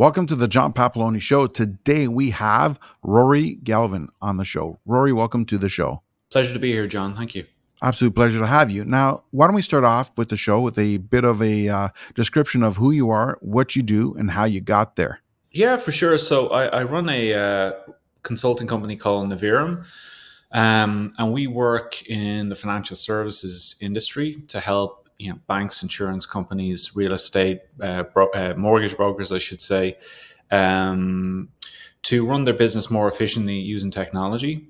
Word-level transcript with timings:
Welcome 0.00 0.24
to 0.28 0.34
the 0.34 0.48
John 0.48 0.72
Papaloni 0.72 1.20
Show. 1.20 1.46
Today 1.46 2.08
we 2.08 2.30
have 2.30 2.80
Rory 3.02 3.56
Galvin 3.56 4.08
on 4.22 4.38
the 4.38 4.46
show. 4.46 4.80
Rory, 4.86 5.12
welcome 5.12 5.44
to 5.44 5.58
the 5.58 5.68
show. 5.68 6.00
Pleasure 6.30 6.54
to 6.54 6.58
be 6.58 6.68
here, 6.68 6.86
John. 6.86 7.14
Thank 7.14 7.34
you. 7.34 7.44
Absolute 7.82 8.14
pleasure 8.14 8.38
to 8.38 8.46
have 8.46 8.70
you. 8.70 8.86
Now, 8.86 9.24
why 9.30 9.46
don't 9.46 9.54
we 9.54 9.60
start 9.60 9.84
off 9.84 10.10
with 10.16 10.30
the 10.30 10.38
show 10.38 10.62
with 10.62 10.78
a 10.78 10.96
bit 10.96 11.24
of 11.24 11.42
a 11.42 11.68
uh, 11.68 11.88
description 12.14 12.62
of 12.62 12.78
who 12.78 12.92
you 12.92 13.10
are, 13.10 13.36
what 13.42 13.76
you 13.76 13.82
do, 13.82 14.14
and 14.14 14.30
how 14.30 14.44
you 14.44 14.62
got 14.62 14.96
there? 14.96 15.20
Yeah, 15.50 15.76
for 15.76 15.92
sure. 15.92 16.16
So 16.16 16.48
I, 16.48 16.64
I 16.78 16.82
run 16.84 17.10
a 17.10 17.34
uh, 17.34 17.72
consulting 18.22 18.66
company 18.66 18.96
called 18.96 19.28
Navirum. 19.28 19.84
Um, 20.50 21.12
and 21.18 21.30
we 21.30 21.46
work 21.46 22.08
in 22.08 22.48
the 22.48 22.54
financial 22.54 22.96
services 22.96 23.76
industry 23.82 24.36
to 24.48 24.60
help 24.60 24.99
you 25.20 25.30
know 25.30 25.38
banks, 25.46 25.82
insurance 25.82 26.24
companies, 26.24 26.96
real 26.96 27.12
estate, 27.12 27.60
uh, 27.80 28.04
bro- 28.04 28.30
uh, 28.30 28.54
mortgage 28.56 28.96
brokers, 28.96 29.30
I 29.32 29.38
should 29.38 29.60
say, 29.60 29.98
um, 30.50 31.50
to 32.04 32.26
run 32.26 32.44
their 32.44 32.54
business 32.54 32.90
more 32.90 33.06
efficiently 33.06 33.58
using 33.58 33.90
technology. 33.90 34.68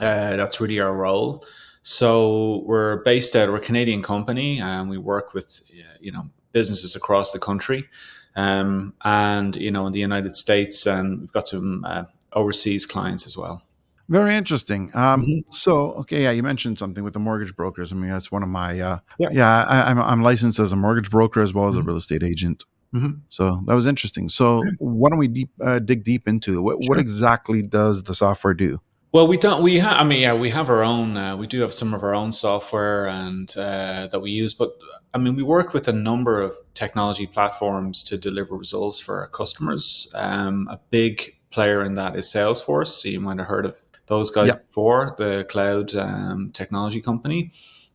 Uh, 0.00 0.34
that's 0.36 0.60
really 0.60 0.80
our 0.80 0.92
role. 0.92 1.44
So 1.82 2.62
we're 2.66 2.96
based 3.04 3.36
out. 3.36 3.48
We're 3.48 3.56
a 3.56 3.60
Canadian 3.60 4.02
company, 4.02 4.60
and 4.60 4.90
we 4.90 4.98
work 4.98 5.34
with 5.34 5.62
you 6.00 6.10
know 6.10 6.28
businesses 6.52 6.96
across 6.96 7.30
the 7.30 7.38
country, 7.38 7.88
um, 8.34 8.92
and 9.04 9.54
you 9.54 9.70
know 9.70 9.86
in 9.86 9.92
the 9.92 10.00
United 10.00 10.36
States, 10.36 10.84
and 10.84 11.20
we've 11.20 11.32
got 11.32 11.46
some 11.46 11.84
uh, 11.84 12.04
overseas 12.32 12.86
clients 12.86 13.24
as 13.24 13.36
well. 13.36 13.62
Very 14.10 14.34
interesting. 14.34 14.90
Um, 14.94 15.22
mm-hmm. 15.22 15.52
So, 15.52 15.92
okay, 15.92 16.24
yeah, 16.24 16.32
you 16.32 16.42
mentioned 16.42 16.80
something 16.80 17.04
with 17.04 17.12
the 17.12 17.20
mortgage 17.20 17.54
brokers. 17.54 17.92
I 17.92 17.96
mean, 17.96 18.10
that's 18.10 18.32
one 18.32 18.42
of 18.42 18.48
my, 18.48 18.80
uh, 18.80 18.98
yeah, 19.18 19.28
yeah 19.30 19.64
I, 19.64 19.90
am 19.92 19.98
I'm, 20.00 20.04
I'm 20.04 20.22
licensed 20.22 20.58
as 20.58 20.72
a 20.72 20.76
mortgage 20.76 21.10
broker 21.10 21.40
as 21.40 21.54
well 21.54 21.68
as 21.68 21.76
mm-hmm. 21.76 21.82
a 21.82 21.86
real 21.86 21.96
estate 21.96 22.24
agent. 22.24 22.64
Mm-hmm. 22.92 23.20
So 23.28 23.62
that 23.66 23.74
was 23.74 23.86
interesting. 23.86 24.28
So, 24.28 24.64
why 24.78 25.10
don't 25.10 25.18
we 25.20 25.28
deep, 25.28 25.50
uh, 25.60 25.78
dig 25.78 26.02
deep 26.02 26.26
into 26.26 26.60
what, 26.60 26.82
sure. 26.82 26.88
what 26.88 26.98
exactly 26.98 27.62
does 27.62 28.02
the 28.02 28.14
software 28.16 28.52
do? 28.52 28.80
Well, 29.12 29.28
we 29.28 29.38
don't. 29.38 29.62
We 29.62 29.78
have. 29.80 29.96
I 29.96 30.04
mean, 30.04 30.20
yeah, 30.20 30.34
we 30.34 30.50
have 30.50 30.70
our 30.70 30.84
own. 30.84 31.16
Uh, 31.16 31.36
we 31.36 31.48
do 31.48 31.60
have 31.62 31.72
some 31.72 31.94
of 31.94 32.04
our 32.04 32.14
own 32.14 32.30
software 32.30 33.08
and 33.08 33.52
uh, 33.56 34.06
that 34.06 34.20
we 34.20 34.30
use. 34.30 34.54
But 34.54 34.70
I 35.12 35.18
mean, 35.18 35.34
we 35.34 35.42
work 35.42 35.74
with 35.74 35.88
a 35.88 35.92
number 35.92 36.40
of 36.40 36.52
technology 36.74 37.26
platforms 37.26 38.04
to 38.04 38.16
deliver 38.16 38.56
results 38.56 39.00
for 39.00 39.20
our 39.20 39.26
customers. 39.26 40.12
Um, 40.14 40.68
a 40.70 40.78
big 40.90 41.36
player 41.50 41.84
in 41.84 41.94
that 41.94 42.14
is 42.14 42.26
Salesforce. 42.26 43.02
So 43.02 43.08
you 43.08 43.20
might 43.20 43.38
have 43.38 43.48
heard 43.48 43.66
of 43.66 43.76
those 44.10 44.30
guys 44.30 44.48
yep. 44.48 44.66
before, 44.66 45.14
the 45.16 45.46
cloud 45.48 45.94
um, 45.94 46.50
technology 46.52 47.00
company. 47.00 47.52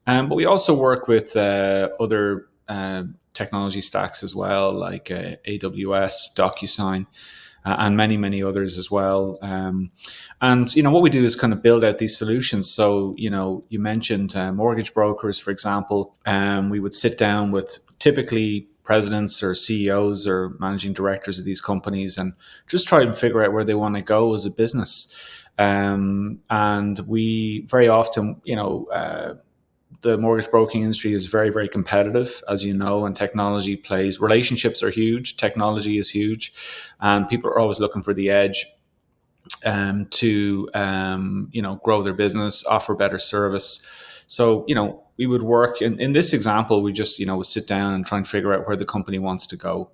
Um, 0.08 0.28
but 0.30 0.36
we 0.36 0.46
also 0.46 0.74
work 0.74 1.08
with 1.08 1.36
uh, 1.36 1.90
other 2.00 2.48
uh, 2.68 3.04
technology 3.34 3.82
stacks 3.82 4.24
as 4.24 4.34
well, 4.34 4.74
like 4.74 5.12
uh, 5.12 5.36
AWS, 5.48 6.36
DocuSign, 6.36 7.06
uh, 7.66 7.76
and 7.80 7.98
many, 7.98 8.18
many 8.18 8.42
others 8.42 8.78
as 8.78 8.90
well. 8.90 9.38
Um, 9.42 9.92
and, 10.42 10.74
you 10.76 10.84
know, 10.84 10.92
what 10.92 11.04
we 11.04 11.10
do 11.10 11.24
is 11.24 11.36
kind 11.36 11.54
of 11.54 11.62
build 11.62 11.84
out 11.84 11.98
these 11.98 12.18
solutions. 12.18 12.72
So, 12.72 13.16
you 13.18 13.30
know, 13.30 13.64
you 13.70 13.80
mentioned 13.80 14.36
uh, 14.36 14.52
mortgage 14.52 14.94
brokers, 14.94 15.40
for 15.40 15.52
example. 15.52 16.16
Um, 16.26 16.70
we 16.70 16.80
would 16.80 16.96
sit 16.96 17.18
down 17.18 17.52
with 17.52 17.80
typically 18.00 18.68
presidents 18.84 19.42
or 19.42 19.56
CEOs 19.56 20.28
or 20.28 20.56
managing 20.60 20.94
directors 20.94 21.40
of 21.40 21.46
these 21.46 21.60
companies 21.60 22.18
and 22.18 22.34
just 22.68 22.88
try 22.88 23.02
and 23.02 23.16
figure 23.16 23.44
out 23.44 23.52
where 23.52 23.64
they 23.66 23.74
want 23.74 23.96
to 23.96 24.02
go 24.02 24.36
as 24.36 24.46
a 24.46 24.52
business. 24.52 25.14
Um, 25.58 26.40
and 26.50 27.00
we 27.08 27.66
very 27.70 27.88
often, 27.88 28.42
you 28.44 28.56
know, 28.56 28.86
uh, 28.88 29.36
the 30.02 30.18
mortgage 30.18 30.52
broking 30.52 30.84
industry 30.84 31.14
is 31.14 31.26
very, 31.26 31.50
very 31.50 31.68
competitive, 31.68 32.44
as 32.50 32.64
you 32.64 32.74
know, 32.74 33.06
and 33.06 33.16
technology 33.16 33.76
plays. 33.76 34.20
Relationships 34.20 34.84
are 34.84 34.90
huge, 34.90 35.38
technology 35.38 35.98
is 35.98 36.10
huge, 36.10 36.54
and 37.00 37.28
people 37.28 37.50
are 37.50 37.58
always 37.58 37.80
looking 37.80 38.04
for 38.04 38.14
the 38.14 38.30
edge 38.30 38.66
um, 39.66 40.06
to, 40.12 40.70
um, 40.74 41.50
you 41.52 41.62
know, 41.62 41.80
grow 41.84 42.02
their 42.02 42.14
business, 42.14 42.66
offer 42.66 42.96
better 42.96 43.20
service. 43.20 43.88
So, 44.28 44.66
you 44.68 44.76
know, 44.76 45.04
we 45.18 45.28
would 45.28 45.44
work 45.44 45.82
in, 45.82 46.00
in 46.00 46.12
this 46.14 46.34
example, 46.34 46.82
we 46.82 46.92
just, 46.92 47.20
you 47.20 47.26
know, 47.26 47.42
sit 47.42 47.68
down 47.68 47.94
and 47.94 48.06
try 48.06 48.18
and 48.18 48.28
figure 48.28 48.54
out 48.54 48.68
where 48.68 48.76
the 48.76 48.86
company 48.86 49.20
wants 49.20 49.48
to 49.48 49.56
go. 49.56 49.92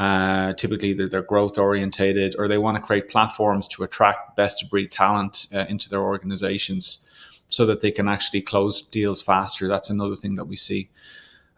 Uh, 0.00 0.54
typically, 0.54 0.94
they're, 0.94 1.10
they're, 1.10 1.20
growth 1.20 1.58
orientated 1.58 2.34
or 2.38 2.48
they 2.48 2.56
want 2.56 2.74
to 2.74 2.82
create 2.82 3.10
platforms 3.10 3.68
to 3.68 3.82
attract 3.82 4.34
best 4.34 4.62
of 4.62 4.70
breed 4.70 4.90
talent 4.90 5.46
uh, 5.54 5.66
into 5.68 5.90
their 5.90 6.00
organizations 6.00 7.06
so 7.50 7.66
that 7.66 7.82
they 7.82 7.90
can 7.90 8.08
actually 8.08 8.40
close 8.40 8.80
deals 8.80 9.20
faster. 9.20 9.68
That's 9.68 9.90
another 9.90 10.14
thing 10.14 10.36
that 10.36 10.46
we 10.46 10.56
see. 10.56 10.88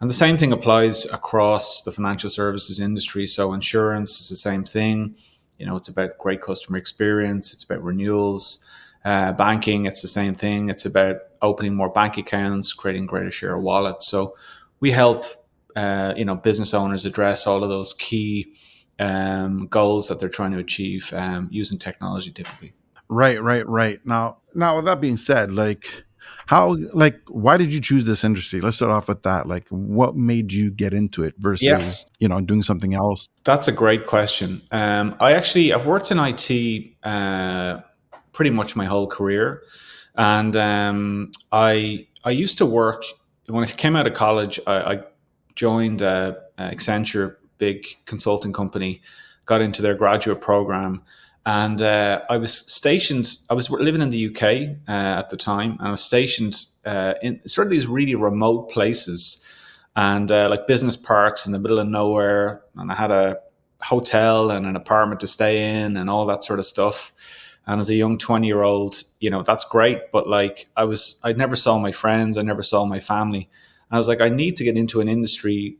And 0.01 0.11
the 0.11 0.15
same 0.15 0.37
thing 0.37 0.53
applies 0.53 1.05
across 1.13 1.83
the 1.83 1.93
financial 1.93 2.31
services 2.31 2.81
industry. 2.81 3.29
So, 3.29 3.53
insurance 3.53 4.21
is 4.21 4.29
the 4.29 4.35
same 4.35 4.65
thing. 4.65 5.15
You 5.57 5.67
know, 5.67 5.77
it's 5.77 5.89
about 5.89 6.19
great 6.19 6.43
customer 6.43 6.79
experience, 6.79 7.55
it's 7.55 7.63
about 7.63 7.85
renewals. 7.85 8.65
Uh, 9.05 9.31
banking, 9.31 9.87
it's 9.87 10.03
the 10.03 10.09
same 10.09 10.35
thing. 10.35 10.69
It's 10.69 10.85
about 10.85 11.19
opening 11.43 11.77
more 11.77 11.91
bank 11.91 12.19
accounts, 12.19 12.73
creating 12.73 13.07
greater 13.07 13.31
share 13.31 13.55
of 13.55 13.63
wallet. 13.63 14.03
So, 14.03 14.35
we 14.81 14.91
help 14.91 15.27
uh, 15.77 16.15
you 16.17 16.25
know 16.25 16.35
business 16.35 16.75
owners 16.75 17.05
address 17.05 17.47
all 17.47 17.63
of 17.63 17.71
those 17.71 17.95
key 17.95 18.55
um, 18.99 19.67
goals 19.67 20.09
that 20.09 20.21
they're 20.21 20.29
trying 20.29 20.53
to 20.53 20.59
achieve 20.59 21.13
um, 21.15 21.49
using 21.51 21.79
technology 21.79 22.31
typically. 22.31 22.73
Right 23.09 23.43
right 23.43 23.67
right. 23.69 24.01
Now 24.05 24.39
now 24.55 24.77
with 24.77 24.85
that 24.87 25.01
being 25.01 25.17
said 25.17 25.53
like 25.53 26.05
how 26.47 26.77
like 26.93 27.21
why 27.29 27.57
did 27.57 27.73
you 27.73 27.81
choose 27.81 28.05
this 28.05 28.25
industry? 28.25 28.61
Let's 28.61 28.77
start 28.77 28.93
off 28.93 29.09
with 29.09 29.23
that. 29.23 29.47
Like 29.47 29.69
what 29.69 30.17
made 30.17 30.53
you 30.53 30.71
get 30.71 30.95
into 30.95 31.23
it 31.25 31.35
versus 31.39 31.67
yeah. 31.67 31.93
you 32.19 32.29
know 32.29 32.41
doing 32.41 32.63
something 32.63 32.95
else? 32.95 33.29
That's 33.45 33.69
a 33.69 33.73
great 33.73 34.07
question. 34.07 34.61
Um, 34.71 35.15
i 35.21 35.33
actually 35.33 35.73
i've 35.73 35.87
worked 35.87 36.11
in 36.11 36.19
it 36.19 36.97
uh, 37.03 37.81
pretty 38.33 38.51
much 38.51 38.77
my 38.77 38.85
whole 38.85 39.07
career. 39.07 39.63
And 40.17 40.55
um, 40.57 41.31
i 41.51 42.07
i 42.25 42.31
used 42.31 42.59
to 42.59 42.67
work 42.67 43.05
when 43.47 43.65
i 43.65 43.67
came 43.67 43.97
out 43.97 44.07
of 44.07 44.15
college 44.15 44.61
I, 44.67 44.95
I 44.95 45.03
joined 45.55 46.03
uh, 46.03 46.35
Accenture, 46.59 47.37
big 47.59 47.87
consulting 48.07 48.53
company, 48.53 49.03
got 49.45 49.61
into 49.61 49.83
their 49.83 49.95
graduate 49.95 50.41
program, 50.41 51.03
and 51.45 51.83
uh, 51.83 52.23
I 52.31 52.37
was 52.37 52.57
stationed. 52.73 53.35
I 53.51 53.55
was 53.55 53.69
living 53.71 54.03
in 54.03 54.11
the 54.11 54.29
UK 54.29 54.77
uh, 54.89 55.19
at 55.19 55.31
the 55.31 55.37
time, 55.37 55.73
and 55.79 55.89
I 55.89 55.91
was 55.91 56.03
stationed 56.03 56.65
uh, 56.85 57.15
in 57.23 57.47
sort 57.49 57.67
of 57.67 57.71
these 57.71 57.87
really 57.87 58.15
remote 58.15 58.71
places, 58.71 59.45
and 59.97 60.31
uh, 60.31 60.49
like 60.49 60.67
business 60.67 60.97
parks 60.97 61.47
in 61.47 61.53
the 61.53 61.59
middle 61.59 61.79
of 61.79 61.89
nowhere. 61.89 62.63
And 62.77 62.93
I 62.93 62.95
had 62.95 63.11
a 63.11 63.39
hotel 63.81 64.53
and 64.53 64.67
an 64.67 64.77
apartment 64.77 65.21
to 65.21 65.27
stay 65.27 65.81
in, 65.81 65.97
and 65.97 66.09
all 66.09 66.27
that 66.27 66.45
sort 66.45 66.61
of 66.61 66.67
stuff. 66.67 67.13
And 67.67 67.81
as 67.81 67.89
a 67.89 67.95
young 67.95 68.19
20 68.19 68.47
year 68.47 68.63
old, 68.63 69.03
you 69.21 69.31
know, 69.31 69.43
that's 69.43 69.65
great. 69.65 70.11
But 70.13 70.29
like, 70.29 70.69
I 70.77 70.85
was, 70.85 71.21
I 71.23 71.33
never 71.33 71.55
saw 71.55 71.79
my 71.79 71.93
friends, 71.93 72.37
I 72.37 72.43
never 72.43 72.63
saw 72.63 72.85
my 72.85 72.99
family. 73.01 73.49
I 73.93 73.97
was 73.97 74.09
like, 74.09 74.21
I 74.21 74.29
need 74.29 74.57
to 74.57 74.65
get 74.65 74.77
into 74.77 75.01
an 75.01 75.09
industry 75.09 75.79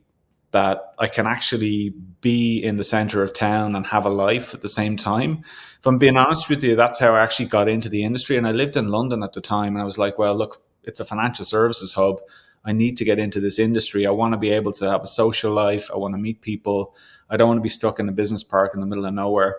that 0.51 0.93
I 0.99 1.07
can 1.07 1.25
actually 1.25 1.95
be 2.21 2.59
in 2.59 2.77
the 2.77 2.83
center 2.83 3.23
of 3.23 3.33
town 3.33 3.75
and 3.75 3.87
have 3.87 4.05
a 4.05 4.09
life 4.09 4.53
at 4.53 4.61
the 4.61 4.69
same 4.69 4.95
time. 4.95 5.41
If 5.79 5.87
I'm 5.87 5.97
being 5.97 6.15
honest 6.15 6.47
with 6.47 6.63
you, 6.63 6.75
that's 6.75 6.99
how 6.99 7.15
I 7.15 7.21
actually 7.21 7.47
got 7.47 7.67
into 7.67 7.89
the 7.89 8.03
industry. 8.03 8.37
And 8.37 8.47
I 8.47 8.51
lived 8.51 8.77
in 8.77 8.89
London 8.89 9.23
at 9.23 9.33
the 9.33 9.41
time, 9.41 9.75
and 9.75 9.81
I 9.81 9.85
was 9.85 9.97
like, 9.97 10.19
well, 10.19 10.35
look, 10.35 10.63
it's 10.83 10.99
a 10.99 11.05
financial 11.05 11.43
services 11.43 11.93
hub. 11.93 12.21
I 12.63 12.71
need 12.71 12.97
to 12.97 13.05
get 13.05 13.17
into 13.17 13.39
this 13.39 13.57
industry. 13.57 14.05
I 14.05 14.11
want 14.11 14.33
to 14.33 14.37
be 14.37 14.51
able 14.51 14.73
to 14.73 14.89
have 14.89 15.01
a 15.01 15.07
social 15.07 15.51
life. 15.51 15.89
I 15.91 15.97
want 15.97 16.13
to 16.13 16.19
meet 16.19 16.41
people. 16.41 16.95
I 17.29 17.35
don't 17.35 17.47
want 17.47 17.57
to 17.57 17.63
be 17.63 17.69
stuck 17.69 17.99
in 17.99 18.07
a 18.07 18.13
business 18.13 18.43
park 18.43 18.75
in 18.75 18.79
the 18.79 18.85
middle 18.85 19.05
of 19.05 19.13
nowhere. 19.13 19.57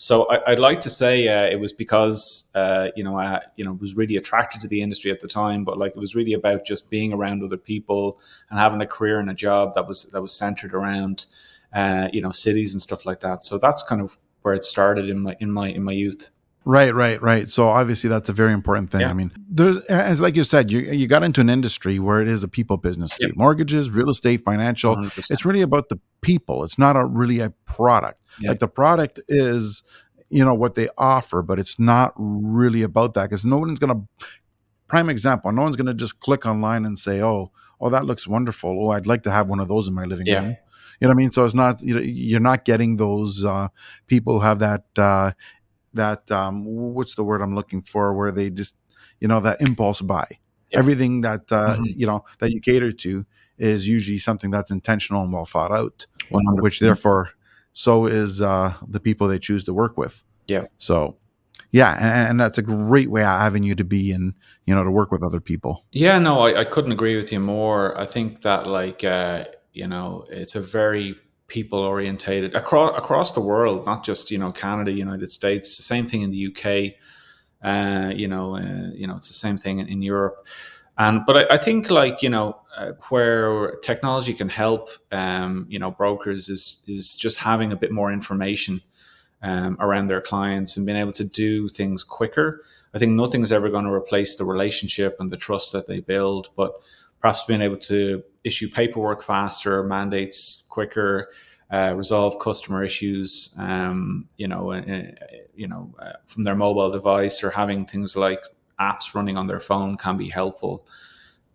So 0.00 0.24
I, 0.30 0.52
would 0.52 0.58
like 0.58 0.80
to 0.80 0.88
say 0.88 1.28
uh, 1.28 1.44
it 1.44 1.60
was 1.60 1.74
because 1.74 2.50
uh, 2.54 2.88
you 2.96 3.04
know 3.04 3.18
I 3.18 3.42
you 3.56 3.66
know 3.66 3.74
was 3.74 3.94
really 3.94 4.16
attracted 4.16 4.62
to 4.62 4.68
the 4.68 4.80
industry 4.80 5.10
at 5.10 5.20
the 5.20 5.28
time, 5.28 5.62
but 5.62 5.76
like 5.76 5.92
it 5.94 5.98
was 5.98 6.14
really 6.14 6.32
about 6.32 6.64
just 6.64 6.88
being 6.88 7.12
around 7.12 7.42
other 7.42 7.58
people 7.58 8.18
and 8.48 8.58
having 8.58 8.80
a 8.80 8.86
career 8.86 9.20
and 9.20 9.30
a 9.30 9.34
job 9.34 9.74
that 9.74 9.86
was 9.86 10.10
that 10.12 10.22
was 10.22 10.32
centered 10.32 10.72
around 10.72 11.26
uh, 11.74 12.08
you 12.14 12.22
know 12.22 12.30
cities 12.30 12.72
and 12.72 12.80
stuff 12.80 13.04
like 13.04 13.20
that. 13.20 13.44
So 13.44 13.58
that's 13.58 13.82
kind 13.82 14.00
of 14.00 14.18
where 14.40 14.54
it 14.54 14.64
started 14.64 15.10
in 15.10 15.18
my 15.18 15.36
in 15.38 15.50
my 15.50 15.68
in 15.68 15.82
my 15.82 15.92
youth. 15.92 16.30
Right, 16.64 16.94
right, 16.94 17.20
right. 17.22 17.50
So 17.50 17.68
obviously 17.68 18.10
that's 18.10 18.28
a 18.28 18.32
very 18.32 18.52
important 18.52 18.90
thing. 18.90 19.00
Yeah. 19.00 19.10
I 19.10 19.14
mean, 19.14 19.32
there's 19.48 19.78
as 19.86 20.20
like 20.20 20.36
you 20.36 20.44
said, 20.44 20.70
you 20.70 20.80
you 20.80 21.06
got 21.06 21.22
into 21.22 21.40
an 21.40 21.48
industry 21.48 21.98
where 21.98 22.20
it 22.20 22.28
is 22.28 22.44
a 22.44 22.48
people 22.48 22.76
business 22.76 23.16
too. 23.16 23.28
Yep. 23.28 23.36
Mortgages, 23.36 23.90
real 23.90 24.10
estate, 24.10 24.42
financial. 24.42 24.94
100%. 24.94 25.30
It's 25.30 25.44
really 25.44 25.62
about 25.62 25.88
the 25.88 25.98
people. 26.20 26.64
It's 26.64 26.78
not 26.78 26.96
a 26.96 27.04
really 27.04 27.40
a 27.40 27.50
product. 27.64 28.20
Yep. 28.40 28.48
Like 28.48 28.58
the 28.58 28.68
product 28.68 29.20
is, 29.28 29.82
you 30.28 30.44
know, 30.44 30.54
what 30.54 30.74
they 30.74 30.88
offer, 30.98 31.40
but 31.40 31.58
it's 31.58 31.78
not 31.78 32.12
really 32.16 32.82
about 32.82 33.14
that 33.14 33.30
because 33.30 33.46
no 33.46 33.58
one's 33.58 33.78
gonna 33.78 34.02
prime 34.86 35.08
example, 35.08 35.50
no 35.52 35.62
one's 35.62 35.76
gonna 35.76 35.94
just 35.94 36.20
click 36.20 36.44
online 36.44 36.84
and 36.84 36.98
say, 36.98 37.22
Oh, 37.22 37.52
oh, 37.80 37.88
that 37.88 38.04
looks 38.04 38.28
wonderful. 38.28 38.86
Oh, 38.86 38.90
I'd 38.90 39.06
like 39.06 39.22
to 39.22 39.30
have 39.30 39.48
one 39.48 39.60
of 39.60 39.68
those 39.68 39.88
in 39.88 39.94
my 39.94 40.04
living 40.04 40.26
yeah. 40.26 40.40
room. 40.40 40.56
You 41.00 41.06
know 41.06 41.08
what 41.08 41.14
I 41.14 41.16
mean? 41.16 41.30
So 41.30 41.46
it's 41.46 41.54
not 41.54 41.82
you 41.82 41.94
know, 41.94 42.02
you're 42.02 42.40
not 42.40 42.66
getting 42.66 42.96
those 42.96 43.42
uh, 43.42 43.68
people 44.06 44.34
who 44.34 44.40
have 44.40 44.58
that 44.58 44.84
uh, 44.98 45.32
that 45.94 46.30
um, 46.30 46.64
what's 46.64 47.14
the 47.14 47.24
word 47.24 47.42
I'm 47.42 47.54
looking 47.54 47.82
for, 47.82 48.14
where 48.14 48.32
they 48.32 48.50
just 48.50 48.74
you 49.20 49.28
know 49.28 49.40
that 49.40 49.60
impulse 49.60 50.00
buy. 50.00 50.26
Yeah. 50.70 50.78
Everything 50.78 51.22
that 51.22 51.50
uh, 51.50 51.76
mm-hmm. 51.76 51.84
you 51.84 52.06
know 52.06 52.24
that 52.38 52.50
you 52.50 52.60
cater 52.60 52.92
to 52.92 53.26
is 53.58 53.86
usually 53.86 54.18
something 54.18 54.50
that's 54.50 54.70
intentional 54.70 55.22
and 55.22 55.32
well 55.32 55.44
thought 55.44 55.72
out, 55.72 56.06
100%. 56.30 56.62
which 56.62 56.80
therefore 56.80 57.30
so 57.72 58.06
is 58.06 58.40
uh, 58.40 58.74
the 58.88 59.00
people 59.00 59.28
they 59.28 59.38
choose 59.38 59.64
to 59.64 59.74
work 59.74 59.96
with. 59.96 60.24
Yeah. 60.48 60.64
So 60.78 61.16
yeah, 61.72 61.92
and, 61.94 62.30
and, 62.30 62.40
that's 62.40 62.58
a 62.58 62.62
great 62.62 63.10
way 63.10 63.22
of 63.22 63.28
having 63.28 63.62
you 63.62 63.76
to 63.76 63.84
be 63.84 64.10
and 64.12 64.34
you 64.66 64.74
know 64.74 64.82
to 64.82 64.90
work 64.90 65.12
with 65.12 65.22
other 65.22 65.40
people. 65.40 65.84
Yeah, 65.92 66.18
no, 66.18 66.40
I, 66.40 66.60
I 66.60 66.64
couldn't 66.64 66.92
agree 66.92 67.16
with 67.16 67.32
you 67.32 67.40
more. 67.40 67.98
I 67.98 68.06
think 68.06 68.42
that 68.42 68.66
like 68.66 69.04
uh, 69.04 69.44
you 69.72 69.86
know 69.86 70.24
it's 70.30 70.54
a 70.54 70.60
very 70.60 71.16
people 71.50 71.80
orientated 71.80 72.54
across 72.54 72.96
across 72.96 73.32
the 73.32 73.40
world, 73.40 73.84
not 73.84 74.04
just 74.04 74.30
you 74.30 74.38
know 74.38 74.52
Canada, 74.52 74.90
United 74.92 75.30
States. 75.30 75.76
The 75.76 75.82
same 75.82 76.06
thing 76.06 76.22
in 76.22 76.30
the 76.30 76.46
UK. 76.48 76.94
Uh, 77.62 78.10
you 78.16 78.26
know, 78.26 78.56
uh, 78.56 78.90
you 78.94 79.06
know, 79.06 79.16
it's 79.16 79.28
the 79.28 79.34
same 79.34 79.58
thing 79.58 79.80
in, 79.80 79.86
in 79.88 80.00
Europe. 80.00 80.46
And 80.96 81.26
but 81.26 81.36
I, 81.36 81.54
I, 81.54 81.58
think 81.58 81.90
like 81.90 82.22
you 82.22 82.30
know 82.30 82.58
uh, 82.76 82.92
where 83.10 83.76
technology 83.82 84.32
can 84.32 84.48
help, 84.48 84.88
um, 85.12 85.66
you 85.68 85.78
know, 85.78 85.90
brokers 85.90 86.48
is 86.48 86.84
is 86.88 87.16
just 87.16 87.38
having 87.38 87.70
a 87.72 87.76
bit 87.76 87.92
more 87.92 88.10
information 88.12 88.80
um, 89.42 89.76
around 89.80 90.06
their 90.06 90.20
clients 90.20 90.76
and 90.76 90.86
being 90.86 90.98
able 90.98 91.12
to 91.12 91.24
do 91.24 91.68
things 91.68 92.02
quicker. 92.04 92.62
I 92.94 92.98
think 92.98 93.12
nothing's 93.12 93.52
ever 93.52 93.68
going 93.68 93.84
to 93.84 93.92
replace 93.92 94.36
the 94.36 94.44
relationship 94.44 95.16
and 95.20 95.30
the 95.30 95.36
trust 95.36 95.72
that 95.72 95.86
they 95.86 96.00
build, 96.00 96.48
but 96.56 96.72
perhaps 97.20 97.44
being 97.44 97.62
able 97.62 97.76
to 97.76 98.22
issue 98.44 98.68
paperwork 98.68 99.22
faster, 99.22 99.82
mandates 99.82 100.66
quicker, 100.68 101.28
uh, 101.70 101.94
resolve 101.96 102.38
customer 102.38 102.82
issues, 102.82 103.54
um, 103.58 104.26
you 104.36 104.48
know, 104.48 104.72
uh, 104.72 105.02
you 105.54 105.68
know, 105.68 105.94
uh, 105.98 106.12
from 106.26 106.42
their 106.42 106.56
mobile 106.56 106.90
device 106.90 107.44
or 107.44 107.50
having 107.50 107.86
things 107.86 108.16
like 108.16 108.42
apps 108.80 109.14
running 109.14 109.36
on 109.36 109.46
their 109.46 109.60
phone 109.60 109.96
can 109.96 110.16
be 110.16 110.28
helpful. 110.28 110.86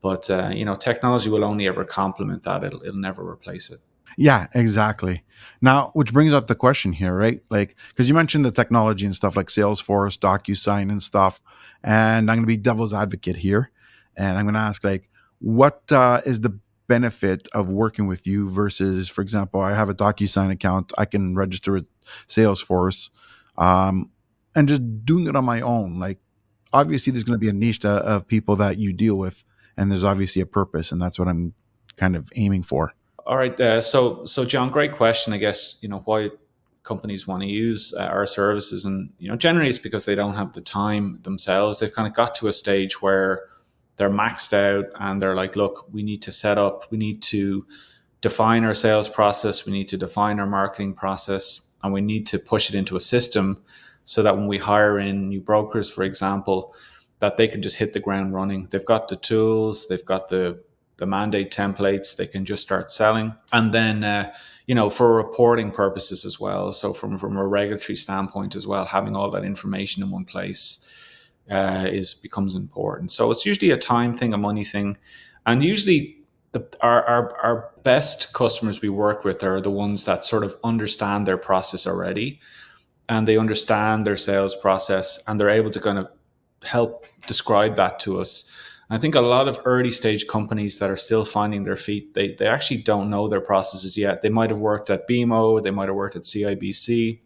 But 0.01 0.29
uh, 0.29 0.51
you 0.53 0.65
know, 0.65 0.75
technology 0.75 1.29
will 1.29 1.43
only 1.43 1.67
ever 1.67 1.83
complement 1.83 2.43
that; 2.43 2.63
it'll, 2.63 2.81
it'll 2.83 2.95
never 2.95 3.27
replace 3.27 3.71
it. 3.71 3.79
Yeah, 4.17 4.47
exactly. 4.53 5.23
Now, 5.61 5.89
which 5.93 6.13
brings 6.13 6.31
up 6.31 6.47
the 6.47 6.55
question 6.55 6.93
here, 6.93 7.13
right? 7.13 7.41
Like, 7.49 7.75
because 7.89 8.07
you 8.07 8.15
mentioned 8.15 8.45
the 8.45 8.51
technology 8.51 9.05
and 9.05 9.15
stuff 9.15 9.35
like 9.35 9.47
Salesforce, 9.47 10.17
DocuSign, 10.17 10.89
and 10.89 11.03
stuff. 11.03 11.41
And 11.83 12.29
I'm 12.31 12.37
going 12.37 12.43
to 12.43 12.47
be 12.47 12.57
devil's 12.57 12.93
advocate 12.93 13.35
here. 13.35 13.71
And 14.15 14.37
I'm 14.37 14.45
going 14.45 14.55
to 14.55 14.61
ask, 14.61 14.83
like, 14.83 15.09
what 15.39 15.91
uh, 15.91 16.21
is 16.25 16.41
the 16.41 16.59
benefit 16.87 17.47
of 17.53 17.69
working 17.69 18.07
with 18.07 18.27
you 18.27 18.49
versus, 18.49 19.09
for 19.09 19.21
example, 19.21 19.59
I 19.59 19.73
have 19.73 19.89
a 19.89 19.93
DocuSign 19.93 20.51
account, 20.51 20.91
I 20.97 21.05
can 21.05 21.35
register 21.35 21.71
with 21.71 21.85
Salesforce, 22.27 23.09
um, 23.57 24.11
and 24.55 24.67
just 24.67 25.05
doing 25.05 25.27
it 25.27 25.35
on 25.35 25.45
my 25.45 25.61
own. 25.61 25.99
Like, 25.99 26.19
obviously, 26.71 27.11
there's 27.11 27.23
going 27.23 27.39
to 27.39 27.43
be 27.43 27.49
a 27.49 27.53
niche 27.53 27.79
to, 27.79 27.89
of 27.89 28.27
people 28.27 28.55
that 28.57 28.77
you 28.77 28.93
deal 28.93 29.15
with, 29.15 29.43
and 29.77 29.91
there's 29.91 30.03
obviously 30.03 30.41
a 30.41 30.45
purpose, 30.45 30.91
and 30.91 31.01
that's 31.01 31.19
what 31.19 31.27
I'm 31.27 31.53
kind 31.95 32.15
of 32.15 32.29
aiming 32.35 32.63
for. 32.63 32.93
All 33.25 33.37
right. 33.37 33.59
Uh, 33.59 33.81
so, 33.81 34.23
so 34.25 34.45
John, 34.45 34.69
great 34.69 34.91
question. 34.91 35.33
I 35.33 35.37
guess 35.37 35.79
you 35.81 35.89
know 35.89 35.99
why 36.05 36.29
companies 36.83 37.25
want 37.25 37.41
to 37.41 37.49
use 37.49 37.93
uh, 37.97 38.03
our 38.03 38.25
services, 38.27 38.85
and 38.85 39.11
you 39.17 39.29
know, 39.29 39.35
generally 39.35 39.69
it's 39.69 39.79
because 39.79 40.05
they 40.05 40.15
don't 40.15 40.35
have 40.35 40.53
the 40.53 40.61
time 40.61 41.19
themselves. 41.23 41.79
They've 41.79 41.91
kind 41.91 42.07
of 42.07 42.13
got 42.13 42.35
to 42.35 42.47
a 42.47 42.53
stage 42.53 43.01
where 43.01 43.43
they're 43.97 44.09
maxed 44.09 44.53
out, 44.53 44.85
and 44.99 45.21
they're 45.21 45.35
like, 45.35 45.55
"Look, 45.55 45.85
we 45.91 46.03
need 46.03 46.21
to 46.23 46.31
set 46.31 46.57
up. 46.57 46.83
We 46.91 46.97
need 46.97 47.21
to 47.23 47.65
define 48.21 48.63
our 48.63 48.73
sales 48.73 49.07
process. 49.07 49.65
We 49.65 49.71
need 49.71 49.87
to 49.89 49.97
define 49.97 50.39
our 50.39 50.47
marketing 50.47 50.93
process, 50.95 51.73
and 51.83 51.93
we 51.93 52.01
need 52.01 52.25
to 52.27 52.39
push 52.39 52.69
it 52.69 52.75
into 52.75 52.95
a 52.95 52.99
system 53.01 53.63
so 54.03 54.21
that 54.23 54.35
when 54.35 54.47
we 54.47 54.57
hire 54.57 54.99
in 54.99 55.29
new 55.29 55.41
brokers, 55.41 55.89
for 55.89 56.03
example." 56.03 56.73
That 57.19 57.37
they 57.37 57.47
can 57.47 57.61
just 57.61 57.77
hit 57.77 57.93
the 57.93 58.01
ground 58.01 58.33
running. 58.33 58.67
They've 58.69 58.85
got 58.85 59.07
the 59.07 59.15
tools, 59.15 59.87
they've 59.87 60.05
got 60.05 60.27
the 60.27 60.59
the 60.97 61.05
mandate 61.05 61.51
templates. 61.51 62.15
They 62.15 62.27
can 62.27 62.45
just 62.45 62.63
start 62.63 62.91
selling, 62.91 63.35
and 63.51 63.73
then 63.73 64.03
uh, 64.03 64.33
you 64.65 64.75
know 64.75 64.89
for 64.89 65.15
reporting 65.15 65.71
purposes 65.71 66.25
as 66.25 66.39
well. 66.39 66.71
So 66.71 66.93
from 66.93 67.17
from 67.17 67.37
a 67.37 67.45
regulatory 67.45 67.95
standpoint 67.95 68.55
as 68.55 68.65
well, 68.67 68.85
having 68.85 69.15
all 69.15 69.31
that 69.31 69.43
information 69.43 70.03
in 70.03 70.11
one 70.11 70.25
place 70.25 70.85
uh, 71.49 71.87
is 71.89 72.13
becomes 72.13 72.55
important. 72.55 73.11
So 73.11 73.31
it's 73.31 73.45
usually 73.45 73.71
a 73.71 73.77
time 73.77 74.15
thing, 74.17 74.33
a 74.33 74.37
money 74.37 74.63
thing, 74.63 74.97
and 75.45 75.63
usually 75.63 76.17
the, 76.51 76.67
our, 76.81 77.03
our 77.03 77.37
our 77.41 77.69
best 77.83 78.33
customers 78.33 78.81
we 78.81 78.89
work 78.89 79.23
with 79.23 79.43
are 79.43 79.61
the 79.61 79.71
ones 79.71 80.05
that 80.05 80.25
sort 80.25 80.43
of 80.43 80.55
understand 80.63 81.25
their 81.25 81.37
process 81.37 81.85
already, 81.85 82.39
and 83.07 83.27
they 83.27 83.37
understand 83.37 84.05
their 84.05 84.17
sales 84.17 84.55
process, 84.55 85.23
and 85.27 85.39
they're 85.39 85.49
able 85.49 85.71
to 85.71 85.79
kind 85.79 85.97
of 85.97 86.07
help 86.63 87.05
describe 87.27 87.75
that 87.75 87.99
to 87.99 88.19
us 88.19 88.51
I 88.89 88.99
think 88.99 89.15
a 89.15 89.21
lot 89.21 89.47
of 89.47 89.59
early 89.65 89.91
stage 89.91 90.27
companies 90.27 90.77
that 90.77 90.91
are 90.91 90.97
still 90.97 91.25
finding 91.25 91.63
their 91.63 91.75
feet, 91.75 92.13
they, 92.13 92.35
they 92.35 92.45
actually 92.45 92.77
don't 92.77 93.09
know 93.09 93.27
their 93.27 93.41
processes 93.41 93.97
yet. 93.97 94.21
They 94.21 94.29
might 94.29 94.51
have 94.51 94.59
worked 94.59 94.89
at 94.91 95.07
BMO, 95.07 95.63
they 95.63 95.71
might 95.71 95.87
have 95.87 95.95
worked 95.95 96.15
at 96.15 96.23
CIBC, 96.23 97.19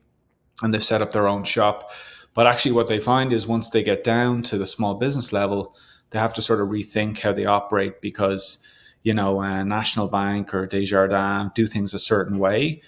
and 0.61 0.73
they've 0.73 0.83
set 0.83 1.01
up 1.01 1.11
their 1.11 1.27
own 1.27 1.43
shop. 1.43 1.91
But 2.39 2.47
actually, 2.47 2.71
what 2.71 2.87
they 2.87 2.99
find 2.99 3.33
is 3.33 3.45
once 3.45 3.69
they 3.69 3.83
get 3.83 4.01
down 4.01 4.43
to 4.43 4.57
the 4.57 4.65
small 4.65 4.93
business 4.93 5.33
level, 5.33 5.75
they 6.11 6.19
have 6.19 6.33
to 6.35 6.41
sort 6.41 6.61
of 6.61 6.69
rethink 6.69 7.19
how 7.19 7.33
they 7.33 7.43
operate 7.43 7.99
because, 7.99 8.65
you 9.03 9.13
know, 9.13 9.41
a 9.41 9.65
National 9.65 10.07
Bank 10.07 10.53
or 10.53 10.65
Desjardins 10.65 11.51
do 11.53 11.67
things 11.67 11.93
a 11.93 11.99
certain 11.99 12.39
way. 12.39 12.81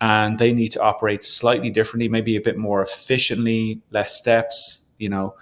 And 0.00 0.40
they 0.40 0.52
need 0.52 0.72
to 0.72 0.82
operate 0.82 1.22
slightly 1.22 1.70
differently, 1.70 2.08
maybe 2.08 2.34
a 2.34 2.40
bit 2.40 2.58
more 2.58 2.82
efficiently, 2.82 3.82
less 3.92 4.18
steps, 4.18 4.96
you 4.98 5.10
know, 5.10 5.36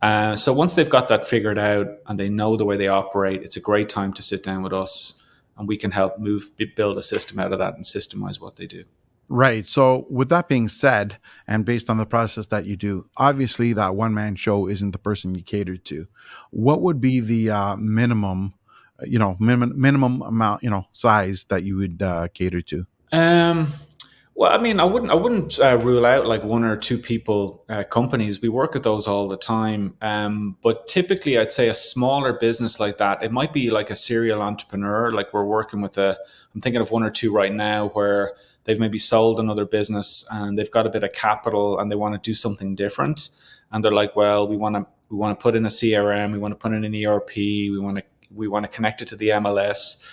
uh, 0.00 0.34
so 0.34 0.54
once 0.54 0.72
they've 0.72 0.88
got 0.88 1.08
that 1.08 1.26
figured 1.26 1.58
out 1.58 1.88
and 2.06 2.18
they 2.18 2.30
know 2.30 2.56
the 2.56 2.64
way 2.64 2.78
they 2.78 2.88
operate, 2.88 3.42
it's 3.42 3.58
a 3.58 3.60
great 3.60 3.90
time 3.90 4.14
to 4.14 4.22
sit 4.22 4.42
down 4.42 4.62
with 4.62 4.72
us 4.72 5.28
and 5.58 5.68
we 5.68 5.76
can 5.76 5.90
help 5.90 6.18
move 6.18 6.48
build 6.76 6.96
a 6.96 7.02
system 7.02 7.38
out 7.38 7.52
of 7.52 7.58
that 7.58 7.74
and 7.74 7.84
systemize 7.84 8.40
what 8.40 8.56
they 8.56 8.66
do. 8.66 8.84
Right. 9.34 9.66
So 9.66 10.04
with 10.10 10.28
that 10.28 10.46
being 10.46 10.68
said, 10.68 11.16
and 11.48 11.64
based 11.64 11.88
on 11.88 11.96
the 11.96 12.04
process 12.04 12.48
that 12.48 12.66
you 12.66 12.76
do, 12.76 13.08
obviously 13.16 13.72
that 13.72 13.94
one 13.94 14.12
man 14.12 14.36
show 14.36 14.68
isn't 14.68 14.90
the 14.90 14.98
person 14.98 15.34
you 15.34 15.42
cater 15.42 15.78
to. 15.78 16.06
What 16.50 16.82
would 16.82 17.00
be 17.00 17.18
the 17.20 17.48
uh, 17.48 17.76
minimum, 17.76 18.52
you 19.02 19.18
know, 19.18 19.38
minimum 19.40 19.80
minimum 19.80 20.20
amount, 20.20 20.62
you 20.62 20.68
know, 20.68 20.86
size 20.92 21.44
that 21.44 21.62
you 21.62 21.76
would 21.76 22.02
uh, 22.02 22.28
cater 22.34 22.60
to? 22.60 22.86
Um, 23.10 23.72
well, 24.34 24.52
I 24.52 24.58
mean, 24.58 24.78
I 24.78 24.84
wouldn't, 24.84 25.10
I 25.10 25.14
wouldn't 25.14 25.58
uh, 25.58 25.78
rule 25.78 26.04
out 26.04 26.26
like 26.26 26.44
one 26.44 26.62
or 26.62 26.76
two 26.76 26.98
people 26.98 27.64
uh, 27.70 27.84
companies. 27.84 28.42
We 28.42 28.50
work 28.50 28.74
with 28.74 28.82
those 28.82 29.08
all 29.08 29.28
the 29.28 29.38
time, 29.38 29.96
um, 30.02 30.58
but 30.62 30.88
typically, 30.88 31.38
I'd 31.38 31.52
say 31.52 31.68
a 31.68 31.74
smaller 31.74 32.34
business 32.34 32.78
like 32.78 32.98
that, 32.98 33.22
it 33.22 33.32
might 33.32 33.54
be 33.54 33.70
like 33.70 33.88
a 33.88 33.96
serial 33.96 34.42
entrepreneur. 34.42 35.10
Like 35.10 35.32
we're 35.32 35.46
working 35.46 35.80
with 35.80 35.96
a, 35.96 36.18
I'm 36.54 36.60
thinking 36.60 36.82
of 36.82 36.90
one 36.90 37.02
or 37.02 37.10
two 37.10 37.32
right 37.32 37.52
now 37.52 37.88
where 37.88 38.34
they've 38.64 38.78
maybe 38.78 38.98
sold 38.98 39.40
another 39.40 39.64
business 39.64 40.26
and 40.30 40.58
they've 40.58 40.70
got 40.70 40.86
a 40.86 40.90
bit 40.90 41.02
of 41.02 41.12
capital 41.12 41.78
and 41.78 41.90
they 41.90 41.96
want 41.96 42.14
to 42.14 42.30
do 42.30 42.34
something 42.34 42.74
different, 42.74 43.30
and 43.70 43.82
they're 43.82 43.92
like, 43.92 44.16
well, 44.16 44.46
we 44.46 44.56
want 44.56 44.76
to, 44.76 44.86
we 45.10 45.16
want 45.16 45.38
to 45.38 45.42
put 45.42 45.56
in 45.56 45.64
a 45.64 45.68
CRM, 45.68 46.32
we 46.32 46.38
want 46.38 46.52
to 46.52 46.56
put 46.56 46.72
in 46.72 46.84
an 46.84 46.94
ERP, 46.94 47.36
we 47.36 47.78
want 47.78 47.98
to, 47.98 48.04
we 48.34 48.48
want 48.48 48.64
to 48.64 48.70
connect 48.70 49.02
it 49.02 49.08
to 49.08 49.16
the 49.16 49.28
MLS 49.28 50.06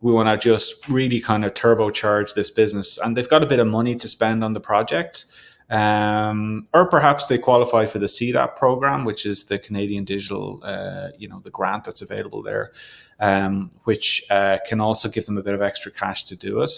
we 0.00 0.12
want 0.12 0.28
to 0.28 0.36
just 0.36 0.88
really 0.88 1.20
kind 1.20 1.44
of 1.44 1.54
turbocharge 1.54 2.34
this 2.34 2.50
business. 2.50 2.98
And 2.98 3.16
they've 3.16 3.28
got 3.28 3.42
a 3.42 3.46
bit 3.46 3.58
of 3.58 3.66
money 3.66 3.96
to 3.96 4.08
spend 4.08 4.44
on 4.44 4.52
the 4.52 4.60
project 4.60 5.24
um, 5.68 6.68
or 6.72 6.86
perhaps 6.86 7.26
they 7.26 7.38
qualify 7.38 7.86
for 7.86 7.98
the 7.98 8.06
CDAP 8.06 8.56
program, 8.56 9.04
which 9.04 9.26
is 9.26 9.44
the 9.44 9.58
Canadian 9.58 10.04
Digital, 10.04 10.60
uh, 10.62 11.08
you 11.18 11.28
know, 11.28 11.40
the 11.40 11.50
grant 11.50 11.84
that's 11.84 12.02
available 12.02 12.42
there, 12.42 12.72
um, 13.18 13.70
which 13.84 14.24
uh, 14.30 14.58
can 14.68 14.80
also 14.80 15.08
give 15.08 15.26
them 15.26 15.38
a 15.38 15.42
bit 15.42 15.54
of 15.54 15.62
extra 15.62 15.90
cash 15.90 16.24
to 16.24 16.36
do 16.36 16.60
it. 16.60 16.70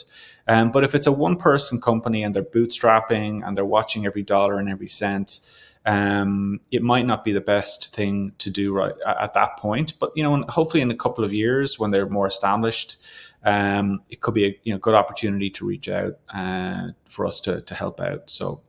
Um, 0.46 0.70
but 0.70 0.84
if 0.84 0.94
it's 0.94 1.06
a 1.06 1.12
one-person 1.12 1.80
company 1.80 2.22
and 2.22 2.34
they're 2.34 2.42
bootstrapping 2.42 3.46
and 3.46 3.56
they're 3.56 3.64
watching 3.64 4.06
every 4.06 4.22
dollar 4.22 4.58
and 4.58 4.70
every 4.70 4.88
cent, 4.88 5.40
um, 5.84 6.60
it 6.70 6.82
might 6.82 7.06
not 7.06 7.24
be 7.24 7.32
the 7.32 7.40
best 7.42 7.94
thing 7.94 8.32
to 8.38 8.50
do 8.50 8.72
right 8.72 8.94
at 9.06 9.34
that 9.34 9.58
point. 9.58 9.98
But 9.98 10.12
you 10.16 10.22
know, 10.22 10.44
hopefully 10.48 10.80
in 10.80 10.90
a 10.90 10.96
couple 10.96 11.24
of 11.24 11.32
years 11.32 11.78
when 11.78 11.90
they're 11.90 12.08
more 12.08 12.26
established, 12.26 12.96
um, 13.44 14.00
it 14.10 14.20
could 14.20 14.34
be 14.34 14.46
a 14.46 14.58
you 14.64 14.72
know 14.72 14.78
good 14.78 14.94
opportunity 14.94 15.50
to 15.50 15.66
reach 15.66 15.88
out 15.88 16.18
uh, 16.32 16.88
for 17.04 17.26
us 17.26 17.40
to 17.40 17.60
to 17.60 17.74
help 17.74 18.00
out. 18.00 18.30
So. 18.30 18.62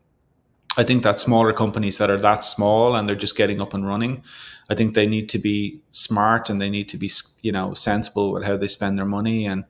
I 0.77 0.83
think 0.83 1.03
that 1.03 1.19
smaller 1.19 1.51
companies 1.51 1.97
that 1.97 2.09
are 2.09 2.19
that 2.19 2.43
small 2.45 2.95
and 2.95 3.07
they're 3.07 3.15
just 3.15 3.35
getting 3.35 3.59
up 3.61 3.73
and 3.73 3.87
running, 3.87 4.23
I 4.69 4.75
think 4.75 4.93
they 4.93 5.07
need 5.07 5.27
to 5.29 5.39
be 5.39 5.81
smart 5.91 6.49
and 6.49 6.61
they 6.61 6.69
need 6.69 6.87
to 6.89 6.97
be, 6.97 7.11
you 7.41 7.51
know, 7.51 7.73
sensible 7.73 8.31
with 8.31 8.43
how 8.43 8.55
they 8.55 8.67
spend 8.67 8.97
their 8.97 9.05
money 9.05 9.45
and 9.45 9.65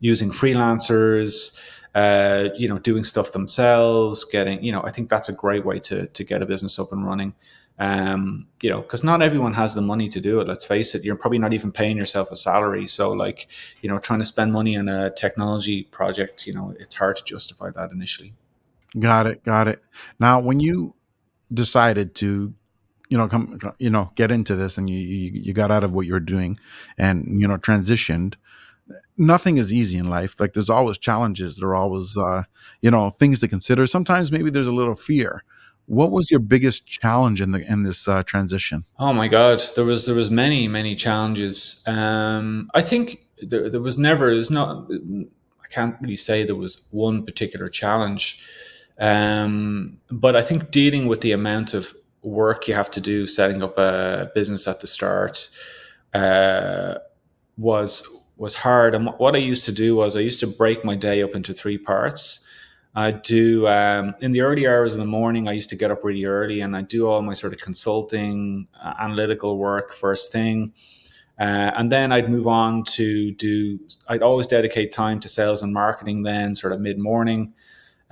using 0.00 0.30
freelancers, 0.30 1.60
uh, 1.94 2.50
you 2.56 2.68
know, 2.68 2.78
doing 2.78 3.04
stuff 3.04 3.32
themselves, 3.32 4.24
getting, 4.24 4.62
you 4.62 4.72
know, 4.72 4.82
I 4.82 4.90
think 4.90 5.08
that's 5.08 5.28
a 5.28 5.32
great 5.32 5.64
way 5.64 5.80
to 5.80 6.06
to 6.06 6.24
get 6.24 6.42
a 6.42 6.46
business 6.46 6.78
up 6.78 6.92
and 6.92 7.04
running. 7.04 7.34
Um, 7.76 8.46
you 8.62 8.70
know, 8.70 8.82
because 8.82 9.02
not 9.02 9.20
everyone 9.20 9.54
has 9.54 9.74
the 9.74 9.80
money 9.80 10.08
to 10.08 10.20
do 10.20 10.40
it. 10.40 10.46
Let's 10.46 10.64
face 10.64 10.94
it, 10.94 11.04
you're 11.04 11.16
probably 11.16 11.38
not 11.38 11.52
even 11.52 11.72
paying 11.72 11.96
yourself 11.96 12.30
a 12.30 12.36
salary. 12.36 12.86
So, 12.86 13.10
like, 13.10 13.48
you 13.82 13.88
know, 13.88 13.98
trying 13.98 14.20
to 14.20 14.24
spend 14.24 14.52
money 14.52 14.76
on 14.76 14.88
a 14.88 15.10
technology 15.10 15.82
project, 15.82 16.46
you 16.46 16.52
know, 16.52 16.74
it's 16.78 16.94
hard 16.94 17.16
to 17.16 17.24
justify 17.24 17.70
that 17.70 17.90
initially. 17.90 18.34
Got 18.98 19.26
it, 19.26 19.44
got 19.44 19.68
it. 19.68 19.82
Now, 20.18 20.40
when 20.40 20.60
you 20.60 20.94
decided 21.52 22.14
to 22.16 22.54
you 23.10 23.18
know 23.18 23.28
come 23.28 23.60
you 23.78 23.90
know 23.90 24.10
get 24.14 24.30
into 24.30 24.56
this 24.56 24.78
and 24.78 24.88
you, 24.88 24.98
you 24.98 25.30
you 25.34 25.52
got 25.52 25.70
out 25.70 25.84
of 25.84 25.92
what 25.92 26.06
you 26.06 26.14
were 26.14 26.20
doing 26.20 26.58
and 26.96 27.38
you 27.38 27.46
know 27.46 27.58
transitioned 27.58 28.34
nothing 29.16 29.58
is 29.58 29.72
easy 29.72 29.98
in 29.98 30.08
life. 30.08 30.36
Like 30.38 30.52
there's 30.52 30.70
always 30.70 30.98
challenges. 30.98 31.56
There 31.56 31.68
are 31.70 31.74
always, 31.74 32.16
uh, 32.16 32.44
you 32.80 32.90
know, 32.90 33.10
things 33.10 33.38
to 33.40 33.48
consider. 33.48 33.86
Sometimes 33.86 34.32
maybe 34.32 34.50
there's 34.50 34.66
a 34.66 34.72
little 34.72 34.94
fear. 34.94 35.42
What 35.86 36.10
was 36.10 36.30
your 36.30 36.40
biggest 36.40 36.86
challenge 36.86 37.40
in 37.42 37.50
the 37.50 37.60
in 37.70 37.82
this 37.82 38.08
uh, 38.08 38.22
transition? 38.22 38.84
Oh 38.98 39.12
my 39.12 39.28
God, 39.28 39.62
there 39.76 39.84
was 39.84 40.06
there 40.06 40.14
was 40.14 40.30
many 40.30 40.66
many 40.66 40.94
challenges. 40.94 41.84
Um, 41.86 42.70
I 42.74 42.80
think 42.80 43.26
there, 43.42 43.68
there 43.68 43.82
was 43.82 43.98
never. 43.98 44.32
There's 44.32 44.50
not. 44.50 44.88
I 44.90 45.66
can't 45.68 45.96
really 46.00 46.16
say 46.16 46.44
there 46.44 46.54
was 46.56 46.88
one 46.90 47.26
particular 47.26 47.68
challenge, 47.68 48.42
um, 48.98 49.98
but 50.10 50.36
I 50.36 50.42
think 50.42 50.70
dealing 50.70 51.06
with 51.06 51.20
the 51.20 51.32
amount 51.32 51.74
of 51.74 51.94
work 52.22 52.66
you 52.66 52.74
have 52.74 52.90
to 52.90 53.00
do 53.00 53.26
setting 53.26 53.62
up 53.62 53.76
a 53.78 54.30
business 54.34 54.66
at 54.66 54.80
the 54.80 54.86
start 54.86 55.48
uh, 56.14 56.94
was 57.56 58.06
was 58.36 58.54
hard. 58.54 58.94
And 58.94 59.08
what 59.18 59.34
I 59.34 59.38
used 59.38 59.64
to 59.66 59.72
do 59.72 59.96
was 59.96 60.16
I 60.16 60.20
used 60.20 60.40
to 60.40 60.46
break 60.46 60.84
my 60.84 60.96
day 60.96 61.22
up 61.22 61.34
into 61.34 61.54
three 61.54 61.78
parts. 61.78 62.44
I 62.96 63.10
do 63.10 63.66
um, 63.68 64.14
in 64.20 64.32
the 64.32 64.40
early 64.40 64.66
hours 64.66 64.94
of 64.94 65.00
the 65.00 65.06
morning. 65.06 65.48
I 65.48 65.52
used 65.52 65.70
to 65.70 65.76
get 65.76 65.90
up 65.90 66.04
really 66.04 66.24
early 66.24 66.60
and 66.60 66.76
I 66.76 66.82
do 66.82 67.08
all 67.08 67.22
my 67.22 67.34
sort 67.34 67.52
of 67.52 67.60
consulting, 67.60 68.68
uh, 68.80 68.94
analytical 68.98 69.58
work 69.58 69.92
first 69.92 70.32
thing, 70.32 70.72
uh, 71.38 71.72
and 71.76 71.90
then 71.90 72.12
I'd 72.12 72.30
move 72.30 72.46
on 72.46 72.84
to 72.84 73.32
do. 73.32 73.80
I'd 74.08 74.22
always 74.22 74.46
dedicate 74.46 74.92
time 74.92 75.18
to 75.20 75.28
sales 75.28 75.62
and 75.62 75.72
marketing. 75.72 76.22
Then 76.22 76.54
sort 76.54 76.72
of 76.72 76.80
mid 76.80 76.98
morning, 76.98 77.54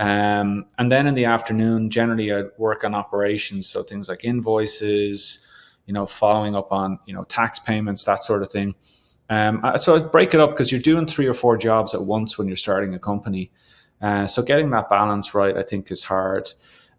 um, 0.02 0.66
and 0.78 0.90
then 0.90 1.06
in 1.06 1.14
the 1.14 1.26
afternoon, 1.26 1.88
generally 1.88 2.32
I'd 2.32 2.50
work 2.59 2.82
on 2.82 2.92
operations, 2.92 3.68
so 3.68 3.85
things 3.85 4.09
like 4.09 4.25
invoices, 4.25 5.47
you 5.87 5.94
know, 5.94 6.06
following 6.06 6.56
up 6.56 6.73
on 6.73 6.99
you 7.06 7.14
know 7.14 7.23
tax 7.23 7.61
payments, 7.61 8.02
that 8.02 8.25
sort 8.25 8.42
of 8.42 8.50
thing. 8.50 8.75
Um, 9.30 9.64
so 9.76 9.94
I'd 9.94 10.11
break 10.11 10.35
it 10.35 10.40
up 10.40 10.50
because 10.50 10.73
you're 10.73 10.80
doing 10.80 11.06
three 11.06 11.28
or 11.28 11.35
four 11.35 11.56
jobs 11.56 11.94
at 11.94 12.02
once 12.02 12.37
when 12.37 12.49
you're 12.49 12.56
starting 12.56 12.94
a 12.94 12.99
company. 12.99 13.52
Uh, 14.00 14.26
so 14.26 14.42
getting 14.42 14.71
that 14.71 14.90
balance 14.90 15.35
right, 15.35 15.56
I 15.56 15.62
think, 15.62 15.88
is 15.92 16.02
hard. 16.02 16.50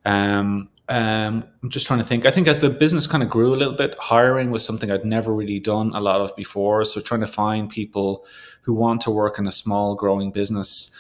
Um, 0.06 0.70
um, 0.88 1.44
I'm 1.62 1.70
just 1.70 1.86
trying 1.86 2.00
to 2.00 2.06
think. 2.06 2.26
I 2.26 2.32
think 2.32 2.48
as 2.48 2.62
the 2.62 2.70
business 2.70 3.06
kind 3.06 3.22
of 3.22 3.30
grew 3.30 3.54
a 3.54 3.58
little 3.58 3.76
bit, 3.76 3.96
hiring 4.00 4.50
was 4.50 4.64
something 4.64 4.90
I'd 4.90 5.04
never 5.04 5.34
really 5.34 5.60
done 5.60 5.92
a 5.94 6.00
lot 6.00 6.22
of 6.22 6.34
before. 6.38 6.86
So 6.86 7.02
trying 7.02 7.22
to 7.22 7.28
find 7.28 7.70
people 7.70 8.26
who 8.62 8.74
want 8.74 9.02
to 9.02 9.12
work 9.12 9.38
in 9.38 9.46
a 9.46 9.52
small, 9.52 9.94
growing 9.96 10.32
business, 10.32 10.98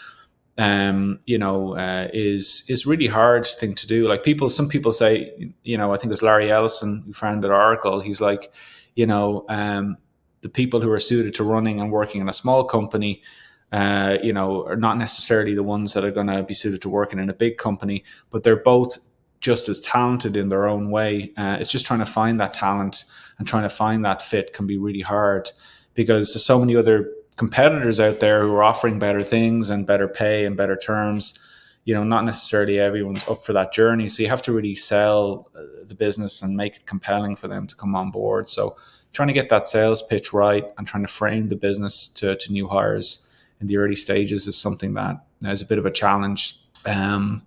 um, 0.57 1.19
you 1.25 1.37
know, 1.37 1.75
uh, 1.75 2.09
is 2.13 2.65
is 2.69 2.85
really 2.85 3.07
hard 3.07 3.45
thing 3.45 3.73
to 3.75 3.87
do. 3.87 4.07
Like 4.07 4.23
people, 4.23 4.49
some 4.49 4.69
people 4.69 4.91
say, 4.91 5.53
you 5.63 5.77
know, 5.77 5.93
I 5.93 5.97
think 5.97 6.05
it 6.05 6.09
was 6.09 6.21
Larry 6.21 6.51
Ellison 6.51 7.03
who 7.05 7.13
founded 7.13 7.51
Oracle. 7.51 8.01
He's 8.01 8.21
like, 8.21 8.53
you 8.95 9.07
know, 9.07 9.45
um, 9.49 9.97
the 10.41 10.49
people 10.49 10.81
who 10.81 10.91
are 10.91 10.99
suited 10.99 11.33
to 11.35 11.43
running 11.43 11.79
and 11.79 11.91
working 11.91 12.21
in 12.21 12.29
a 12.29 12.33
small 12.33 12.65
company, 12.65 13.23
uh, 13.71 14.17
you 14.21 14.33
know, 14.33 14.65
are 14.67 14.75
not 14.75 14.97
necessarily 14.97 15.55
the 15.55 15.63
ones 15.63 15.93
that 15.93 16.03
are 16.03 16.11
going 16.11 16.27
to 16.27 16.43
be 16.43 16.53
suited 16.53 16.81
to 16.83 16.89
working 16.89 17.17
in 17.17 17.29
a 17.29 17.33
big 17.33 17.57
company, 17.57 18.03
but 18.29 18.43
they're 18.43 18.55
both 18.55 18.97
just 19.41 19.67
as 19.67 19.81
talented 19.81 20.37
in 20.37 20.49
their 20.49 20.67
own 20.67 20.91
way. 20.91 21.31
Uh, 21.35 21.57
it's 21.59 21.69
just 21.69 21.85
trying 21.85 21.99
to 21.99 22.05
find 22.05 22.39
that 22.39 22.53
talent 22.53 23.05
and 23.37 23.47
trying 23.47 23.63
to 23.63 23.69
find 23.69 24.05
that 24.05 24.21
fit 24.21 24.53
can 24.53 24.67
be 24.67 24.77
really 24.77 25.01
hard 25.01 25.49
because 25.95 26.33
there's 26.33 26.45
so 26.45 26.59
many 26.59 26.75
other 26.75 27.11
competitors 27.35 27.99
out 27.99 28.19
there 28.19 28.43
who 28.43 28.53
are 28.53 28.63
offering 28.63 28.99
better 28.99 29.23
things 29.23 29.69
and 29.69 29.85
better 29.85 30.07
pay 30.07 30.45
and 30.45 30.55
better 30.55 30.75
terms. 30.75 31.37
You 31.85 31.93
know, 31.93 32.03
not 32.03 32.23
necessarily 32.23 32.79
everyone's 32.79 33.27
up 33.27 33.43
for 33.43 33.53
that 33.53 33.73
journey. 33.73 34.07
So 34.07 34.23
you 34.23 34.29
have 34.29 34.41
to 34.43 34.53
really 34.53 34.75
sell 34.75 35.49
uh, 35.55 35.61
the 35.85 35.95
business 35.95 36.41
and 36.41 36.55
make 36.55 36.77
it 36.77 36.85
compelling 36.85 37.35
for 37.35 37.47
them 37.49 37.67
to 37.67 37.75
come 37.75 37.95
on 37.95 38.09
board. 38.11 38.47
So 38.47 38.77
trying 39.11 39.27
to 39.27 39.33
get 39.33 39.49
that 39.49 39.67
sales 39.67 40.01
pitch 40.01 40.33
right 40.33 40.65
and 40.77 40.87
trying 40.87 41.03
to 41.03 41.11
frame 41.11 41.49
the 41.49 41.55
business 41.55 42.07
to, 42.07 42.35
to 42.35 42.51
new 42.51 42.67
hires 42.67 43.29
in 43.59 43.67
the 43.67 43.77
early 43.77 43.95
stages 43.95 44.47
is 44.47 44.57
something 44.57 44.93
that 44.93 45.21
is 45.43 45.61
a 45.61 45.65
bit 45.65 45.77
of 45.77 45.85
a 45.85 45.91
challenge. 45.91 46.59
Um, 46.85 47.43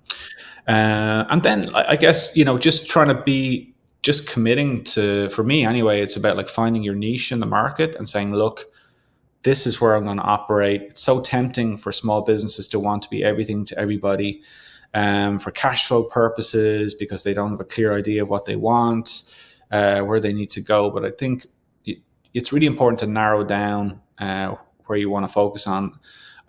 uh, 0.69 1.25
and 1.31 1.43
then 1.43 1.75
I 1.75 1.97
guess, 1.97 2.37
you 2.37 2.45
know, 2.45 2.59
just 2.59 2.91
trying 2.91 3.09
to 3.09 3.23
be 3.23 3.75
just 4.03 4.29
committing 4.29 4.85
to, 4.85 5.29
for 5.31 5.43
me 5.43 5.65
anyway, 5.65 6.01
it's 6.01 6.17
about 6.17 6.37
like 6.37 6.49
finding 6.49 6.83
your 6.83 6.95
niche 6.95 7.33
in 7.33 7.41
the 7.41 7.47
market 7.47 7.95
and 7.97 8.09
saying, 8.09 8.33
look, 8.33 8.67
this 9.43 9.67
is 9.67 9.81
where 9.81 9.95
I'm 9.95 10.05
going 10.05 10.17
to 10.17 10.23
operate. 10.23 10.83
It's 10.83 11.03
so 11.03 11.21
tempting 11.21 11.77
for 11.77 11.93
small 11.93 12.23
businesses 12.23 12.69
to 12.69 12.79
want 12.79 13.03
to 13.03 13.11
be 13.11 13.23
everything 13.23 13.65
to 13.67 13.79
everybody 13.79 14.43
um, 14.95 15.39
for 15.39 15.51
cash 15.51 15.87
flow 15.87 16.05
purposes 16.05 16.95
because 16.95 17.23
they 17.23 17.35
don't 17.35 17.51
have 17.51 17.61
a 17.61 17.65
clear 17.65 17.97
idea 17.97 18.23
of 18.23 18.29
what 18.29 18.45
they 18.45 18.57
want, 18.57 19.35
uh, 19.71 20.01
where 20.01 20.21
they 20.21 20.33
need 20.33 20.51
to 20.51 20.61
go. 20.61 20.91
But 20.91 21.05
I 21.05 21.11
think 21.11 21.47
it's 22.35 22.53
really 22.53 22.67
important 22.67 23.01
to 23.01 23.07
narrow 23.07 23.45
down 23.45 24.01
uh, 24.19 24.57
where 24.87 24.99
you 24.99 25.11
want 25.11 25.27
to 25.27 25.33
focus 25.33 25.67
on. 25.67 25.99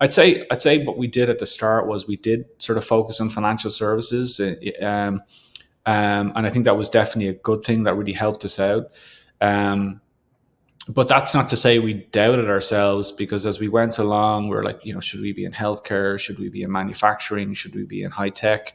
I'd 0.00 0.12
say 0.12 0.46
I'd 0.50 0.62
say 0.62 0.84
what 0.84 0.96
we 0.96 1.08
did 1.08 1.28
at 1.28 1.40
the 1.40 1.46
start 1.46 1.86
was 1.86 2.06
we 2.06 2.16
did 2.16 2.44
sort 2.58 2.78
of 2.78 2.84
focus 2.84 3.20
on 3.20 3.30
financial 3.30 3.70
services, 3.70 4.38
uh, 4.38 4.54
um, 4.84 5.22
um, 5.86 6.32
and 6.36 6.46
I 6.46 6.50
think 6.50 6.66
that 6.66 6.76
was 6.76 6.88
definitely 6.90 7.28
a 7.28 7.32
good 7.32 7.64
thing 7.64 7.84
that 7.84 7.94
really 7.94 8.12
helped 8.12 8.44
us 8.44 8.60
out. 8.60 8.92
Um, 9.40 10.00
but 10.88 11.06
that's 11.06 11.34
not 11.34 11.50
to 11.50 11.56
say 11.56 11.78
we 11.78 11.94
doubted 11.94 12.48
ourselves 12.48 13.12
because 13.12 13.44
as 13.44 13.60
we 13.60 13.68
went 13.68 13.98
along, 13.98 14.48
we 14.48 14.56
are 14.56 14.64
like, 14.64 14.84
you 14.84 14.94
know, 14.94 15.00
should 15.00 15.20
we 15.20 15.32
be 15.32 15.44
in 15.44 15.52
healthcare? 15.52 16.18
Should 16.18 16.38
we 16.38 16.48
be 16.48 16.62
in 16.62 16.72
manufacturing? 16.72 17.52
Should 17.52 17.74
we 17.74 17.84
be 17.84 18.02
in 18.02 18.10
high 18.10 18.30
tech? 18.30 18.74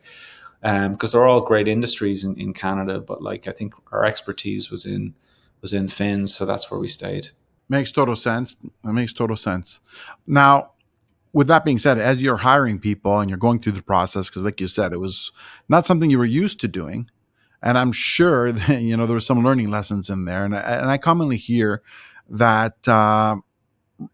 Because 0.61 1.13
um, 1.13 1.19
they're 1.19 1.27
all 1.27 1.41
great 1.41 1.67
industries 1.67 2.23
in, 2.23 2.39
in 2.39 2.53
Canada, 2.53 2.99
but 2.99 3.21
like 3.21 3.47
I 3.47 3.51
think 3.51 3.73
our 3.91 4.05
expertise 4.05 4.69
was 4.69 4.85
in 4.85 5.15
was 5.61 5.73
in 5.73 5.87
Fins, 5.87 6.35
so 6.35 6.45
that's 6.45 6.69
where 6.69 6.79
we 6.79 6.87
stayed. 6.87 7.29
Makes 7.69 7.91
total 7.91 8.15
sense. 8.15 8.57
That 8.83 8.93
makes 8.93 9.13
total 9.13 9.37
sense. 9.37 9.79
Now, 10.27 10.73
with 11.31 11.47
that 11.47 11.65
being 11.65 11.79
said, 11.79 11.97
as 11.97 12.21
you're 12.21 12.37
hiring 12.37 12.79
people 12.79 13.19
and 13.19 13.29
you're 13.29 13.39
going 13.39 13.59
through 13.59 13.71
the 13.71 13.81
process, 13.81 14.29
because 14.29 14.43
like 14.43 14.61
you 14.61 14.67
said, 14.67 14.93
it 14.93 14.99
was 14.99 15.31
not 15.67 15.85
something 15.85 16.09
you 16.09 16.19
were 16.19 16.25
used 16.25 16.59
to 16.59 16.67
doing, 16.67 17.09
and 17.63 17.77
I'm 17.77 17.93
sure 17.93 18.51
that 18.51 18.81
you 18.81 18.95
know 18.95 19.07
there 19.07 19.15
were 19.15 19.21
some 19.21 19.43
learning 19.43 19.71
lessons 19.71 20.09
in 20.09 20.25
there. 20.25 20.45
And 20.45 20.55
I, 20.55 20.59
and 20.59 20.91
I 20.91 20.97
commonly 20.97 21.37
hear 21.37 21.81
that 22.29 22.87
uh, 22.87 23.37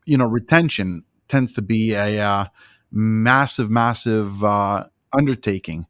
you 0.06 0.18
know 0.18 0.28
retention 0.28 1.04
tends 1.28 1.54
to 1.54 1.62
be 1.62 1.94
a 1.94 2.22
uh, 2.22 2.46
massive, 2.92 3.70
massive 3.70 4.44
uh, 4.44 4.86
undertaking. 5.12 5.86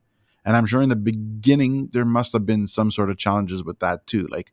And 0.45 0.57
I'm 0.57 0.65
sure 0.65 0.81
in 0.81 0.89
the 0.89 0.95
beginning 0.95 1.89
there 1.91 2.05
must 2.05 2.33
have 2.33 2.45
been 2.45 2.65
some 2.65 2.91
sort 2.91 3.09
of 3.09 3.17
challenges 3.17 3.63
with 3.63 3.79
that 3.79 4.07
too. 4.07 4.27
Like 4.31 4.51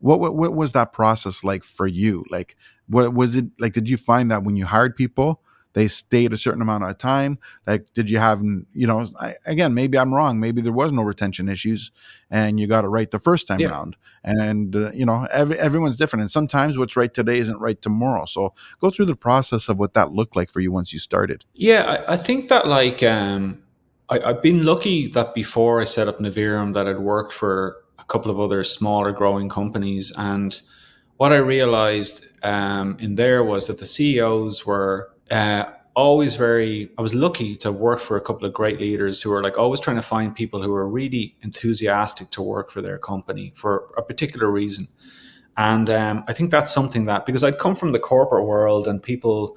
what, 0.00 0.20
what 0.20 0.34
what 0.34 0.54
was 0.54 0.72
that 0.72 0.92
process 0.92 1.42
like 1.42 1.64
for 1.64 1.86
you? 1.86 2.24
Like 2.28 2.56
what 2.88 3.14
was 3.14 3.36
it 3.36 3.46
like 3.58 3.72
did 3.72 3.88
you 3.88 3.96
find 3.96 4.30
that 4.30 4.42
when 4.42 4.56
you 4.56 4.66
hired 4.66 4.96
people 4.96 5.42
they 5.78 5.88
stayed 5.88 6.32
a 6.32 6.36
certain 6.36 6.62
amount 6.62 6.84
of 6.84 6.98
time 6.98 7.38
like 7.66 7.86
did 7.94 8.10
you 8.10 8.18
have 8.18 8.42
you 8.42 8.86
know 8.86 9.06
I, 9.20 9.36
again 9.46 9.74
maybe 9.74 9.98
i'm 9.98 10.12
wrong 10.12 10.40
maybe 10.40 10.60
there 10.60 10.72
was 10.72 10.92
no 10.92 11.02
retention 11.02 11.48
issues 11.48 11.90
and 12.30 12.58
you 12.58 12.66
got 12.66 12.84
it 12.84 12.88
right 12.88 13.10
the 13.10 13.18
first 13.18 13.46
time 13.46 13.60
yeah. 13.60 13.68
around 13.68 13.96
and 14.24 14.74
uh, 14.74 14.90
you 14.92 15.06
know 15.06 15.26
every, 15.30 15.58
everyone's 15.58 15.96
different 15.96 16.22
and 16.22 16.30
sometimes 16.30 16.76
what's 16.76 16.96
right 16.96 17.14
today 17.14 17.38
isn't 17.38 17.58
right 17.58 17.80
tomorrow 17.80 18.24
so 18.24 18.52
go 18.80 18.90
through 18.90 19.06
the 19.06 19.16
process 19.16 19.68
of 19.68 19.78
what 19.78 19.94
that 19.94 20.12
looked 20.12 20.36
like 20.36 20.50
for 20.50 20.60
you 20.60 20.72
once 20.72 20.92
you 20.92 20.98
started 20.98 21.44
yeah 21.54 21.82
i, 21.84 22.14
I 22.14 22.16
think 22.16 22.48
that 22.48 22.66
like 22.66 23.02
um 23.02 23.62
I, 24.08 24.20
i've 24.20 24.42
been 24.42 24.64
lucky 24.64 25.06
that 25.08 25.34
before 25.34 25.80
i 25.80 25.84
set 25.84 26.08
up 26.08 26.18
navirum 26.18 26.74
that 26.74 26.88
i'd 26.88 26.98
worked 26.98 27.32
for 27.32 27.76
a 27.98 28.04
couple 28.04 28.30
of 28.30 28.40
other 28.40 28.62
smaller 28.62 29.12
growing 29.12 29.48
companies. 29.48 30.12
And 30.16 30.58
what 31.16 31.32
I 31.32 31.36
realized 31.36 32.26
um, 32.44 32.96
in 33.00 33.16
there 33.16 33.42
was 33.42 33.66
that 33.66 33.80
the 33.80 33.86
CEOs 33.86 34.64
were 34.64 35.10
uh, 35.30 35.64
always 35.94 36.36
very, 36.36 36.90
I 36.96 37.02
was 37.02 37.14
lucky 37.14 37.56
to 37.56 37.72
work 37.72 37.98
for 37.98 38.16
a 38.16 38.20
couple 38.20 38.46
of 38.46 38.54
great 38.54 38.78
leaders 38.80 39.20
who 39.20 39.30
were 39.30 39.42
like 39.42 39.58
always 39.58 39.80
trying 39.80 39.96
to 39.96 40.02
find 40.02 40.34
people 40.34 40.62
who 40.62 40.70
were 40.70 40.88
really 40.88 41.36
enthusiastic 41.42 42.30
to 42.30 42.42
work 42.42 42.70
for 42.70 42.80
their 42.80 42.98
company 42.98 43.52
for 43.56 43.92
a 43.96 44.02
particular 44.02 44.48
reason. 44.48 44.86
And 45.56 45.90
um, 45.90 46.24
I 46.28 46.34
think 46.34 46.52
that's 46.52 46.72
something 46.72 47.06
that, 47.06 47.26
because 47.26 47.42
I'd 47.42 47.58
come 47.58 47.74
from 47.74 47.90
the 47.90 47.98
corporate 47.98 48.46
world 48.46 48.86
and 48.86 49.02
people, 49.02 49.56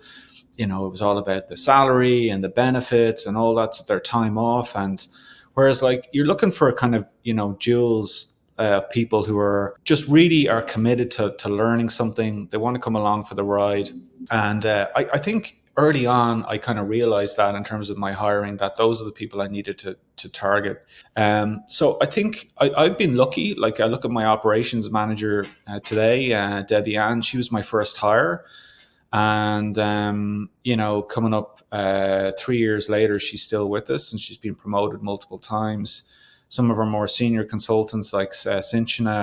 you 0.57 0.65
know, 0.65 0.87
it 0.87 0.89
was 0.89 1.01
all 1.01 1.19
about 1.19 1.47
the 1.47 1.55
salary 1.55 2.29
and 2.29 2.43
the 2.43 2.49
benefits 2.49 3.27
and 3.27 3.37
all 3.37 3.53
that, 3.53 3.77
their 3.87 3.99
time 3.99 4.35
off. 4.39 4.75
And 4.75 5.05
whereas, 5.53 5.83
like, 5.83 6.09
you're 6.11 6.25
looking 6.25 6.49
for 6.49 6.67
a 6.67 6.73
kind 6.73 6.95
of, 6.95 7.07
you 7.21 7.35
know, 7.35 7.55
Jules 7.59 8.39
uh, 8.57 8.77
of 8.77 8.89
people 8.89 9.23
who 9.23 9.37
are 9.37 9.75
just 9.85 10.07
really 10.09 10.49
are 10.49 10.63
committed 10.63 11.11
to, 11.11 11.35
to 11.37 11.49
learning 11.49 11.89
something. 11.89 12.47
They 12.49 12.57
want 12.57 12.75
to 12.75 12.81
come 12.81 12.95
along 12.95 13.25
for 13.25 13.35
the 13.35 13.43
ride. 13.43 13.91
And 14.31 14.65
uh, 14.65 14.87
I, 14.95 15.05
I 15.13 15.17
think 15.19 15.60
early 15.77 16.05
on, 16.05 16.43
I 16.45 16.57
kind 16.57 16.79
of 16.79 16.89
realized 16.89 17.37
that 17.37 17.55
in 17.55 17.63
terms 17.63 17.89
of 17.89 17.97
my 17.97 18.11
hiring, 18.11 18.57
that 18.57 18.75
those 18.75 19.01
are 19.01 19.05
the 19.05 19.11
people 19.11 19.41
I 19.41 19.47
needed 19.47 19.77
to, 19.79 19.97
to 20.17 20.29
target. 20.29 20.85
Um, 21.15 21.63
so 21.67 21.97
I 22.01 22.05
think 22.05 22.49
I, 22.57 22.83
have 22.83 22.97
been 22.97 23.15
lucky. 23.15 23.55
Like 23.55 23.79
I 23.79 23.85
look 23.85 24.05
at 24.05 24.11
my 24.11 24.25
operations 24.25 24.91
manager 24.91 25.45
uh, 25.67 25.79
today, 25.79 26.33
uh, 26.33 26.63
Debbie 26.63 26.97
Ann, 26.97 27.21
she 27.21 27.37
was 27.37 27.51
my 27.51 27.61
first 27.61 27.97
hire. 27.97 28.45
And, 29.13 29.77
um, 29.77 30.49
you 30.63 30.77
know, 30.77 31.01
coming 31.01 31.33
up 31.33 31.61
uh, 31.71 32.31
three 32.37 32.57
years 32.57 32.89
later, 32.89 33.19
she's 33.19 33.43
still 33.43 33.69
with 33.69 33.89
us 33.89 34.11
and 34.11 34.21
she's 34.21 34.37
been 34.37 34.55
promoted 34.55 35.01
multiple 35.01 35.39
times. 35.39 36.13
Some 36.47 36.69
of 36.69 36.79
our 36.79 36.85
more 36.85 37.07
senior 37.07 37.43
consultants, 37.43 38.13
like 38.13 38.33
uh, 38.45 38.61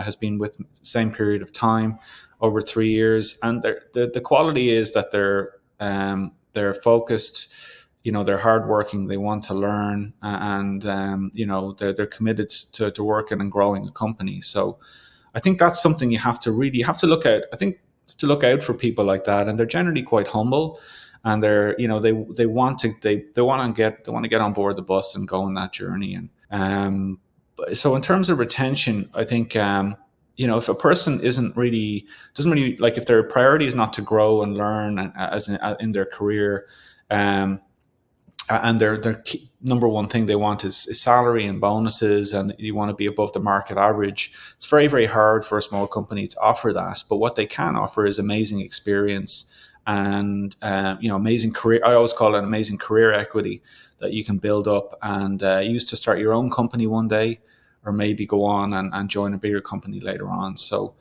has 0.01 0.17
been 0.17 0.39
with 0.39 0.57
the 0.57 0.65
same 0.83 1.13
period 1.13 1.43
of 1.43 1.53
time, 1.53 1.99
over 2.41 2.63
three 2.63 2.91
years, 2.91 3.39
and 3.43 3.63
the 3.63 4.11
the 4.15 4.21
quality 4.21 4.71
is 4.71 4.93
that 4.95 5.11
they're 5.11 5.51
um, 5.81 6.33
they're 6.59 6.75
focused 6.75 7.41
you 8.05 8.13
know 8.13 8.25
they're 8.25 8.45
hardworking 8.49 9.07
they 9.07 9.17
want 9.17 9.45
to 9.45 9.55
learn 9.55 10.13
and 10.23 10.87
um, 10.87 11.31
you 11.35 11.47
know 11.47 11.73
they're, 11.73 11.93
they're 11.93 12.07
committed 12.07 12.49
to, 12.51 12.91
to 12.91 13.05
working 13.05 13.41
and 13.41 13.53
growing 13.53 13.87
a 13.87 13.93
company. 13.93 14.41
So 14.41 14.79
i 15.35 15.41
think 15.41 15.59
that's 15.59 15.81
something 15.81 16.11
you 16.11 16.19
have 16.19 16.41
to 16.41 16.51
really 16.51 16.83
have 16.83 16.97
to 16.97 17.07
look 17.07 17.25
at 17.27 17.45
i 17.53 17.57
think 17.57 17.81
to 18.17 18.27
look 18.27 18.43
out 18.43 18.63
for 18.63 18.75
people 18.75 19.05
like 19.05 19.25
that 19.25 19.47
and 19.47 19.59
they're 19.59 19.67
generally 19.79 20.03
quite 20.03 20.29
humble 20.29 20.81
and 21.25 21.43
they're 21.43 21.79
you 21.79 21.89
know 21.89 22.01
they 22.01 22.13
they 22.37 22.47
want 22.47 22.79
to 22.79 22.93
they, 23.03 23.25
they 23.35 23.43
want 23.43 23.61
to 23.67 23.73
get 23.83 24.05
they 24.05 24.13
want 24.13 24.25
to 24.25 24.29
get 24.29 24.41
on 24.41 24.53
board 24.53 24.77
the 24.77 24.83
bus 24.83 25.15
and 25.15 25.29
go 25.29 25.43
on 25.43 25.55
that 25.55 25.73
journey 25.73 26.15
and 26.15 26.31
um 26.51 27.21
so 27.73 27.95
in 27.97 28.03
terms 28.03 28.31
of 28.31 28.39
retention 28.39 29.09
i 29.15 29.25
think 29.25 29.55
um 29.57 29.97
you 30.39 30.47
know 30.47 30.57
if 30.57 30.71
a 30.71 30.75
person 30.75 31.21
isn't 31.21 31.55
really 31.55 32.07
doesn't 32.35 32.51
really 32.51 32.79
like 32.79 32.97
if 32.97 33.05
their 33.05 33.23
priority 33.23 33.67
is 33.67 33.75
not 33.75 33.93
to 33.93 34.01
grow 34.01 34.43
and 34.43 34.57
learn 34.57 34.99
as 35.17 35.49
in, 35.49 35.57
uh, 35.57 35.77
in 35.81 35.91
their 35.91 36.07
career 36.07 36.67
um 37.11 37.61
and 38.51 38.79
their 38.79 38.99
their 38.99 39.23
number 39.61 39.89
one 39.89 40.09
thing 40.09 40.27
they 40.27 40.37
want 40.37 40.65
is, 40.65 40.87
is, 40.87 41.01
salary 41.01 41.45
and 41.45 41.61
bonuses, 41.61 42.33
and 42.33 42.55
you 42.59 42.75
want 42.75 42.89
to 42.89 42.95
be 42.95 43.07
above 43.07 43.33
the 43.33 43.41
market 43.41 43.77
average. 43.77 44.33
It's 44.57 44.67
very 44.67 44.87
very 44.87 45.07
hard 45.07 45.45
for 45.45 45.59
a 45.59 45.63
small 45.63 45.87
company 45.87 46.27
to 46.29 46.41
offer 46.41 46.73
that, 46.73 47.05
but 47.09 47.17
what 47.17 47.37
they 47.37 47.47
can 47.47 47.77
offer 47.77 48.07
is 48.07 48.19
amazing 48.19 48.61
experience 48.61 49.55
and 49.87 50.57
uh, 50.63 50.97
you 51.01 51.09
know 51.09 51.17
amazing 51.17 51.53
career. 51.53 51.81
I 51.85 51.95
always 51.95 52.13
call 52.13 52.35
it 52.35 52.45
amazing 52.45 52.79
career 52.79 53.13
equity 53.13 53.63
that 53.99 54.13
you 54.13 54.25
can 54.25 54.39
build 54.39 54.69
up 54.69 54.97
and 55.03 55.43
uh, 55.43 55.59
use 55.59 55.89
to 55.91 55.97
start 55.97 56.19
your 56.19 56.33
own 56.33 56.51
company 56.51 56.87
one 56.87 57.09
day, 57.09 57.41
or 57.89 57.93
maybe 57.93 58.27
go 58.27 58.45
on 58.45 58.75
and, 58.75 58.93
and 58.93 59.09
join 59.09 59.33
a 59.33 59.39
bigger 59.39 59.61
company 59.61 60.01
later 60.01 60.29
on. 60.29 60.57
So. 60.57 60.95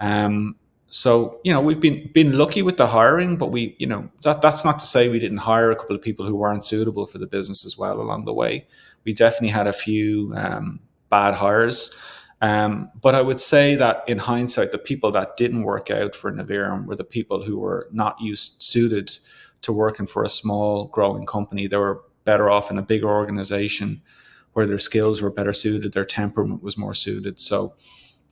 Um, 0.00 0.56
so 0.94 1.40
you 1.42 1.50
know 1.50 1.60
we've 1.62 1.80
been 1.80 2.10
been 2.12 2.36
lucky 2.36 2.60
with 2.60 2.76
the 2.76 2.86
hiring, 2.86 3.38
but 3.38 3.50
we 3.50 3.74
you 3.78 3.86
know 3.86 4.10
that 4.24 4.42
that's 4.42 4.62
not 4.62 4.78
to 4.80 4.86
say 4.86 5.08
we 5.08 5.18
didn't 5.18 5.38
hire 5.38 5.70
a 5.70 5.76
couple 5.76 5.96
of 5.96 6.02
people 6.02 6.26
who 6.26 6.36
weren't 6.36 6.66
suitable 6.66 7.06
for 7.06 7.16
the 7.16 7.26
business 7.26 7.64
as 7.64 7.78
well 7.78 7.98
along 7.98 8.26
the 8.26 8.34
way. 8.34 8.66
We 9.04 9.14
definitely 9.14 9.48
had 9.48 9.66
a 9.66 9.72
few 9.72 10.34
um, 10.36 10.80
bad 11.08 11.32
hires, 11.32 11.96
um, 12.42 12.90
but 13.00 13.14
I 13.14 13.22
would 13.22 13.40
say 13.40 13.74
that 13.76 14.04
in 14.06 14.18
hindsight, 14.18 14.72
the 14.72 14.78
people 14.78 15.10
that 15.12 15.38
didn't 15.38 15.62
work 15.62 15.90
out 15.90 16.14
for 16.14 16.30
Navirum 16.30 16.84
were 16.84 16.96
the 16.96 17.04
people 17.04 17.42
who 17.42 17.58
were 17.58 17.88
not 17.90 18.20
used 18.20 18.62
suited 18.62 19.16
to 19.62 19.72
working 19.72 20.06
for 20.06 20.24
a 20.24 20.28
small 20.28 20.86
growing 20.88 21.24
company. 21.24 21.68
They 21.68 21.78
were 21.78 22.02
better 22.24 22.50
off 22.50 22.70
in 22.70 22.76
a 22.76 22.82
bigger 22.82 23.08
organization 23.08 24.02
where 24.52 24.66
their 24.66 24.78
skills 24.78 25.22
were 25.22 25.30
better 25.30 25.52
suited, 25.52 25.92
their 25.92 26.04
temperament 26.04 26.62
was 26.62 26.76
more 26.76 26.94
suited. 26.94 27.40
So 27.40 27.74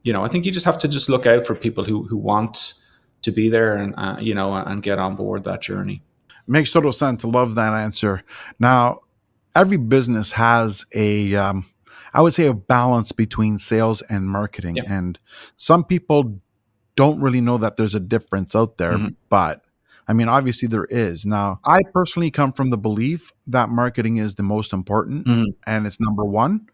you 0.02 0.12
know, 0.12 0.24
I 0.24 0.28
think 0.28 0.46
you 0.46 0.52
just 0.52 0.66
have 0.66 0.78
to 0.78 0.88
just 0.88 1.08
look 1.08 1.26
out 1.26 1.46
for 1.46 1.54
people 1.54 1.84
who 1.84 2.04
who 2.04 2.16
want 2.16 2.74
to 3.22 3.30
be 3.30 3.48
there 3.48 3.76
and 3.76 3.94
uh, 3.96 4.16
you 4.18 4.34
know 4.34 4.54
and 4.54 4.82
get 4.82 4.98
on 4.98 5.16
board 5.16 5.44
that 5.44 5.60
journey. 5.60 6.02
Makes 6.46 6.72
total 6.72 6.92
sense. 6.92 7.24
Love 7.24 7.54
that 7.54 7.74
answer. 7.74 8.22
Now, 8.58 9.00
every 9.54 9.76
business 9.76 10.32
has 10.32 10.84
a, 10.92 11.34
um, 11.36 11.64
I 12.12 12.22
would 12.22 12.34
say, 12.34 12.46
a 12.46 12.54
balance 12.54 13.12
between 13.12 13.58
sales 13.58 14.02
and 14.02 14.28
marketing, 14.28 14.76
yep. 14.76 14.86
and 14.88 15.18
some 15.56 15.84
people 15.84 16.40
don't 16.96 17.20
really 17.20 17.40
know 17.40 17.58
that 17.58 17.76
there's 17.76 17.94
a 17.94 18.00
difference 18.00 18.54
out 18.54 18.78
there, 18.78 18.94
mm-hmm. 18.94 19.14
but. 19.28 19.62
I 20.10 20.12
mean, 20.12 20.28
obviously 20.28 20.66
there 20.66 20.86
is. 20.86 21.24
Now, 21.24 21.60
I 21.64 21.82
personally 21.94 22.32
come 22.32 22.52
from 22.52 22.70
the 22.70 22.76
belief 22.76 23.32
that 23.46 23.68
marketing 23.68 24.16
is 24.16 24.34
the 24.34 24.42
most 24.42 24.72
important 24.72 25.24
mm-hmm. 25.24 25.50
and 25.68 25.86
it's 25.86 26.00
number 26.00 26.24
one. 26.24 26.66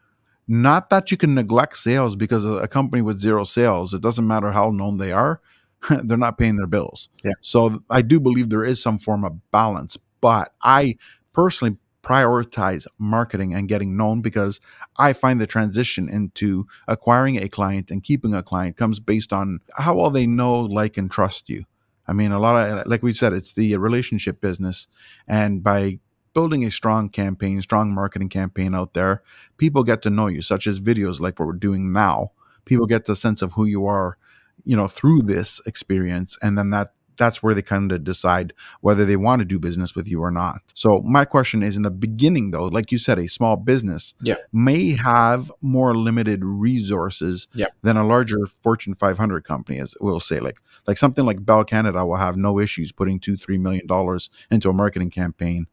Not 0.48 0.88
that 0.88 1.10
you 1.10 1.18
can 1.18 1.34
neglect 1.34 1.76
sales 1.76 2.16
because 2.16 2.46
a 2.46 2.66
company 2.66 3.02
with 3.02 3.20
zero 3.20 3.44
sales, 3.44 3.92
it 3.92 4.00
doesn't 4.00 4.26
matter 4.26 4.52
how 4.52 4.70
known 4.70 4.96
they 4.96 5.12
are, 5.12 5.42
they're 6.04 6.16
not 6.16 6.38
paying 6.38 6.56
their 6.56 6.66
bills. 6.66 7.10
Yeah. 7.22 7.32
So 7.42 7.82
I 7.90 8.00
do 8.00 8.20
believe 8.20 8.48
there 8.48 8.64
is 8.64 8.82
some 8.82 8.98
form 8.98 9.22
of 9.22 9.38
balance, 9.50 9.98
but 10.22 10.54
I 10.62 10.96
personally 11.34 11.76
prioritize 12.02 12.86
marketing 12.98 13.52
and 13.52 13.68
getting 13.68 13.98
known 13.98 14.22
because 14.22 14.60
I 14.96 15.12
find 15.12 15.42
the 15.42 15.46
transition 15.46 16.08
into 16.08 16.66
acquiring 16.88 17.36
a 17.36 17.50
client 17.50 17.90
and 17.90 18.02
keeping 18.02 18.32
a 18.32 18.42
client 18.42 18.78
comes 18.78 18.98
based 18.98 19.34
on 19.34 19.60
how 19.76 19.96
well 19.96 20.08
they 20.08 20.26
know, 20.26 20.60
like, 20.60 20.96
and 20.96 21.10
trust 21.10 21.50
you. 21.50 21.66
I 22.08 22.12
mean, 22.12 22.32
a 22.32 22.38
lot 22.38 22.56
of, 22.56 22.86
like 22.86 23.02
we 23.02 23.12
said, 23.12 23.32
it's 23.32 23.52
the 23.52 23.76
relationship 23.76 24.40
business. 24.40 24.86
And 25.26 25.62
by 25.62 25.98
building 26.34 26.64
a 26.64 26.70
strong 26.70 27.08
campaign, 27.08 27.62
strong 27.62 27.94
marketing 27.94 28.28
campaign 28.28 28.74
out 28.74 28.94
there, 28.94 29.22
people 29.56 29.82
get 29.84 30.02
to 30.02 30.10
know 30.10 30.26
you, 30.26 30.42
such 30.42 30.66
as 30.66 30.80
videos 30.80 31.18
like 31.18 31.38
what 31.38 31.46
we're 31.46 31.52
doing 31.54 31.92
now. 31.92 32.32
People 32.64 32.86
get 32.86 33.06
the 33.06 33.16
sense 33.16 33.42
of 33.42 33.52
who 33.52 33.64
you 33.64 33.86
are, 33.86 34.18
you 34.64 34.76
know, 34.76 34.88
through 34.88 35.22
this 35.22 35.60
experience, 35.66 36.36
and 36.42 36.58
then 36.58 36.70
that 36.70 36.92
that's 37.16 37.42
where 37.42 37.54
they 37.54 37.62
kind 37.62 37.92
of 37.92 38.04
decide 38.04 38.52
whether 38.80 39.04
they 39.04 39.16
want 39.16 39.40
to 39.40 39.44
do 39.44 39.58
business 39.58 39.94
with 39.94 40.08
you 40.08 40.22
or 40.22 40.30
not. 40.30 40.62
So 40.74 41.00
my 41.02 41.24
question 41.24 41.62
is 41.62 41.76
in 41.76 41.82
the 41.82 41.90
beginning 41.90 42.50
though, 42.50 42.66
like 42.66 42.92
you 42.92 42.98
said, 42.98 43.18
a 43.18 43.28
small 43.28 43.56
business 43.56 44.14
yeah. 44.20 44.36
may 44.52 44.96
have 44.96 45.50
more 45.60 45.94
limited 45.94 46.44
resources 46.44 47.48
yeah. 47.52 47.66
than 47.82 47.96
a 47.96 48.06
larger 48.06 48.46
Fortune 48.62 48.94
500 48.94 49.44
company, 49.44 49.78
as 49.78 49.94
we'll 50.00 50.20
say. 50.20 50.40
Like 50.40 50.58
like 50.86 50.98
something 50.98 51.24
like 51.24 51.44
Bell 51.44 51.64
Canada 51.64 52.04
will 52.06 52.16
have 52.16 52.36
no 52.36 52.58
issues 52.58 52.92
putting 52.92 53.18
two, 53.18 53.36
three 53.36 53.58
million 53.58 53.86
dollars 53.86 54.30
into 54.50 54.68
a 54.68 54.72
marketing 54.72 55.10
campaign 55.10 55.66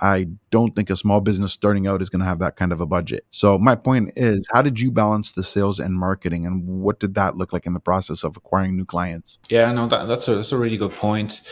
I 0.00 0.28
don't 0.50 0.74
think 0.74 0.88
a 0.88 0.96
small 0.96 1.20
business 1.20 1.52
starting 1.52 1.86
out 1.86 2.00
is 2.00 2.08
going 2.08 2.20
to 2.20 2.26
have 2.26 2.38
that 2.38 2.56
kind 2.56 2.72
of 2.72 2.80
a 2.80 2.86
budget. 2.86 3.26
So 3.30 3.58
my 3.58 3.74
point 3.74 4.12
is, 4.16 4.46
how 4.50 4.62
did 4.62 4.80
you 4.80 4.90
balance 4.90 5.32
the 5.32 5.42
sales 5.42 5.78
and 5.78 5.94
marketing, 5.94 6.46
and 6.46 6.66
what 6.66 7.00
did 7.00 7.14
that 7.14 7.36
look 7.36 7.52
like 7.52 7.66
in 7.66 7.74
the 7.74 7.80
process 7.80 8.24
of 8.24 8.36
acquiring 8.36 8.76
new 8.76 8.86
clients? 8.86 9.38
Yeah, 9.48 9.70
no, 9.72 9.86
that, 9.88 10.06
that's 10.06 10.26
a 10.28 10.36
that's 10.36 10.52
a 10.52 10.58
really 10.58 10.76
good 10.76 10.92
point. 10.92 11.42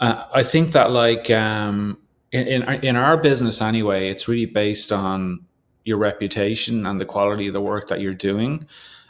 Uh, 0.00 0.24
I 0.32 0.42
think 0.42 0.72
that 0.72 0.90
like 0.90 1.30
um, 1.30 1.98
in, 2.32 2.46
in 2.46 2.62
in 2.84 2.96
our 2.96 3.16
business 3.16 3.62
anyway, 3.62 4.08
it's 4.08 4.26
really 4.28 4.46
based 4.46 4.92
on 4.92 5.44
your 5.84 5.98
reputation 5.98 6.84
and 6.86 7.00
the 7.00 7.04
quality 7.04 7.46
of 7.46 7.52
the 7.52 7.60
work 7.60 7.88
that 7.88 8.00
you're 8.00 8.14
doing, 8.14 8.66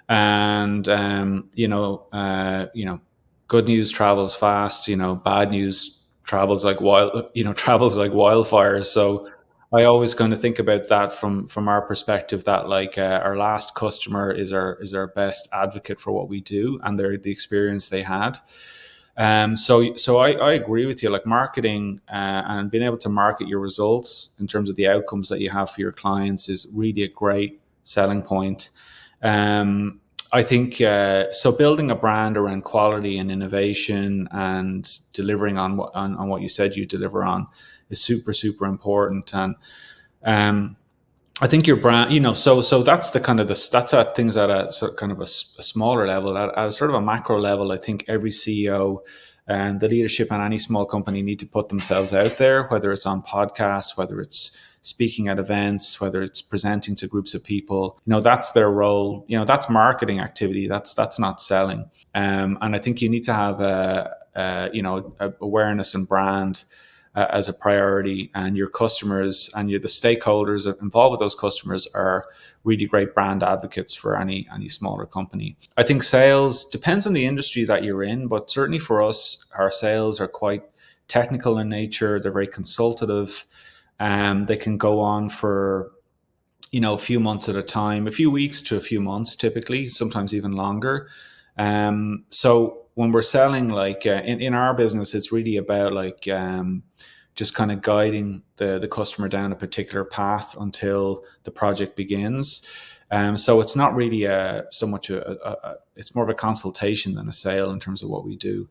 and 0.09 0.89
um, 0.89 1.49
you 1.55 1.69
know, 1.69 2.07
uh, 2.13 2.67
you 2.75 2.85
know, 2.85 3.01
good 3.49 3.65
news 3.65 3.91
travels 3.91 4.35
fast. 4.35 4.87
You 4.87 4.97
know, 4.97 5.17
bad 5.17 5.51
news 5.51 6.06
travels 6.27 6.65
like 6.65 6.81
wild, 6.81 7.31
you 7.35 7.45
know, 7.45 7.53
travels 7.65 7.97
like 7.97 8.13
wildfire. 8.13 8.83
So 8.83 9.29
I 9.73 9.85
always 9.85 10.15
kind 10.15 10.33
of 10.33 10.41
think 10.41 10.59
about 10.59 10.89
that 10.89 11.13
from 11.13 11.47
from 11.47 11.69
our 11.69 11.83
perspective 11.83 12.45
that 12.45 12.69
like 12.69 12.99
uh, 12.99 13.21
our 13.25 13.37
last 13.37 13.75
customer 13.75 14.31
is 14.31 14.53
our 14.53 14.79
is 14.81 14.95
our 14.95 15.09
best 15.09 15.49
advocate 15.53 16.01
for 16.01 16.13
what 16.13 16.29
we 16.29 16.41
do 16.41 16.79
and 16.85 16.99
their 16.99 17.17
the 17.17 17.31
experience 17.31 17.89
they 17.89 18.03
had. 18.03 18.39
Um, 19.17 19.57
so 19.57 19.95
so 19.95 20.19
I, 20.19 20.33
I 20.33 20.53
agree 20.53 20.87
with 20.87 21.03
you. 21.03 21.09
Like 21.11 21.27
marketing 21.27 22.01
uh, 22.09 22.43
and 22.47 22.71
being 22.71 22.85
able 22.85 22.99
to 22.99 23.09
market 23.09 23.49
your 23.49 23.61
results 23.61 24.37
in 24.39 24.47
terms 24.47 24.69
of 24.69 24.77
the 24.77 24.89
outcomes 24.89 25.29
that 25.31 25.41
you 25.41 25.51
have 25.51 25.71
for 25.71 25.81
your 25.81 25.93
clients 25.93 26.49
is 26.49 26.73
really 26.77 27.03
a 27.03 27.09
great 27.09 27.61
selling 27.83 28.23
point. 28.23 28.71
Um, 29.23 30.01
I 30.37 30.43
think 30.43 30.83
uh, 30.83 31.33
so. 31.33 31.51
Building 31.51 31.91
a 31.91 31.95
brand 31.95 32.37
around 32.37 32.63
quality 32.63 33.17
and 33.19 33.31
innovation 33.31 34.29
and 34.31 34.87
delivering 35.15 35.57
on 35.57 35.79
what 35.79 35.95
on, 35.95 36.15
on, 36.17 36.29
what 36.29 36.43
you 36.43 36.49
said 36.51 36.77
you 36.77 36.85
deliver 36.85 37.25
on 37.25 37.47
is 37.89 38.03
super 38.03 38.35
super 38.35 38.67
important. 38.67 39.33
And 39.33 39.55
um, 40.23 40.77
I 41.41 41.47
think 41.47 41.67
your 41.67 41.79
brand, 41.79 42.13
you 42.13 42.21
know, 42.21 42.35
so 42.35 42.61
so 42.61 42.83
that's 42.83 43.11
the 43.11 43.21
kind 43.21 43.41
of 43.41 43.49
the 43.49 43.69
that's 43.73 43.95
at 43.95 44.15
things 44.15 44.37
at 44.37 44.51
a 44.51 44.71
sort 44.71 44.93
of 44.93 44.99
kind 44.99 45.11
of 45.11 45.21
a, 45.21 45.23
a 45.23 45.65
smaller 45.73 46.07
level. 46.07 46.37
At, 46.37 46.51
at 46.57 46.69
a 46.69 46.73
sort 46.73 46.91
of 46.91 46.97
a 46.97 47.01
macro 47.01 47.41
level, 47.41 47.73
I 47.73 47.79
think 47.79 48.05
every 48.07 48.31
CEO 48.31 48.99
and 49.47 49.81
the 49.81 49.89
leadership 49.89 50.31
in 50.31 50.41
any 50.43 50.59
small 50.59 50.85
company 50.85 51.23
need 51.23 51.39
to 51.39 51.47
put 51.47 51.71
themselves 51.71 52.13
out 52.13 52.37
there, 52.37 52.65
whether 52.65 52.93
it's 52.93 53.07
on 53.07 53.23
podcasts, 53.23 53.97
whether 53.97 54.21
it's 54.21 54.61
speaking 54.87 55.27
at 55.29 55.39
events, 55.39 56.01
whether 56.01 56.23
it's 56.23 56.41
presenting 56.41 56.95
to 56.95 57.09
groups 57.09 57.35
of 57.35 57.43
people, 57.43 57.99
you 58.07 58.13
know, 58.13 58.21
that's 58.21 58.53
their 58.53 58.71
role. 58.71 59.25
You 59.27 59.37
know, 59.39 59.45
that's 59.45 59.69
marketing 59.69 60.21
activity. 60.21 60.69
That's 60.69 60.95
that's 60.95 61.19
not 61.19 61.41
selling. 61.41 61.91
Um, 62.15 62.57
and 62.61 62.77
I 62.77 62.79
think 62.79 63.03
you 63.03 63.09
need 63.09 63.25
to 63.25 63.35
have 63.35 63.61
a, 63.61 64.15
a 64.35 64.71
you 64.73 64.83
know 64.83 65.13
a 65.19 65.33
awareness 65.41 65.95
and 65.95 66.09
brand 66.09 66.65
uh, 67.17 67.27
as 67.31 67.49
a 67.49 67.53
priority, 67.53 68.31
and 68.35 68.57
your 68.57 68.69
customers 68.69 69.51
and 69.57 69.71
you 69.71 69.79
the 69.81 69.89
stakeholders 69.89 70.63
involved 70.81 71.13
with 71.13 71.21
those 71.21 71.35
customers 71.35 71.89
are 71.89 72.27
really 72.63 72.87
great 72.87 73.13
brand 73.13 73.43
advocates 73.43 73.93
for 73.93 74.17
any 74.17 74.47
any 74.55 74.69
smaller 74.69 75.07
company. 75.07 75.57
I 75.77 75.83
think 75.83 76.05
sales 76.05 76.65
depends 76.65 77.07
on 77.07 77.13
the 77.13 77.27
industry 77.27 77.65
that 77.65 77.83
you're 77.83 78.05
in, 78.05 78.29
but 78.29 78.51
certainly 78.51 78.79
for 78.79 79.03
us, 79.03 79.51
our 79.59 79.73
sales 79.73 80.21
are 80.21 80.29
quite 80.29 80.63
technical 81.09 81.59
in 81.59 81.69
nature. 81.69 82.21
They're 82.21 82.33
very 82.33 82.47
consultative. 82.47 83.47
Um, 83.99 84.47
they 84.47 84.57
can 84.57 84.77
go 84.77 85.01
on 85.01 85.29
for 85.29 85.93
you 86.71 86.81
know 86.81 86.95
a 86.95 86.99
few 86.99 87.21
months 87.21 87.49
at 87.49 87.57
a 87.57 87.63
time, 87.63 88.07
a 88.07 88.13
few 88.13 88.31
weeks 88.31 88.63
to 88.63 88.77
a 88.77 88.81
few 88.81 89.01
months, 89.01 89.37
typically, 89.37 89.89
sometimes 89.89 90.35
even 90.35 90.53
longer. 90.53 91.09
Um, 91.57 92.25
so 92.31 92.87
when 92.95 93.13
we're 93.13 93.23
selling, 93.23 93.69
like 93.69 94.07
uh, 94.07 94.23
in 94.25 94.41
in 94.41 94.55
our 94.55 94.75
business, 94.75 95.15
it's 95.15 95.33
really 95.33 95.57
about 95.57 95.93
like 95.93 96.29
um, 96.29 96.83
just 97.35 97.55
kind 97.55 97.71
of 97.71 97.83
guiding 97.83 98.43
the 98.57 98.79
the 98.79 98.89
customer 98.89 99.29
down 99.29 99.53
a 99.53 99.57
particular 99.57 100.05
path 100.05 100.57
until 100.59 101.25
the 101.45 101.51
project 101.51 101.97
begins. 101.97 102.67
Um, 103.11 103.37
so 103.37 103.61
it's 103.61 103.77
not 103.77 103.95
really 103.95 104.25
a, 104.25 104.65
so 104.71 104.87
much 104.87 105.11
a, 105.11 105.31
a, 105.31 105.51
a, 105.53 105.77
it's 105.95 106.15
more 106.15 106.25
of 106.25 106.31
a 106.31 106.35
consultation 106.35 107.15
than 107.15 107.29
a 107.29 107.33
sale 107.33 107.71
in 107.71 107.79
terms 107.79 108.03
of 108.03 108.11
what 108.11 108.25
we 108.25 108.35
do. 108.37 108.69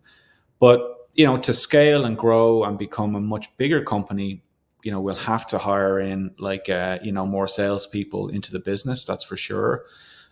But 0.60 0.82
you 1.14 1.26
know, 1.26 1.38
to 1.38 1.54
scale 1.54 2.04
and 2.04 2.18
grow 2.18 2.64
and 2.66 2.78
become 2.78 3.16
a 3.16 3.22
much 3.22 3.56
bigger 3.58 3.82
company, 3.82 4.44
you 4.86 4.92
know, 4.92 5.02
we'll 5.02 5.16
have 5.16 5.48
to 5.48 5.58
hire 5.58 6.00
in 6.00 6.36
like, 6.38 6.70
uh, 6.70 7.00
you 7.02 7.12
know, 7.12 7.26
more 7.26 7.48
salespeople 7.48 8.30
into 8.30 8.52
the 8.52 8.60
business. 8.60 9.04
That's 9.04 9.24
for 9.24 9.36
sure. 9.36 9.84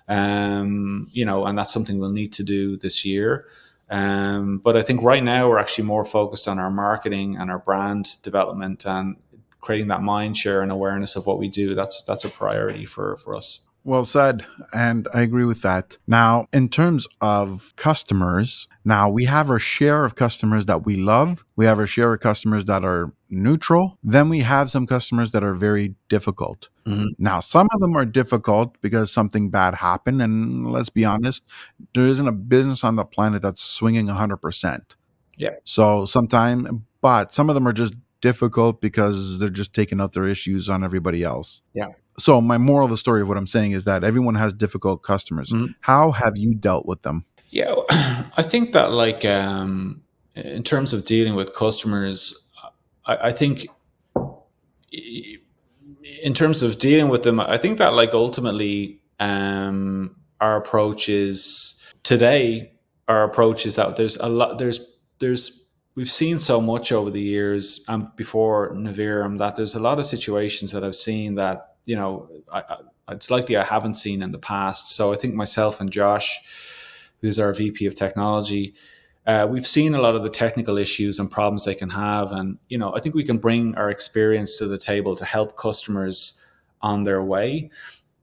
Um, 0.08 1.08
you 1.12 1.26
know, 1.26 1.46
and 1.48 1.58
that's 1.58 1.74
something 1.74 1.98
we'll 1.98 2.12
need 2.12 2.34
to 2.34 2.44
do 2.44 2.78
this 2.78 3.04
year. 3.04 3.48
Um, 3.90 4.60
but 4.60 4.78
I 4.78 4.84
think 4.84 5.02
right 5.02 5.24
now 5.24 5.50
we're 5.50 5.58
actually 5.58 5.86
more 5.86 6.06
focused 6.06 6.48
on 6.48 6.60
our 6.60 6.70
marketing 6.70 7.36
and 7.36 7.50
our 7.50 7.58
brand 7.58 8.06
development 8.22 8.86
and 8.86 9.16
creating 9.60 9.88
that 9.88 10.04
mind 10.04 10.38
share 10.38 10.62
and 10.62 10.72
awareness 10.72 11.16
of 11.16 11.26
what 11.26 11.40
we 11.40 11.48
do. 11.48 11.74
That's 11.74 12.04
that's 12.04 12.24
a 12.24 12.30
priority 12.30 12.86
for 12.86 13.18
for 13.18 13.36
us. 13.36 13.68
Well 13.86 14.06
said. 14.06 14.46
And 14.74 15.08
I 15.14 15.22
agree 15.22 15.44
with 15.46 15.62
that. 15.64 15.98
Now, 16.08 16.48
in 16.54 16.70
terms 16.70 17.06
of 17.20 17.74
customers, 17.76 18.68
now 18.86 19.10
we 19.10 19.26
have 19.26 19.50
our 19.50 19.60
share 19.60 20.06
of 20.06 20.16
customers 20.16 20.66
that 20.68 20.86
we 20.86 20.96
love. 20.96 21.44
We 21.56 21.66
have 21.66 21.80
our 21.80 21.88
share 21.88 22.14
of 22.14 22.22
customers 22.22 22.66
that 22.66 22.86
are 22.86 23.14
neutral. 23.30 23.98
Then 24.02 24.30
we 24.30 24.40
have 24.40 24.72
some 24.72 24.88
customers 24.88 25.32
that 25.32 25.44
are 25.44 25.54
very 25.54 25.96
difficult. 26.08 26.70
Mm-hmm. 26.88 27.08
Now, 27.18 27.42
some 27.42 27.68
of 27.74 27.80
them 27.82 27.96
are 27.98 28.06
difficult 28.06 28.78
because 28.82 29.12
something 29.12 29.50
bad 29.50 29.76
happened. 29.76 30.22
And 30.22 30.72
let's 30.72 30.90
be 30.90 31.04
honest, 31.04 31.44
there 31.94 32.08
isn't 32.08 32.28
a 32.28 32.32
business 32.32 32.84
on 32.84 32.96
the 32.96 33.06
planet 33.06 33.42
that's 33.42 33.62
swinging 33.62 34.08
100%. 34.08 34.96
Yeah. 35.36 35.50
So 35.66 36.06
sometime, 36.06 36.86
but 37.02 37.34
some 37.34 37.50
of 37.50 37.56
them 37.56 37.68
are 37.68 37.74
just 37.74 37.96
difficult 38.22 38.80
because 38.80 39.40
they're 39.40 39.50
just 39.50 39.74
taking 39.74 40.00
out 40.00 40.14
their 40.14 40.24
issues 40.24 40.70
on 40.70 40.86
everybody 40.86 41.24
else. 41.24 41.62
Yeah 41.74 41.88
so 42.18 42.42
my 42.42 42.58
moral 42.58 42.86
of 42.86 42.92
the 42.92 42.98
story 42.98 43.22
of 43.22 43.28
what 43.28 43.38
I'm 43.38 43.48
saying 43.48 43.72
is 43.72 43.86
that 43.86 44.04
everyone 44.04 44.36
has 44.36 44.54
difficult 44.54 45.04
customers. 45.04 45.50
Mm-hmm. 45.50 45.74
How 45.82 46.12
have 46.12 46.38
you 46.38 46.54
dealt 46.54 46.86
with 46.86 47.02
them? 47.02 47.26
Yeah, 47.50 47.76
I 47.90 48.44
think 48.44 48.74
that 48.74 48.92
like 48.92 49.26
um, 49.26 50.02
in 50.36 50.64
terms 50.64 50.94
of 50.94 51.06
dealing 51.06 51.36
with 51.36 51.56
customers, 51.56 52.52
I, 53.06 53.16
I 53.28 53.32
think 53.32 53.68
in 54.92 56.34
terms 56.34 56.64
of 56.64 56.80
dealing 56.80 57.10
with 57.10 57.24
them, 57.24 57.40
I 57.40 57.58
think 57.58 57.78
that 57.78 57.94
like 57.94 58.14
ultimately 58.14 59.00
um, 59.20 60.16
our 60.42 60.58
approach 60.58 61.10
is 61.10 61.94
today. 62.04 62.72
Our 63.08 63.24
approach 63.24 63.66
is 63.66 63.76
that 63.76 63.98
there's 63.98 64.18
a 64.18 64.30
lot. 64.30 64.58
There's 64.58 64.80
there's 65.20 65.72
we've 65.96 66.12
seen 66.12 66.40
so 66.40 66.60
much 66.62 66.92
over 66.92 67.10
the 67.10 67.22
years 67.22 67.86
and 67.88 68.16
before 68.16 68.74
Navirum 68.74 69.38
that 69.38 69.56
there's 69.56 69.76
a 69.76 69.80
lot 69.80 70.00
of 70.00 70.06
situations 70.06 70.72
that 70.72 70.84
I've 70.84 70.96
seen 70.96 71.36
that 71.36 71.73
you 71.86 71.96
know, 71.96 72.30
I, 72.52 72.60
I, 72.60 73.14
it's 73.14 73.30
likely 73.30 73.58
I 73.58 73.64
haven't 73.64 73.96
seen 73.96 74.22
in 74.22 74.32
the 74.32 74.40
past. 74.40 74.92
So 74.92 75.12
I 75.12 75.16
think 75.16 75.34
myself 75.34 75.82
and 75.82 75.92
Josh, 75.92 76.40
who's 77.22 77.40
our 77.40 77.54
VP 77.54 77.86
of 77.86 77.96
technology, 77.96 78.74
uh, 79.26 79.48
we've 79.50 79.68
seen 79.68 79.96
a 79.96 80.02
lot 80.02 80.16
of 80.16 80.24
the 80.24 80.30
technical 80.30 80.78
issues 80.78 81.20
and 81.20 81.32
problems 81.32 81.64
they 81.64 81.76
can 81.76 81.90
have, 81.90 82.32
and 82.32 82.58
you 82.68 82.78
know, 82.78 82.94
I 82.94 83.00
think 83.00 83.16
we 83.16 83.24
can 83.24 83.38
bring 83.38 83.74
our 83.76 83.90
experience 83.90 84.58
to 84.58 84.68
the 84.68 84.78
table 84.78 85.16
to 85.16 85.24
help 85.24 85.56
customers 85.56 86.44
on 86.82 87.04
their 87.04 87.24
way. 87.24 87.72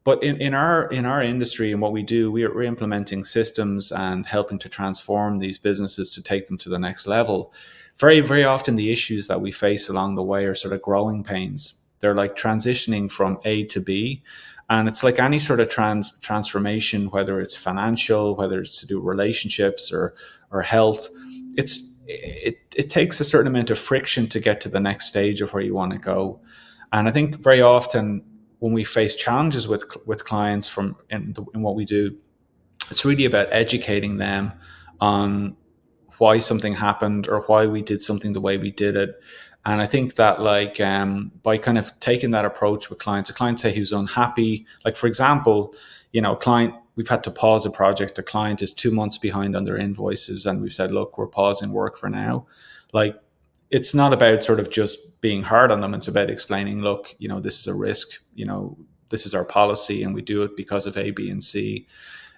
But 0.05 0.23
in, 0.23 0.37
in 0.37 0.53
our 0.53 0.88
in 0.88 1.07
our 1.07 1.23
industry 1.23 1.73
and 1.73 1.81
what 1.81 1.92
we 1.92 2.03
do, 2.03 2.31
we 2.31 2.44
are, 2.44 2.55
we're 2.55 2.64
implementing 2.64 3.25
systems 3.25 3.90
and 3.92 4.27
helping 4.27 4.59
to 4.59 4.68
transform 4.68 5.38
these 5.38 5.57
businesses 5.57 6.14
to 6.14 6.23
take 6.23 6.49
them 6.49 6.59
to 6.59 6.68
the 6.68 6.79
next 6.79 7.07
level. 7.07 7.53
Very 7.96 8.20
very 8.20 8.44
often, 8.44 8.77
the 8.77 8.92
issues 8.92 9.27
that 9.29 9.40
we 9.40 9.53
face 9.53 9.88
along 9.88 10.16
the 10.16 10.23
way 10.23 10.44
are 10.44 10.55
sort 10.55 10.75
of 10.75 10.83
growing 10.83 11.25
pains 11.25 11.87
they're 12.00 12.14
like 12.14 12.36
transitioning 12.36 13.10
from 13.10 13.38
A 13.44 13.64
to 13.66 13.80
B. 13.80 14.22
And 14.68 14.88
it's 14.88 15.02
like 15.02 15.18
any 15.18 15.38
sort 15.38 15.60
of 15.60 15.68
trans 15.68 16.18
transformation, 16.20 17.10
whether 17.10 17.40
it's 17.40 17.56
financial, 17.56 18.36
whether 18.36 18.60
it's 18.60 18.80
to 18.80 18.86
do 18.86 19.00
relationships 19.00 19.92
or 19.92 20.14
or 20.50 20.62
health, 20.62 21.08
it's 21.56 22.02
it, 22.06 22.58
it 22.76 22.90
takes 22.90 23.20
a 23.20 23.24
certain 23.24 23.46
amount 23.46 23.70
of 23.70 23.78
friction 23.78 24.26
to 24.28 24.40
get 24.40 24.60
to 24.62 24.68
the 24.68 24.80
next 24.80 25.06
stage 25.06 25.40
of 25.40 25.52
where 25.52 25.62
you 25.62 25.74
want 25.74 25.92
to 25.92 25.98
go. 25.98 26.40
And 26.92 27.08
I 27.08 27.12
think 27.12 27.36
very 27.36 27.62
often 27.62 28.24
when 28.58 28.72
we 28.72 28.84
face 28.84 29.14
challenges 29.14 29.66
with 29.68 29.84
with 30.06 30.24
clients 30.24 30.68
from 30.68 30.96
in, 31.10 31.34
in 31.54 31.62
what 31.62 31.74
we 31.74 31.84
do, 31.84 32.16
it's 32.90 33.04
really 33.04 33.24
about 33.24 33.48
educating 33.50 34.18
them 34.18 34.52
on 35.00 35.56
why 36.18 36.38
something 36.38 36.74
happened 36.74 37.26
or 37.28 37.40
why 37.42 37.66
we 37.66 37.82
did 37.82 38.02
something 38.02 38.34
the 38.34 38.40
way 38.40 38.58
we 38.58 38.70
did 38.70 38.94
it 38.94 39.20
and 39.64 39.81
I 39.81 39.87
think 39.87 40.14
that 40.14 40.40
like 40.40 40.81
um, 40.81 41.33
by 41.42 41.59
kind 41.59 41.79
of 41.79 41.99
taking 42.01 42.31
that 42.31 42.44
approach 42.44 42.88
with 42.88 42.99
clients, 42.99 43.29
a 43.29 43.35
client 43.35 43.61
say 43.61 43.75
who's 43.75 43.92
unhappy, 43.92 44.66
like 44.85 44.96
for 44.96 45.07
example, 45.07 45.75
you 46.12 46.20
know, 46.20 46.33
a 46.33 46.37
client 46.37 46.75
we've 46.96 47.09
had 47.09 47.23
to 47.25 47.31
pause 47.31 47.66
a 47.66 47.70
project. 47.70 48.14
The 48.14 48.23
client 48.23 48.62
is 48.62 48.73
two 48.73 48.90
months 48.90 49.18
behind 49.18 49.55
on 49.55 49.64
their 49.64 49.77
invoices, 49.77 50.46
and 50.46 50.62
we've 50.62 50.73
said, 50.73 50.92
look, 50.92 51.18
we're 51.18 51.27
pausing 51.27 51.73
work 51.73 51.96
for 51.99 52.09
now. 52.09 52.46
Like 52.92 53.20
it's 53.70 53.94
not 53.94 54.12
about 54.12 54.42
sort 54.42 54.61
of 54.61 54.70
just 54.70 55.20
being 55.20 55.42
hard 55.44 55.70
on 55.70 55.81
them. 55.81 55.94
It's 55.94 56.09
about 56.09 56.31
explaining, 56.31 56.81
look, 56.81 57.14
you 57.18 57.29
know, 57.29 57.38
this 57.38 57.61
is 57.61 57.66
a 57.66 57.75
risk. 57.75 58.20
You 58.35 58.46
know, 58.46 58.79
this 59.11 59.27
is 59.27 59.35
our 59.35 59.44
policy, 59.44 60.03
and 60.03 60.14
we 60.14 60.23
do 60.23 60.42
it 60.42 60.57
because 60.57 60.87
of 60.87 60.96
A, 60.96 61.11
B, 61.11 61.31
and 61.31 61.44
C. 61.44 61.87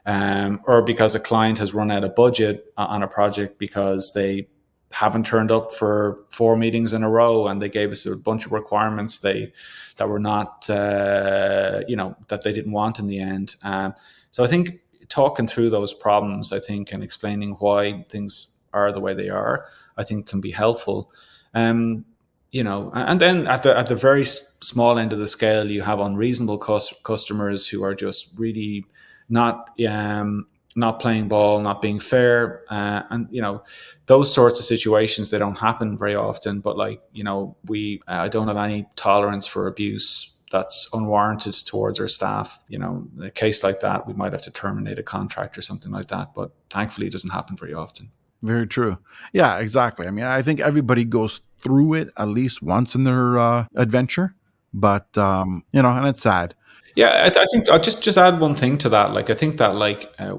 Um, 0.05 0.61
or 0.65 0.83
because 0.83 1.15
a 1.15 1.21
client 1.21 1.59
has 1.59 1.73
run 1.73 1.93
out 1.93 2.03
of 2.03 2.17
budget 2.17 2.73
on 2.77 3.05
a 3.05 3.09
project 3.09 3.59
because 3.59 4.13
they 4.15 4.49
haven't 4.93 5.27
turned 5.27 5.51
up 5.51 5.73
for 5.73 6.19
four 6.31 6.57
meetings 6.57 6.93
in 6.93 7.03
a 7.03 7.11
row 7.11 7.47
and 7.49 7.61
they 7.61 7.69
gave 7.69 7.91
us 7.91 8.07
a 8.07 8.17
bunch 8.17 8.47
of 8.47 8.53
requirements 8.53 9.19
they 9.19 9.53
that 9.97 10.09
were 10.09 10.19
not 10.19 10.69
uh, 10.71 11.81
you 11.89 11.97
know 11.97 12.17
that 12.29 12.43
they 12.43 12.53
didn't 12.53 12.73
want 12.73 12.99
in 12.99 13.07
the 13.07 13.19
end. 13.19 13.57
Um, 13.63 13.95
so 14.31 14.45
i 14.45 14.47
think 14.47 14.81
talking 15.09 15.47
through 15.47 15.69
those 15.71 15.93
problems 15.93 16.53
i 16.53 16.59
think 16.59 16.93
and 16.93 17.03
explaining 17.03 17.53
why 17.53 18.05
things 18.09 18.61
are 18.73 18.93
the 18.93 19.01
way 19.01 19.13
they 19.13 19.29
are 19.29 19.67
i 19.97 20.03
think 20.03 20.27
can 20.27 20.41
be 20.41 20.51
helpful. 20.51 21.11
Um, 21.55 22.05
you 22.51 22.63
know 22.63 22.91
and 22.95 23.21
then 23.21 23.47
at 23.47 23.63
the 23.63 23.77
at 23.77 23.87
the 23.87 23.95
very 23.95 24.25
small 24.25 24.99
end 24.99 25.13
of 25.13 25.19
the 25.19 25.27
scale 25.27 25.71
you 25.71 25.83
have 25.83 26.01
unreasonable 26.01 26.59
cost, 26.59 27.03
customers 27.03 27.67
who 27.67 27.83
are 27.83 27.95
just 27.95 28.39
really 28.39 28.85
not 29.29 29.71
um, 29.89 30.47
not 30.75 31.01
playing 31.01 31.29
ball, 31.29 31.61
not 31.61 31.83
being 31.83 31.99
fair, 31.99 32.63
uh, 32.71 33.03
and 33.11 33.29
you 33.31 33.43
know 33.43 33.63
those 34.07 34.33
sorts 34.33 34.59
of 34.59 34.65
situations 34.65 35.31
they 35.31 35.39
don't 35.39 35.59
happen 35.59 35.97
very 35.99 36.15
often. 36.15 36.61
But 36.61 36.77
like 36.77 37.01
you 37.13 37.25
know, 37.25 37.57
we 37.67 38.01
uh, 38.09 38.13
I 38.13 38.29
don't 38.29 38.49
have 38.49 38.57
any 38.57 38.87
tolerance 38.97 39.47
for 39.47 39.67
abuse 39.67 40.41
that's 40.51 40.89
unwarranted 40.93 41.55
towards 41.67 41.99
our 41.99 42.09
staff. 42.09 42.63
You 42.69 42.79
know, 42.79 43.07
in 43.17 43.25
a 43.25 43.31
case 43.31 43.65
like 43.65 43.81
that, 43.81 44.07
we 44.07 44.15
might 44.15 44.33
have 44.33 44.43
to 44.43 44.51
terminate 44.51 44.99
a 44.99 45.03
contract 45.03 45.59
or 45.59 45.63
something 45.63 45.93
like 45.93 46.09
that. 46.09 46.35
But 46.35 46.53
thankfully, 46.71 47.07
it 47.07 47.13
doesn't 47.13 47.31
happen 47.31 47.57
very 47.57 47.75
often. 47.75 48.11
Very 48.43 48.67
true. 48.67 48.99
Yeah, 49.33 49.59
exactly. 49.59 50.07
I 50.07 50.11
mean, 50.11 50.25
I 50.25 50.43
think 50.43 50.61
everybody 50.61 51.05
goes 51.05 51.41
through 51.59 51.95
it 51.95 52.11
at 52.17 52.29
least 52.29 52.61
once 52.61 52.95
in 52.95 53.05
their 53.05 53.39
uh, 53.39 53.67
adventure, 53.77 54.35
but 54.75 55.17
um, 55.17 55.65
you 55.73 55.81
know, 55.81 55.91
and 55.91 56.07
it's 56.07 56.23
sad. 56.23 56.55
Yeah, 56.97 57.23
I, 57.25 57.29
th- 57.31 57.39
I, 57.39 57.45
think 57.51 57.71
I'll 57.71 57.81
just 57.81 58.03
just 58.03 58.19
add 58.19 58.41
one 58.41 58.55
thing 58.55 58.79
to 58.79 58.89
that. 58.91 59.13
Like, 59.13 59.31
I 59.31 59.35
think 59.35 59.59
that 59.59 59.77
like 59.77 60.13
uh, 60.19 60.39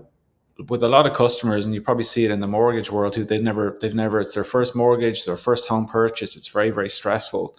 with 0.67 0.83
a 0.83 0.87
lot 0.87 1.07
of 1.07 1.13
customers, 1.13 1.65
and 1.65 1.73
you 1.73 1.81
probably 1.81 2.03
see 2.03 2.25
it 2.25 2.31
in 2.31 2.39
the 2.39 2.47
mortgage 2.47 2.91
world, 2.91 3.15
who 3.15 3.25
they've 3.25 3.41
never, 3.41 3.77
they've 3.81 3.95
never, 3.95 4.19
it's 4.19 4.35
their 4.35 4.43
first 4.43 4.75
mortgage, 4.75 5.25
their 5.25 5.37
first 5.37 5.67
home 5.67 5.87
purchase. 5.87 6.35
It's 6.35 6.47
very, 6.47 6.69
very 6.69 6.89
stressful. 6.89 7.55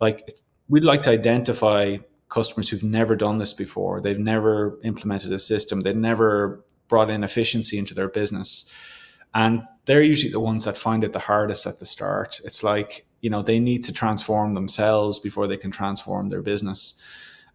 Like 0.00 0.28
we'd 0.68 0.84
like 0.84 1.02
to 1.02 1.10
identify 1.10 1.98
customers 2.28 2.68
who've 2.68 2.82
never 2.82 3.16
done 3.16 3.38
this 3.38 3.52
before. 3.52 4.00
They've 4.00 4.18
never 4.18 4.78
implemented 4.82 5.32
a 5.32 5.38
system. 5.38 5.82
They've 5.82 5.96
never 5.96 6.64
brought 6.88 7.10
in 7.10 7.24
efficiency 7.24 7.78
into 7.78 7.94
their 7.94 8.08
business, 8.08 8.72
and 9.34 9.62
they're 9.86 10.02
usually 10.02 10.32
the 10.32 10.40
ones 10.40 10.64
that 10.64 10.76
find 10.76 11.04
it 11.04 11.12
the 11.12 11.20
hardest 11.20 11.66
at 11.66 11.78
the 11.78 11.86
start. 11.86 12.40
It's 12.44 12.62
like 12.62 13.06
you 13.20 13.30
know 13.30 13.42
they 13.42 13.58
need 13.58 13.84
to 13.84 13.92
transform 13.92 14.54
themselves 14.54 15.18
before 15.18 15.46
they 15.46 15.56
can 15.56 15.70
transform 15.70 16.28
their 16.28 16.42
business. 16.42 17.00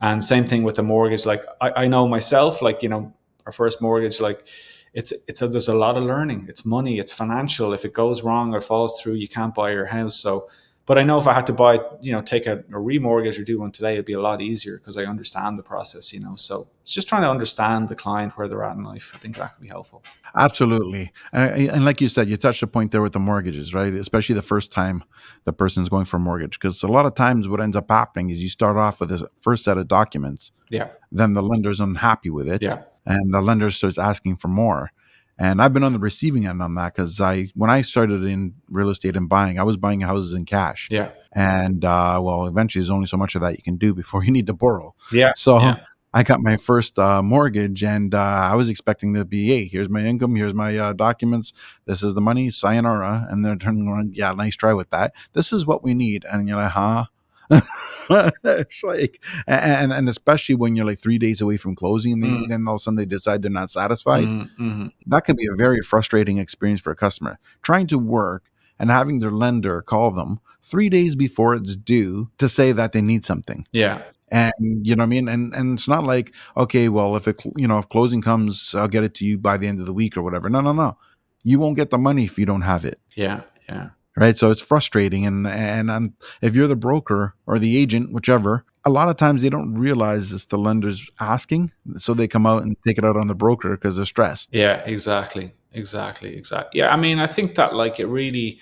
And 0.01 0.23
same 0.23 0.45
thing 0.45 0.63
with 0.63 0.75
the 0.75 0.83
mortgage. 0.83 1.25
Like 1.25 1.43
I, 1.61 1.83
I 1.83 1.87
know 1.87 2.07
myself, 2.07 2.61
like 2.61 2.81
you 2.81 2.89
know, 2.89 3.13
our 3.45 3.51
first 3.51 3.81
mortgage, 3.81 4.19
like 4.19 4.45
it's 4.93 5.11
it's 5.27 5.41
a, 5.41 5.47
there's 5.47 5.67
a 5.67 5.75
lot 5.75 5.97
of 5.97 6.03
learning. 6.03 6.47
It's 6.49 6.65
money. 6.65 6.99
It's 6.99 7.11
financial. 7.11 7.73
If 7.73 7.85
it 7.85 7.93
goes 7.93 8.23
wrong 8.23 8.53
or 8.53 8.61
falls 8.61 8.99
through, 8.99 9.13
you 9.13 9.27
can't 9.27 9.53
buy 9.53 9.71
your 9.71 9.85
house. 9.85 10.15
So, 10.15 10.47
but 10.85 10.97
I 10.97 11.03
know 11.03 11.19
if 11.19 11.27
I 11.27 11.33
had 11.33 11.45
to 11.47 11.53
buy, 11.53 11.79
you 12.01 12.11
know, 12.11 12.21
take 12.21 12.47
a, 12.47 12.59
a 12.59 12.79
remortgage 12.79 13.39
or 13.39 13.43
do 13.43 13.59
one 13.59 13.71
today, 13.71 13.93
it'd 13.93 14.05
be 14.05 14.13
a 14.13 14.21
lot 14.21 14.41
easier 14.41 14.77
because 14.77 14.97
I 14.97 15.03
understand 15.03 15.59
the 15.59 15.63
process. 15.63 16.11
You 16.11 16.21
know, 16.21 16.35
so 16.35 16.67
it's 16.81 16.91
just 16.91 17.07
trying 17.07 17.21
to 17.21 17.29
understand 17.29 17.89
the 17.89 17.95
client 17.95 18.35
where 18.37 18.47
they're 18.47 18.63
at 18.63 18.75
in 18.75 18.83
life. 18.83 19.11
I 19.13 19.19
think 19.19 19.37
that 19.37 19.53
could 19.55 19.61
be 19.61 19.69
helpful. 19.69 20.03
Absolutely, 20.35 21.11
and, 21.31 21.69
and 21.69 21.85
like 21.85 22.01
you 22.01 22.09
said, 22.09 22.27
you 22.27 22.37
touched 22.37 22.63
a 22.63 22.67
point 22.67 22.91
there 22.91 23.03
with 23.03 23.13
the 23.13 23.19
mortgages, 23.19 23.73
right? 23.75 23.93
Especially 23.93 24.33
the 24.33 24.41
first 24.41 24.71
time 24.71 25.03
the 25.43 25.53
person's 25.53 25.89
going 25.89 26.05
for 26.05 26.17
a 26.17 26.19
mortgage, 26.19 26.59
because 26.59 26.81
a 26.81 26.87
lot 26.87 27.05
of 27.05 27.13
times 27.13 27.47
what 27.47 27.61
ends 27.61 27.75
up 27.75 27.91
happening 27.91 28.31
is 28.31 28.41
you 28.41 28.49
start 28.49 28.75
off 28.75 28.99
with 28.99 29.09
this 29.09 29.23
first 29.41 29.63
set 29.63 29.77
of 29.77 29.87
documents. 29.87 30.51
Yeah. 30.71 30.89
Then 31.11 31.33
the 31.33 31.41
lender's 31.41 31.79
unhappy 31.79 32.29
with 32.29 32.47
it. 32.47 32.61
Yeah 32.61 32.83
and 33.09 33.33
the 33.33 33.41
lender 33.41 33.71
starts 33.71 33.97
asking 33.97 34.37
for 34.37 34.47
more. 34.47 34.91
And 35.37 35.61
I've 35.61 35.73
been 35.73 35.83
on 35.83 35.93
the 35.93 35.99
receiving 35.99 36.45
end 36.45 36.61
on 36.61 36.75
that 36.75 36.93
because 36.93 37.19
I, 37.19 37.49
when 37.55 37.69
I 37.69 37.81
started 37.81 38.23
in 38.25 38.55
real 38.69 38.89
estate 38.89 39.15
and 39.15 39.27
buying, 39.27 39.57
I 39.57 39.63
was 39.63 39.77
buying 39.77 40.01
houses 40.01 40.33
in 40.33 40.45
cash. 40.45 40.89
Yeah. 40.91 41.11
And 41.33 41.83
uh, 41.85 42.19
well, 42.21 42.45
eventually, 42.45 42.81
there's 42.81 42.89
only 42.89 43.07
so 43.07 43.17
much 43.17 43.35
of 43.35 43.41
that 43.41 43.57
you 43.57 43.63
can 43.63 43.77
do 43.77 43.93
before 44.01 44.23
you 44.23 44.31
need 44.31 44.47
to 44.47 44.53
borrow. 44.53 44.93
Yeah. 45.11 45.31
So, 45.35 45.59
yeah. 45.59 45.79
I 46.11 46.23
got 46.23 46.41
my 46.41 46.57
first 46.57 46.97
uh, 46.97 47.21
mortgage, 47.21 47.83
and 47.83 48.15
uh, 48.15 48.17
I 48.17 48.55
was 48.55 48.67
expecting 48.67 49.13
to 49.13 49.25
be, 49.25 49.45
hey, 49.45 49.65
here's 49.65 49.89
my 49.89 50.03
income, 50.03 50.35
here's 50.35 50.55
my 50.55 50.75
uh, 50.75 50.93
documents, 50.93 51.53
this 51.85 52.01
is 52.01 52.15
the 52.15 52.21
money, 52.21 52.49
sayonara, 52.49 53.27
and 53.29 53.45
they're 53.45 53.55
turning 53.55 53.87
around, 53.87 54.17
yeah, 54.17 54.31
nice 54.31 54.55
try 54.55 54.73
with 54.73 54.89
that. 54.89 55.13
This 55.33 55.53
is 55.53 55.67
what 55.67 55.83
we 55.83 55.93
need, 55.93 56.25
and 56.25 56.47
you're 56.47 56.57
like, 56.57 56.71
huh? 56.71 57.05
it's 58.09 58.83
like, 58.83 59.23
and 59.47 59.91
and 59.93 60.09
especially 60.09 60.55
when 60.55 60.75
you're 60.75 60.85
like 60.85 60.99
three 60.99 61.17
days 61.17 61.41
away 61.41 61.57
from 61.57 61.75
closing, 61.75 62.13
and 62.13 62.23
mm. 62.23 62.47
then 62.49 62.67
all 62.67 62.75
of 62.75 62.79
a 62.79 62.83
sudden 62.83 62.97
they 62.97 63.05
decide 63.05 63.41
they're 63.41 63.51
not 63.51 63.69
satisfied. 63.69 64.25
Mm-hmm. 64.25 64.87
That 65.07 65.25
can 65.25 65.35
be 65.35 65.47
a 65.51 65.55
very 65.55 65.81
frustrating 65.81 66.37
experience 66.37 66.81
for 66.81 66.91
a 66.91 66.95
customer 66.95 67.39
trying 67.61 67.87
to 67.87 67.99
work 67.99 68.49
and 68.79 68.89
having 68.89 69.19
their 69.19 69.31
lender 69.31 69.81
call 69.81 70.11
them 70.11 70.39
three 70.63 70.89
days 70.89 71.15
before 71.15 71.53
it's 71.53 71.75
due 71.75 72.29
to 72.37 72.47
say 72.49 72.71
that 72.71 72.93
they 72.93 73.01
need 73.01 73.25
something. 73.25 73.65
Yeah. 73.71 74.03
And 74.31 74.53
you 74.59 74.95
know 74.95 75.01
what 75.01 75.07
I 75.07 75.09
mean? 75.09 75.27
And 75.27 75.53
and 75.53 75.73
it's 75.73 75.87
not 75.87 76.03
like, 76.03 76.33
okay, 76.55 76.87
well, 76.87 77.15
if 77.15 77.27
it 77.27 77.43
you 77.57 77.67
know, 77.67 77.79
if 77.79 77.89
closing 77.89 78.21
comes, 78.21 78.73
I'll 78.75 78.87
get 78.87 79.03
it 79.03 79.13
to 79.15 79.25
you 79.25 79.37
by 79.37 79.57
the 79.57 79.67
end 79.67 79.79
of 79.79 79.85
the 79.85 79.93
week 79.93 80.15
or 80.17 80.21
whatever. 80.21 80.49
No, 80.49 80.61
no, 80.61 80.71
no. 80.71 80.97
You 81.43 81.59
won't 81.59 81.75
get 81.75 81.89
the 81.89 81.97
money 81.97 82.25
if 82.25 82.37
you 82.37 82.45
don't 82.45 82.61
have 82.61 82.85
it. 82.85 82.99
Yeah. 83.15 83.41
Yeah. 83.67 83.89
Right. 84.19 84.37
So 84.37 84.51
it's 84.51 84.61
frustrating. 84.61 85.25
And 85.25 85.47
and, 85.47 85.89
and 85.89 86.13
if 86.41 86.55
you're 86.55 86.67
the 86.67 86.75
broker 86.75 87.35
or 87.45 87.59
the 87.59 87.77
agent, 87.77 88.11
whichever, 88.11 88.65
a 88.85 88.89
lot 88.89 89.09
of 89.09 89.17
times 89.17 89.41
they 89.41 89.49
don't 89.49 89.75
realize 89.75 90.31
it's 90.31 90.45
the 90.45 90.57
lender's 90.57 91.09
asking. 91.19 91.71
So 91.97 92.13
they 92.13 92.27
come 92.27 92.45
out 92.45 92.63
and 92.63 92.75
take 92.85 92.97
it 92.97 93.05
out 93.05 93.17
on 93.17 93.27
the 93.27 93.35
broker 93.35 93.71
because 93.71 93.95
they're 93.95 94.05
stressed. 94.05 94.49
Yeah, 94.51 94.83
exactly. 94.85 95.53
Exactly. 95.71 96.35
Exactly. 96.35 96.79
Yeah. 96.79 96.93
I 96.93 96.97
mean, 96.97 97.19
I 97.19 97.27
think 97.27 97.55
that 97.55 97.75
like 97.75 97.99
it 97.99 98.07
really 98.07 98.59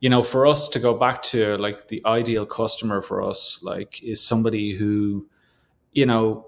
you 0.00 0.08
know, 0.08 0.22
for 0.22 0.46
us 0.46 0.68
to 0.70 0.78
go 0.78 0.94
back 0.96 1.22
to 1.22 1.56
like 1.58 1.88
the 1.88 2.00
ideal 2.06 2.46
customer 2.46 3.02
for 3.02 3.22
us, 3.22 3.62
like 3.62 4.02
is 4.02 4.22
somebody 4.22 4.72
who, 4.74 5.28
you 5.92 6.06
know, 6.06 6.46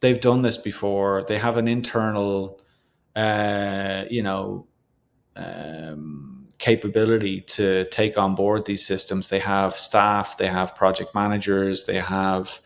they've 0.00 0.20
done 0.20 0.42
this 0.42 0.58
before. 0.58 1.24
They 1.26 1.38
have 1.38 1.56
an 1.56 1.68
internal, 1.68 2.60
uh, 3.16 4.04
you 4.10 4.22
know, 4.22 4.66
um, 5.36 6.31
capability 6.62 7.40
to 7.40 7.84
take 7.86 8.16
on 8.16 8.36
board 8.36 8.64
these 8.64 8.86
systems. 8.86 9.28
They 9.28 9.40
have 9.40 9.76
staff, 9.76 10.38
they 10.38 10.46
have 10.46 10.76
project 10.76 11.12
managers, 11.12 11.86
they 11.86 11.98
have 11.98 12.60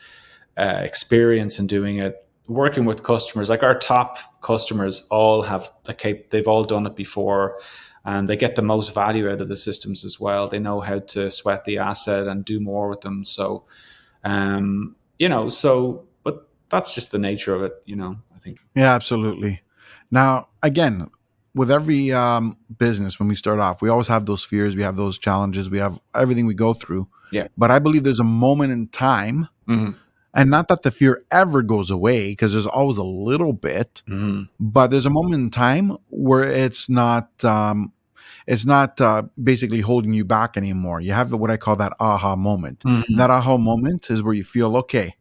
uh, 0.58 0.82
experience 0.84 1.58
in 1.58 1.66
doing 1.66 1.98
it. 1.98 2.22
Working 2.46 2.84
with 2.84 3.02
customers, 3.02 3.48
like 3.48 3.62
our 3.62 3.76
top 3.76 4.18
customers, 4.42 5.08
all 5.10 5.42
have 5.42 5.72
the 5.84 5.94
cap. 5.94 6.28
They've 6.30 6.46
all 6.46 6.62
done 6.62 6.86
it 6.86 6.94
before 6.94 7.58
and 8.04 8.28
they 8.28 8.36
get 8.36 8.54
the 8.54 8.62
most 8.62 8.94
value 8.94 9.28
out 9.28 9.40
of 9.40 9.48
the 9.48 9.56
systems 9.56 10.04
as 10.04 10.20
well. 10.20 10.46
They 10.46 10.60
know 10.60 10.80
how 10.80 11.00
to 11.00 11.30
sweat 11.30 11.64
the 11.64 11.78
asset 11.78 12.28
and 12.28 12.44
do 12.44 12.60
more 12.60 12.88
with 12.88 13.00
them. 13.00 13.24
So, 13.24 13.64
um, 14.22 14.94
you 15.18 15.28
know, 15.28 15.48
so 15.48 16.06
but 16.22 16.46
that's 16.68 16.94
just 16.94 17.10
the 17.12 17.18
nature 17.18 17.54
of 17.54 17.62
it, 17.62 17.72
you 17.86 17.96
know. 17.96 18.18
I 18.34 18.38
think. 18.38 18.58
Yeah, 18.74 18.94
absolutely. 18.94 19.62
Now, 20.10 20.50
again, 20.62 21.10
with 21.56 21.70
every 21.70 22.12
um, 22.12 22.56
business, 22.78 23.18
when 23.18 23.28
we 23.28 23.34
start 23.34 23.58
off, 23.58 23.82
we 23.82 23.88
always 23.88 24.06
have 24.06 24.26
those 24.26 24.44
fears, 24.44 24.76
we 24.76 24.82
have 24.82 24.96
those 24.96 25.18
challenges, 25.18 25.68
we 25.68 25.78
have 25.78 25.98
everything 26.14 26.46
we 26.46 26.54
go 26.54 26.72
through. 26.72 27.08
Yeah. 27.32 27.48
But 27.58 27.72
I 27.72 27.80
believe 27.80 28.04
there's 28.04 28.20
a 28.20 28.24
moment 28.24 28.72
in 28.72 28.88
time. 28.88 29.48
Mm-hmm 29.68 29.98
and 30.38 30.50
not 30.50 30.68
that 30.68 30.82
the 30.82 30.90
fear 30.90 31.24
ever 31.30 31.62
goes 31.62 31.90
away 31.90 32.32
because 32.32 32.52
there's 32.52 32.66
always 32.66 32.98
a 32.98 33.02
little 33.02 33.54
bit 33.54 34.02
mm-hmm. 34.06 34.42
but 34.60 34.88
there's 34.88 35.06
a 35.06 35.10
moment 35.10 35.32
in 35.32 35.50
time 35.50 35.96
where 36.10 36.42
it's 36.42 36.90
not 36.90 37.42
um, 37.42 37.90
it's 38.46 38.64
not 38.64 39.00
uh, 39.00 39.22
basically 39.42 39.80
holding 39.80 40.12
you 40.12 40.24
back 40.24 40.56
anymore. 40.56 41.00
You 41.00 41.12
have 41.12 41.32
what 41.32 41.50
I 41.50 41.56
call 41.56 41.76
that 41.76 41.94
aha 41.98 42.36
moment. 42.36 42.80
Mm-hmm. 42.80 43.16
That 43.16 43.30
aha 43.30 43.56
moment 43.58 44.08
is 44.10 44.22
where 44.22 44.34
you 44.34 44.44
feel, 44.44 44.76
okay, 44.78 45.16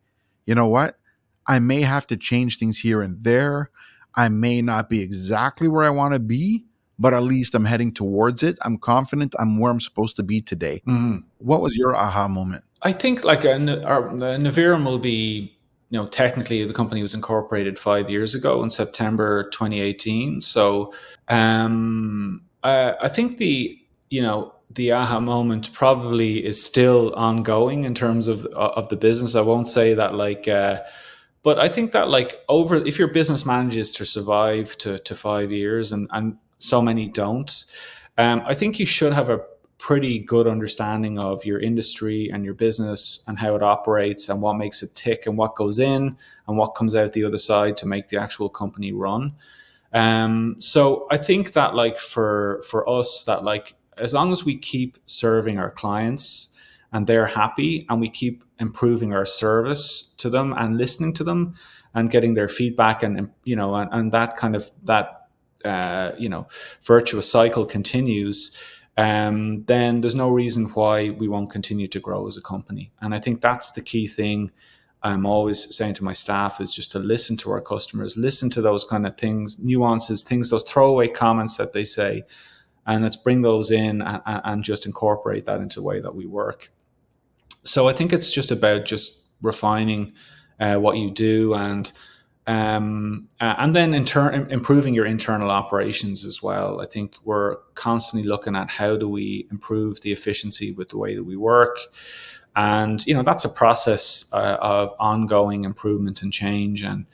you 0.45 0.53
know 0.53 0.67
what? 0.67 0.99
I 1.47 1.59
may 1.59 1.81
have 1.81 2.07
to 2.07 2.17
change 2.17 2.59
things 2.59 2.79
here 2.79 3.01
and 3.01 3.23
there. 3.23 3.71
I 4.15 4.29
may 4.29 4.61
not 4.61 4.89
be 4.89 5.01
exactly 5.01 5.67
where 5.67 5.83
I 5.83 5.89
want 5.89 6.13
to 6.13 6.19
be, 6.19 6.65
but 6.97 7.13
at 7.13 7.23
least 7.23 7.55
I'm 7.55 7.65
heading 7.65 7.93
towards 7.93 8.43
it. 8.43 8.57
I'm 8.61 8.77
confident 8.77 9.35
I'm 9.39 9.59
where 9.59 9.71
I'm 9.71 9.79
supposed 9.79 10.15
to 10.17 10.23
be 10.23 10.41
today. 10.41 10.81
Mm-hmm. 10.87 11.19
What 11.39 11.61
was 11.61 11.75
your 11.75 11.95
aha 11.95 12.27
moment? 12.27 12.63
I 12.81 12.91
think 12.91 13.23
like 13.23 13.43
a, 13.43 13.83
our, 13.83 14.09
Navirum 14.09 14.85
will 14.85 14.99
be, 14.99 15.57
you 15.89 15.99
know, 15.99 16.07
technically 16.07 16.63
the 16.65 16.73
company 16.73 17.01
was 17.01 17.13
incorporated 17.13 17.79
five 17.79 18.09
years 18.09 18.35
ago 18.35 18.63
in 18.63 18.69
September 18.69 19.49
2018. 19.49 20.41
So, 20.41 20.93
um, 21.27 22.43
uh, 22.63 22.93
I 23.01 23.07
think 23.09 23.37
the 23.37 23.79
you 24.09 24.21
know 24.21 24.53
the 24.71 24.91
aha 24.91 25.19
moment 25.19 25.71
probably 25.73 26.45
is 26.45 26.63
still 26.63 27.13
ongoing 27.15 27.85
in 27.85 27.93
terms 27.93 28.27
of 28.27 28.45
uh, 28.53 28.71
of 28.75 28.89
the 28.89 28.95
business. 28.95 29.35
I 29.35 29.41
won't 29.41 29.67
say 29.67 29.93
that 29.93 30.15
like, 30.15 30.47
uh, 30.47 30.81
but 31.45 31.59
I 31.59 31.69
think 31.69 31.91
that 31.91 32.09
like 32.09 32.43
over 32.49 32.75
if 32.77 32.97
your 32.97 33.07
business 33.07 33.45
manages 33.45 33.91
to 33.93 34.05
survive 34.05 34.75
to 34.79 34.97
to 34.97 35.15
five 35.15 35.51
years 35.51 35.91
and 35.91 36.09
and 36.11 36.37
so 36.57 36.81
many 36.81 37.07
don't, 37.07 37.65
um, 38.17 38.41
I 38.47 38.55
think 38.55 38.79
you 38.79 38.87
should 38.87 39.13
have 39.13 39.29
a 39.29 39.41
pretty 39.77 40.17
good 40.17 40.47
understanding 40.47 41.19
of 41.19 41.45
your 41.45 41.59
industry 41.59 42.31
and 42.33 42.43
your 42.43 42.55
business 42.55 43.23
and 43.27 43.37
how 43.37 43.55
it 43.55 43.61
operates 43.61 44.27
and 44.29 44.41
what 44.41 44.57
makes 44.57 44.81
it 44.81 44.95
tick 44.95 45.27
and 45.27 45.37
what 45.37 45.55
goes 45.55 45.77
in 45.77 46.17
and 46.47 46.57
what 46.57 46.69
comes 46.69 46.95
out 46.95 47.13
the 47.13 47.23
other 47.23 47.37
side 47.37 47.77
to 47.77 47.85
make 47.85 48.07
the 48.07 48.17
actual 48.17 48.49
company 48.49 48.91
run. 48.91 49.35
Um, 49.93 50.55
so 50.57 51.05
I 51.11 51.17
think 51.17 51.53
that 51.53 51.75
like 51.75 51.97
for 51.99 52.63
for 52.67 52.89
us 52.89 53.23
that 53.25 53.43
like 53.43 53.75
as 53.99 54.15
long 54.15 54.31
as 54.31 54.43
we 54.43 54.57
keep 54.57 54.97
serving 55.05 55.59
our 55.59 55.69
clients 55.69 56.54
and 56.95 57.07
they're 57.07 57.25
happy 57.25 57.85
and 57.89 57.99
we 57.99 58.09
keep 58.09 58.45
improving 58.57 59.11
our 59.11 59.25
service 59.25 60.15
to 60.17 60.29
them 60.29 60.53
and 60.57 60.77
listening 60.77 61.13
to 61.13 61.25
them 61.25 61.53
and 61.93 62.09
getting 62.09 62.35
their 62.35 62.47
feedback 62.47 63.03
and 63.03 63.29
you 63.43 63.55
know 63.55 63.75
and, 63.75 63.89
and 63.91 64.13
that 64.13 64.37
kind 64.37 64.55
of 64.55 64.71
that 64.83 65.27
uh, 65.65 66.11
you 66.17 66.29
know 66.29 66.47
virtuous 66.83 67.29
cycle 67.29 67.65
continues 67.65 68.57
um, 68.97 69.65
then 69.65 69.99
there's 69.99 70.15
no 70.15 70.29
reason 70.29 70.67
why 70.67 71.09
we 71.09 71.27
won't 71.27 71.49
continue 71.49 71.89
to 71.89 71.99
grow 71.99 72.27
as 72.27 72.37
a 72.37 72.41
company 72.41 72.93
and 73.01 73.13
i 73.13 73.19
think 73.19 73.41
that's 73.41 73.71
the 73.71 73.81
key 73.81 74.07
thing 74.07 74.51
I'm 75.03 75.27
always 75.27 75.75
saying 75.75 75.95
to 75.95 76.03
my 76.03 76.13
staff 76.13 76.59
is 76.59 76.73
just 76.73 76.91
to 76.93 76.99
listen 76.99 77.37
to 77.37 77.51
our 77.51 77.61
customers, 77.61 78.17
listen 78.17 78.49
to 78.49 78.61
those 78.61 78.83
kind 78.83 79.05
of 79.05 79.15
things, 79.19 79.59
nuances, 79.59 80.23
things, 80.23 80.49
those 80.49 80.63
throwaway 80.63 81.09
comments 81.09 81.57
that 81.57 81.73
they 81.73 81.83
say, 81.83 82.23
and 82.87 83.03
let's 83.03 83.15
bring 83.15 83.43
those 83.43 83.69
in 83.69 84.01
and, 84.01 84.21
and 84.25 84.63
just 84.63 84.87
incorporate 84.87 85.45
that 85.45 85.61
into 85.61 85.75
the 85.75 85.85
way 85.85 85.99
that 85.99 86.15
we 86.15 86.25
work. 86.25 86.71
So 87.65 87.87
I 87.87 87.93
think 87.93 88.13
it's 88.13 88.29
just 88.29 88.51
about 88.51 88.85
just 88.85 89.23
refining 89.41 90.13
uh, 90.59 90.75
what 90.75 90.97
you 90.97 91.11
do 91.11 91.53
and 91.53 91.91
um, 92.47 93.27
uh, 93.41 93.55
and 93.57 93.73
then 93.73 93.95
in 93.95 94.05
turn 94.05 94.51
improving 94.51 94.93
your 94.93 95.07
internal 95.07 95.49
operations 95.49 96.23
as 96.23 96.43
well. 96.43 96.79
I 96.79 96.85
think 96.85 97.15
we're 97.23 97.55
constantly 97.73 98.29
looking 98.29 98.55
at 98.55 98.69
how 98.69 98.97
do 98.97 99.09
we 99.09 99.47
improve 99.49 100.01
the 100.01 100.11
efficiency 100.11 100.71
with 100.71 100.89
the 100.89 100.97
way 100.97 101.15
that 101.15 101.23
we 101.23 101.35
work. 101.35 101.77
And 102.55 103.05
you 103.07 103.15
know 103.15 103.23
that's 103.23 103.45
a 103.45 103.49
process 103.49 104.29
uh, 104.31 104.57
of 104.61 104.93
ongoing 104.99 105.65
improvement 105.65 106.21
and 106.21 106.31
change. 106.31 106.83
And 106.83 107.05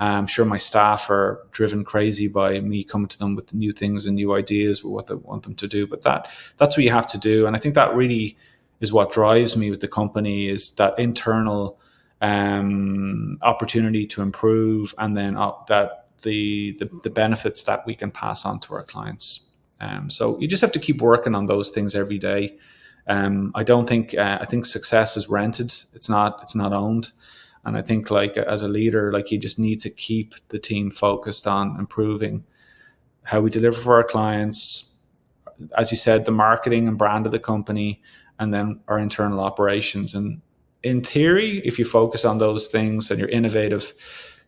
i'm 0.00 0.28
sure 0.28 0.44
my 0.44 0.56
staff 0.56 1.10
are 1.10 1.44
driven 1.50 1.82
crazy 1.84 2.28
by 2.28 2.60
me 2.60 2.84
coming 2.84 3.08
to 3.08 3.18
them 3.18 3.34
with 3.34 3.52
new 3.52 3.72
things 3.72 4.06
and 4.06 4.14
new 4.14 4.32
ideas 4.32 4.84
with 4.84 4.92
what 4.92 5.08
they 5.08 5.14
want 5.14 5.42
them 5.42 5.56
to 5.56 5.68
do. 5.68 5.86
But 5.86 6.02
that 6.02 6.30
that's 6.56 6.76
what 6.76 6.84
you 6.84 6.90
have 6.90 7.06
to 7.08 7.18
do. 7.18 7.46
And 7.46 7.54
i 7.54 7.58
think 7.58 7.74
that 7.74 7.94
really 7.94 8.38
is 8.80 8.92
what 8.92 9.12
drives 9.12 9.56
me 9.56 9.70
with 9.70 9.80
the 9.80 9.88
company 9.88 10.48
is 10.48 10.74
that 10.76 10.98
internal 10.98 11.80
um, 12.20 13.38
opportunity 13.42 14.06
to 14.06 14.22
improve 14.22 14.94
and 14.98 15.16
then 15.16 15.34
that 15.68 16.06
the, 16.22 16.76
the, 16.78 16.90
the 17.04 17.10
benefits 17.10 17.62
that 17.62 17.86
we 17.86 17.94
can 17.94 18.10
pass 18.10 18.44
on 18.44 18.58
to 18.60 18.74
our 18.74 18.82
clients 18.82 19.52
um, 19.80 20.10
so 20.10 20.38
you 20.40 20.48
just 20.48 20.60
have 20.60 20.72
to 20.72 20.80
keep 20.80 21.00
working 21.00 21.34
on 21.34 21.46
those 21.46 21.70
things 21.70 21.94
every 21.94 22.18
day 22.18 22.58
um, 23.08 23.52
I 23.54 23.62
don't 23.62 23.88
think 23.88 24.14
uh, 24.16 24.38
I 24.40 24.44
think 24.44 24.66
success 24.66 25.16
is 25.16 25.28
rented. 25.28 25.66
It's 25.66 26.08
not 26.08 26.40
it's 26.42 26.54
not 26.54 26.72
owned. 26.72 27.10
And 27.64 27.76
I 27.76 27.82
think 27.82 28.10
like 28.10 28.36
as 28.36 28.62
a 28.62 28.68
leader, 28.68 29.12
like 29.12 29.30
you 29.30 29.38
just 29.38 29.58
need 29.58 29.80
to 29.80 29.90
keep 29.90 30.34
the 30.48 30.58
team 30.58 30.90
focused 30.90 31.46
on 31.46 31.78
improving 31.78 32.44
how 33.24 33.40
we 33.40 33.50
deliver 33.50 33.76
for 33.76 33.96
our 33.96 34.04
clients. 34.04 35.00
As 35.76 35.90
you 35.90 35.96
said, 35.96 36.24
the 36.24 36.30
marketing 36.30 36.86
and 36.86 36.96
brand 36.96 37.26
of 37.26 37.32
the 37.32 37.38
company, 37.38 38.00
and 38.38 38.52
then 38.52 38.80
our 38.88 38.98
internal 38.98 39.40
operations. 39.40 40.14
And 40.14 40.42
in 40.82 41.02
theory, 41.02 41.58
if 41.64 41.78
you 41.78 41.84
focus 41.84 42.24
on 42.24 42.38
those 42.38 42.66
things 42.66 43.10
and 43.10 43.18
you're 43.18 43.28
innovative, 43.28 43.94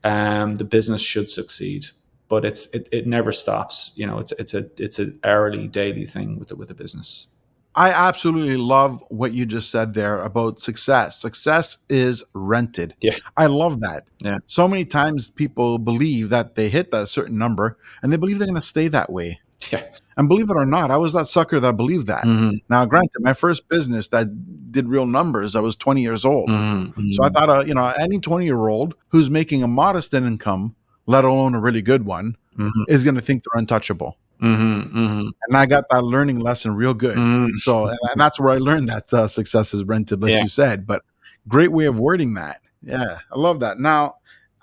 um, 0.05 0.57
the 0.57 0.65
business 0.65 1.03
should 1.03 1.31
succeed. 1.31 1.87
But 2.29 2.45
it's 2.45 2.73
it, 2.73 2.89
it 2.93 3.07
never 3.07 3.33
stops. 3.33 3.93
You 3.97 4.07
know, 4.07 4.19
it's 4.19 4.33
it's 4.33 4.55
a 4.55 4.63
it's 4.79 4.99
an 4.99 5.19
hourly, 5.25 5.67
daily 5.67 6.07
thing 6.07 6.39
with 6.39 6.49
the, 6.49 6.57
with 6.57 6.69
the 6.69 6.75
business. 6.75 7.27
I 7.75 7.91
absolutely 7.91 8.57
love 8.57 9.03
what 9.11 9.33
you 9.33 9.47
just 9.47 9.71
said 9.71 9.95
there 9.95 10.21
about 10.21 10.61
success. 10.61 11.21
Success 11.21 11.79
is 11.89 12.25
rented. 12.35 12.95
Yeah. 13.01 13.17
I 13.37 13.47
love 13.47 13.81
that. 13.81 14.07
Yeah. 14.25 14.39
So 14.47 14.67
many 14.67 14.85
times 14.85 15.31
people 15.31 15.79
believe 15.79 16.31
that 16.31 16.57
they 16.57 16.69
hit 16.69 16.91
that 16.91 17.09
certain 17.09 17.39
number 17.39 17.79
and 18.03 18.13
they 18.13 18.17
believe 18.17 18.39
they're 18.39 18.49
going 18.49 18.57
to 18.57 18.61
stay 18.61 18.89
that 18.89 19.13
way. 19.13 19.41
Yeah. 19.71 19.85
And 20.21 20.29
believe 20.29 20.51
it 20.51 20.55
or 20.55 20.67
not, 20.67 20.91
I 20.91 20.99
was 20.99 21.15
that 21.15 21.29
sucker 21.29 21.59
that 21.61 21.79
believed 21.79 22.07
that. 22.09 22.25
Mm-hmm. 22.25 22.57
Now, 22.69 22.85
granted, 22.85 23.21
my 23.21 23.33
first 23.33 23.67
business 23.71 24.09
that 24.09 24.71
did 24.71 24.87
real 24.87 25.07
numbers, 25.07 25.57
I 25.57 25.61
was 25.61 25.77
20 25.77 26.03
years 26.03 26.27
old. 26.27 26.51
Mm-hmm. 26.51 27.13
So 27.13 27.25
I 27.25 27.31
thought, 27.31 27.49
uh, 27.49 27.65
you 27.67 27.73
know, 27.73 27.87
any 27.99 28.19
20 28.19 28.45
year 28.45 28.69
old 28.69 28.95
who's 29.09 29.31
making 29.31 29.63
a 29.63 29.67
modest 29.67 30.13
income, 30.13 30.77
let 31.07 31.25
alone 31.25 31.55
a 31.55 31.59
really 31.59 31.81
good 31.81 32.05
one, 32.05 32.37
mm-hmm. 32.59 32.83
is 32.89 33.03
going 33.03 33.15
to 33.15 33.23
think 33.23 33.45
they're 33.45 33.59
untouchable. 33.59 34.19
Mm-hmm, 34.43 34.99
mm-hmm. 34.99 35.29
And 35.49 35.57
I 35.57 35.65
got 35.65 35.85
that 35.89 36.05
learning 36.05 36.41
lesson 36.41 36.75
real 36.75 36.93
good. 36.93 37.17
Mm-hmm. 37.17 37.57
So, 37.57 37.87
and, 37.87 37.99
and, 38.11 38.21
that's 38.21 38.39
where 38.39 38.51
I 38.51 38.59
learned 38.59 38.91
that 38.91 39.11
uh, 39.15 39.27
success 39.27 39.73
is 39.73 39.85
rented, 39.85 40.21
like 40.21 40.35
yeah. 40.35 40.43
you 40.43 40.49
said. 40.49 40.87
But 40.87 41.03
great 41.49 41.73
way 41.73 41.87
of 41.87 41.99
wording 41.99 42.35
that. 42.35 42.61
Yeah, 42.83 43.21
I 43.33 43.39
love 43.39 43.61
that. 43.61 43.81
Now, 43.81 44.17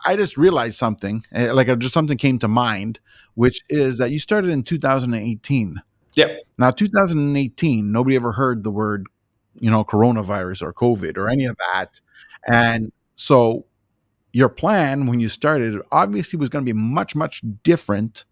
I 0.05 0.15
just 0.17 0.37
realized 0.37 0.77
something, 0.77 1.25
eh, 1.31 1.51
like 1.51 1.75
just 1.79 1.95
something 1.95 2.19
came 2.19 2.37
to 2.39 2.47
mind, 2.47 2.99
which 3.37 3.63
is 3.69 3.99
that 3.99 4.09
you 4.09 4.17
started 4.17 4.49
in 4.49 4.63
2018. 4.63 5.79
Yep. 6.15 6.41
Now, 6.57 6.71
2018, 6.71 7.91
nobody 7.91 8.15
ever 8.15 8.31
heard 8.31 8.63
the 8.63 8.71
word, 8.71 9.05
you 9.59 9.69
know, 9.69 9.83
coronavirus 9.83 10.63
or 10.63 10.73
COVID 10.73 11.17
or 11.17 11.29
any 11.29 11.45
of 11.45 11.55
that. 11.57 12.01
And 12.47 12.91
so 13.13 13.67
your 14.33 14.49
plan 14.49 15.05
when 15.05 15.19
you 15.19 15.29
started 15.29 15.79
obviously 15.91 16.39
was 16.39 16.49
going 16.49 16.65
to 16.65 16.73
be 16.73 16.75
much, 16.77 17.15
much 17.15 17.43
different 17.61 18.25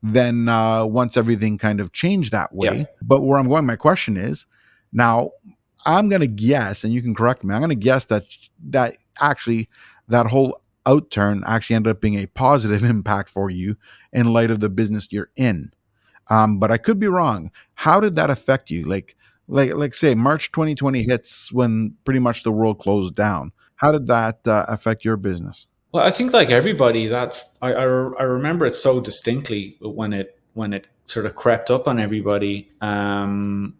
than 0.00 0.48
uh, 0.48 0.86
once 0.86 1.16
everything 1.16 1.58
kind 1.58 1.80
of 1.80 1.90
changed 1.92 2.30
that 2.30 2.54
way. 2.54 2.78
Yep. 2.78 2.96
But 3.02 3.22
where 3.22 3.40
I'm 3.40 3.48
going, 3.48 3.66
my 3.66 3.74
question 3.74 4.16
is 4.16 4.46
now, 4.92 5.32
I'm 5.84 6.08
going 6.08 6.20
to 6.20 6.28
guess, 6.28 6.84
and 6.84 6.92
you 6.92 7.02
can 7.02 7.16
correct 7.16 7.42
me, 7.42 7.52
I'm 7.52 7.60
going 7.60 7.70
to 7.70 7.74
guess 7.74 8.04
that 8.04 8.26
that 8.70 8.94
actually 9.20 9.68
that 10.06 10.26
whole 10.26 10.61
outturn 10.86 11.42
actually 11.46 11.76
ended 11.76 11.90
up 11.90 12.00
being 12.00 12.18
a 12.18 12.26
positive 12.26 12.84
impact 12.94 13.28
for 13.28 13.50
you 13.50 13.76
in 14.12 14.32
light 14.32 14.50
of 14.50 14.60
the 14.60 14.68
business 14.68 15.08
you're 15.10 15.30
in. 15.36 15.72
Um, 16.28 16.58
but 16.58 16.70
I 16.70 16.78
could 16.78 16.98
be 16.98 17.08
wrong. 17.08 17.50
How 17.74 18.00
did 18.00 18.14
that 18.16 18.30
affect 18.30 18.70
you? 18.70 18.84
Like, 18.84 19.16
like, 19.48 19.74
like, 19.74 19.92
say 19.94 20.14
March 20.14 20.52
2020 20.52 21.02
hits 21.02 21.52
when 21.52 21.94
pretty 22.04 22.20
much 22.20 22.42
the 22.42 22.52
world 22.52 22.78
closed 22.78 23.14
down. 23.14 23.52
How 23.76 23.92
did 23.92 24.06
that 24.06 24.46
uh, 24.46 24.64
affect 24.68 25.04
your 25.04 25.16
business? 25.16 25.66
Well, 25.92 26.04
I 26.04 26.10
think 26.10 26.32
like 26.32 26.50
everybody, 26.50 27.08
that 27.08 27.42
I, 27.60 27.72
I, 27.72 27.82
I 27.82 28.22
remember 28.22 28.64
it 28.64 28.74
so 28.74 29.00
distinctly 29.00 29.76
when 29.80 30.12
it 30.12 30.38
when 30.54 30.72
it 30.72 30.88
sort 31.06 31.26
of 31.26 31.34
crept 31.34 31.70
up 31.70 31.88
on 31.88 31.98
everybody. 31.98 32.70
Um, 32.80 33.74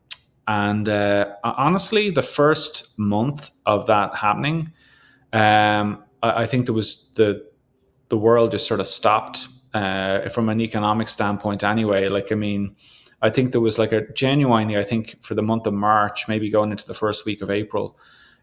and 0.47 0.89
uh, 0.89 1.35
honestly, 1.45 2.11
the 2.11 2.23
first 2.23 2.99
month 2.99 3.51
of 3.65 3.87
that 3.87 4.17
happening, 4.17 4.73
um, 5.33 6.03
I, 6.23 6.43
I 6.43 6.47
think 6.47 6.67
there 6.67 6.75
was 6.75 7.13
the 7.15 7.47
the 8.09 8.19
world 8.19 8.51
just 8.51 8.69
sort 8.69 8.81
of 8.81 8.87
stopped 8.87 9.49
uh, 9.75 10.29
from 10.29 10.49
an 10.49 10.61
economic 10.61 11.09
standpoint. 11.09 11.65
Anyway, 11.65 12.09
like 12.09 12.31
I 12.31 12.35
mean, 12.35 12.77
I 13.23 13.31
think 13.31 13.53
there 13.53 13.61
was 13.61 13.79
like 13.79 13.93
a 13.93 14.13
genuinely, 14.13 14.77
I 14.77 14.83
think 14.83 15.23
for 15.23 15.35
the 15.35 15.43
month 15.43 15.67
of 15.67 15.75
March, 15.75 16.29
maybe 16.29 16.51
going 16.51 16.73
into 16.73 16.87
the 16.87 16.95
first 16.95 17.25
week 17.25 17.41
of 17.41 17.51
April, 17.51 17.97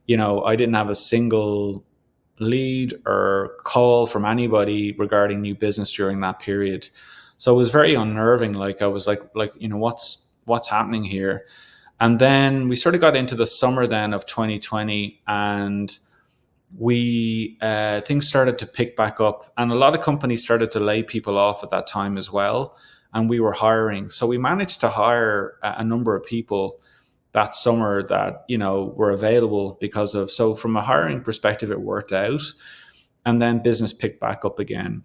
you 0.07 0.17
know, 0.17 0.43
I 0.43 0.55
didn't 0.55 0.75
have 0.75 0.89
a 0.89 0.95
single 0.95 1.85
lead 2.39 2.93
or 3.05 3.57
call 3.63 4.05
from 4.05 4.23
anybody 4.23 4.93
regarding 4.93 5.41
new 5.41 5.53
business 5.53 5.93
during 5.93 6.21
that 6.21 6.39
period. 6.39 6.87
So 7.37 7.53
it 7.53 7.57
was 7.57 7.69
very 7.69 7.93
unnerving. 7.93 8.53
Like 8.53 8.81
I 8.81 8.87
was 8.87 9.05
like, 9.05 9.19
like 9.35 9.51
you 9.57 9.67
know, 9.67 9.77
what's 9.77 10.29
what's 10.45 10.69
happening 10.69 11.03
here? 11.03 11.45
And 11.99 12.17
then 12.17 12.69
we 12.69 12.77
sort 12.77 12.95
of 12.95 13.01
got 13.01 13.17
into 13.17 13.35
the 13.35 13.45
summer 13.45 13.85
then 13.85 14.13
of 14.13 14.25
2020, 14.25 15.21
and 15.27 15.97
we 16.77 17.57
uh, 17.61 18.01
things 18.01 18.27
started 18.27 18.57
to 18.59 18.65
pick 18.65 18.95
back 18.95 19.19
up, 19.19 19.51
and 19.57 19.71
a 19.71 19.75
lot 19.75 19.95
of 19.95 20.01
companies 20.01 20.43
started 20.43 20.69
to 20.71 20.79
lay 20.79 21.03
people 21.03 21.37
off 21.37 21.63
at 21.63 21.69
that 21.69 21.87
time 21.87 22.17
as 22.17 22.31
well. 22.31 22.77
And 23.13 23.27
we 23.27 23.39
were 23.39 23.53
hiring, 23.53 24.09
so 24.09 24.27
we 24.27 24.37
managed 24.37 24.81
to 24.81 24.89
hire 24.89 25.57
a 25.63 25.83
number 25.83 26.15
of 26.15 26.23
people 26.23 26.79
that 27.31 27.55
summer 27.55 28.03
that 28.07 28.43
you 28.47 28.57
know 28.57 28.93
were 28.95 29.09
available 29.11 29.77
because 29.79 30.13
of. 30.13 30.29
So 30.29 30.53
from 30.53 30.75
a 30.75 30.81
hiring 30.81 31.21
perspective, 31.21 31.71
it 31.71 31.81
worked 31.81 32.11
out, 32.11 32.41
and 33.25 33.41
then 33.41 33.63
business 33.63 33.93
picked 33.93 34.19
back 34.19 34.45
up 34.45 34.59
again. 34.59 35.03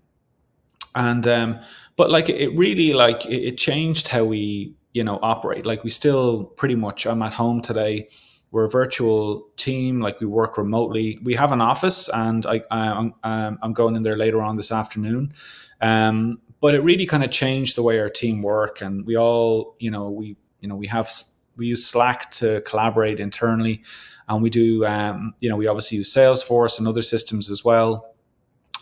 And 0.94 1.26
um, 1.26 1.60
but 1.96 2.10
like 2.10 2.28
it 2.28 2.54
really 2.56 2.92
like 2.92 3.24
it 3.26 3.56
changed 3.56 4.08
how 4.08 4.24
we 4.24 4.74
you 4.92 5.02
know 5.02 5.18
operate. 5.22 5.64
Like 5.64 5.82
we 5.82 5.90
still 5.90 6.44
pretty 6.44 6.74
much. 6.74 7.06
I'm 7.06 7.22
at 7.22 7.32
home 7.32 7.62
today 7.62 8.08
we're 8.54 8.66
a 8.66 8.70
virtual 8.70 9.48
team 9.56 10.00
like 10.00 10.20
we 10.20 10.28
work 10.28 10.56
remotely. 10.56 11.18
We 11.24 11.34
have 11.34 11.50
an 11.50 11.60
office 11.60 12.08
and 12.08 12.46
I, 12.46 12.62
I 12.70 12.86
am 13.24 13.58
I'm 13.60 13.72
going 13.72 13.96
in 13.96 14.04
there 14.04 14.16
later 14.16 14.40
on 14.40 14.54
this 14.54 14.70
afternoon. 14.70 15.32
Um, 15.80 16.38
but 16.60 16.72
it 16.72 16.78
really 16.78 17.04
kind 17.04 17.24
of 17.24 17.32
changed 17.32 17.76
the 17.76 17.82
way 17.82 17.98
our 17.98 18.08
team 18.08 18.42
work 18.42 18.80
and 18.80 19.04
we 19.04 19.16
all 19.16 19.74
you 19.80 19.90
know 19.90 20.08
we 20.08 20.36
you 20.60 20.68
know 20.68 20.76
we 20.76 20.86
have 20.86 21.10
we 21.56 21.66
use 21.66 21.84
slack 21.84 22.30
to 22.30 22.60
collaborate 22.60 23.18
internally 23.18 23.82
and 24.28 24.40
we 24.40 24.50
do 24.50 24.86
um, 24.86 25.34
you 25.40 25.50
know 25.50 25.56
we 25.56 25.66
obviously 25.66 25.98
use 25.98 26.14
salesforce 26.14 26.78
and 26.78 26.86
other 26.86 27.02
systems 27.02 27.50
as 27.50 27.64
well 27.64 28.13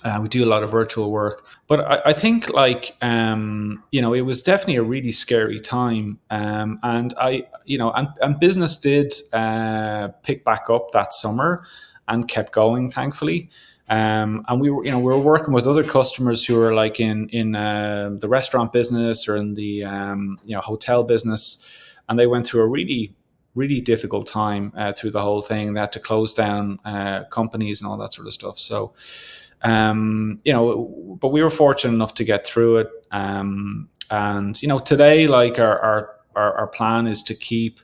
uh, 0.04 0.18
we 0.22 0.28
do 0.28 0.44
a 0.44 0.46
lot 0.46 0.62
of 0.62 0.70
virtual 0.70 1.10
work, 1.10 1.46
but 1.66 1.80
I, 1.80 2.02
I 2.06 2.12
think 2.12 2.50
like 2.50 2.96
um, 3.02 3.82
you 3.90 4.00
know 4.02 4.12
it 4.12 4.22
was 4.22 4.42
definitely 4.42 4.76
a 4.76 4.82
really 4.82 5.12
scary 5.12 5.60
time, 5.60 6.18
um, 6.30 6.78
and 6.82 7.14
I 7.18 7.46
you 7.64 7.78
know 7.78 7.90
and, 7.92 8.08
and 8.20 8.38
business 8.38 8.78
did 8.78 9.12
uh, 9.32 10.08
pick 10.22 10.44
back 10.44 10.70
up 10.70 10.92
that 10.92 11.12
summer 11.12 11.64
and 12.08 12.28
kept 12.28 12.52
going, 12.52 12.90
thankfully. 12.90 13.50
Um, 13.88 14.44
and 14.48 14.60
we 14.60 14.70
were 14.70 14.84
you 14.84 14.90
know 14.90 14.98
we 14.98 15.12
were 15.12 15.18
working 15.18 15.52
with 15.52 15.66
other 15.66 15.84
customers 15.84 16.44
who 16.44 16.60
are 16.60 16.74
like 16.74 17.00
in 17.00 17.28
in 17.28 17.54
uh, 17.54 18.10
the 18.18 18.28
restaurant 18.28 18.72
business 18.72 19.28
or 19.28 19.36
in 19.36 19.54
the 19.54 19.84
um, 19.84 20.38
you 20.44 20.54
know 20.54 20.60
hotel 20.60 21.04
business, 21.04 21.64
and 22.08 22.18
they 22.18 22.26
went 22.26 22.46
through 22.46 22.62
a 22.62 22.68
really 22.68 23.14
really 23.54 23.80
difficult 23.80 24.26
time 24.26 24.72
uh, 24.76 24.92
through 24.92 25.10
the 25.10 25.20
whole 25.20 25.42
thing. 25.42 25.74
They 25.74 25.80
had 25.80 25.92
to 25.92 26.00
close 26.00 26.32
down 26.32 26.78
uh, 26.84 27.24
companies 27.24 27.82
and 27.82 27.90
all 27.90 27.98
that 27.98 28.14
sort 28.14 28.26
of 28.26 28.32
stuff. 28.32 28.58
So 28.58 28.94
um, 29.62 30.38
you 30.44 30.52
know, 30.52 31.16
but 31.20 31.28
we 31.28 31.42
were 31.42 31.50
fortunate 31.50 31.94
enough 31.94 32.14
to 32.14 32.24
get 32.24 32.46
through 32.46 32.78
it. 32.78 32.88
Um, 33.10 33.88
and 34.10 34.60
you 34.60 34.68
know, 34.68 34.78
today, 34.78 35.26
like 35.26 35.58
our, 35.58 35.78
our 35.78 36.10
our, 36.34 36.54
our 36.58 36.66
plan 36.66 37.06
is 37.06 37.22
to 37.24 37.34
keep 37.34 37.80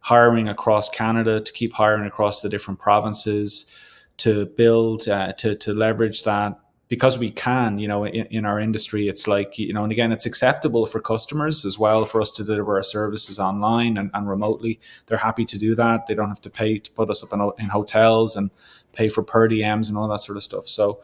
hiring 0.00 0.48
across 0.48 0.88
Canada, 0.88 1.40
to 1.40 1.52
keep 1.52 1.72
hiring 1.72 2.06
across 2.06 2.40
the 2.40 2.48
different 2.48 2.80
provinces, 2.80 3.74
to 4.18 4.46
build, 4.46 5.08
uh, 5.08 5.32
to 5.34 5.56
to 5.56 5.72
leverage 5.72 6.24
that 6.24 6.58
because 6.88 7.18
we 7.18 7.30
can. 7.30 7.78
You 7.78 7.88
know, 7.88 8.04
in, 8.04 8.26
in 8.26 8.44
our 8.44 8.60
industry, 8.60 9.08
it's 9.08 9.26
like 9.26 9.58
you 9.58 9.72
know, 9.72 9.82
and 9.82 9.92
again, 9.92 10.12
it's 10.12 10.26
acceptable 10.26 10.84
for 10.84 11.00
customers 11.00 11.64
as 11.64 11.78
well 11.78 12.04
for 12.04 12.20
us 12.20 12.32
to 12.32 12.44
deliver 12.44 12.76
our 12.76 12.82
services 12.82 13.38
online 13.38 13.96
and, 13.96 14.10
and 14.12 14.28
remotely. 14.28 14.78
They're 15.06 15.18
happy 15.18 15.44
to 15.46 15.58
do 15.58 15.74
that. 15.76 16.06
They 16.06 16.14
don't 16.14 16.28
have 16.28 16.42
to 16.42 16.50
pay 16.50 16.78
to 16.78 16.90
put 16.92 17.08
us 17.08 17.22
up 17.22 17.32
in, 17.32 17.50
in 17.58 17.70
hotels 17.70 18.36
and 18.36 18.50
pay 18.92 19.08
for 19.08 19.22
per 19.22 19.48
diems 19.48 19.88
and 19.88 19.96
all 19.96 20.08
that 20.08 20.20
sort 20.20 20.36
of 20.36 20.42
stuff. 20.42 20.68
So 20.68 21.00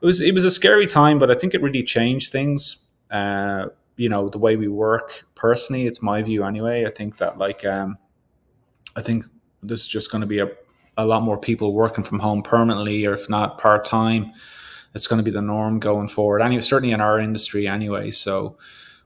it 0.00 0.06
was 0.06 0.20
it 0.20 0.34
was 0.34 0.44
a 0.44 0.50
scary 0.50 0.86
time, 0.86 1.18
but 1.18 1.30
I 1.30 1.34
think 1.34 1.54
it 1.54 1.62
really 1.62 1.82
changed 1.82 2.32
things. 2.32 2.88
Uh, 3.10 3.66
you 3.96 4.08
know, 4.08 4.28
the 4.28 4.38
way 4.38 4.56
we 4.56 4.68
work 4.68 5.24
personally, 5.34 5.86
it's 5.86 6.02
my 6.02 6.22
view 6.22 6.44
anyway. 6.44 6.86
I 6.86 6.90
think 6.90 7.18
that 7.18 7.38
like 7.38 7.64
um, 7.64 7.98
I 8.96 9.02
think 9.02 9.24
this 9.62 9.80
is 9.80 9.88
just 9.88 10.10
going 10.10 10.20
to 10.20 10.26
be 10.26 10.38
a 10.38 10.48
a 10.96 11.06
lot 11.06 11.22
more 11.22 11.38
people 11.38 11.72
working 11.72 12.04
from 12.04 12.18
home 12.18 12.42
permanently, 12.42 13.06
or 13.06 13.14
if 13.14 13.28
not 13.30 13.58
part 13.58 13.84
time. 13.84 14.32
It's 14.94 15.06
going 15.06 15.18
to 15.18 15.22
be 15.22 15.30
the 15.30 15.42
norm 15.42 15.78
going 15.78 16.08
forward. 16.08 16.40
Anyway, 16.40 16.62
certainly 16.62 16.92
in 16.92 17.00
our 17.00 17.20
industry 17.20 17.68
anyway. 17.68 18.10
So, 18.10 18.56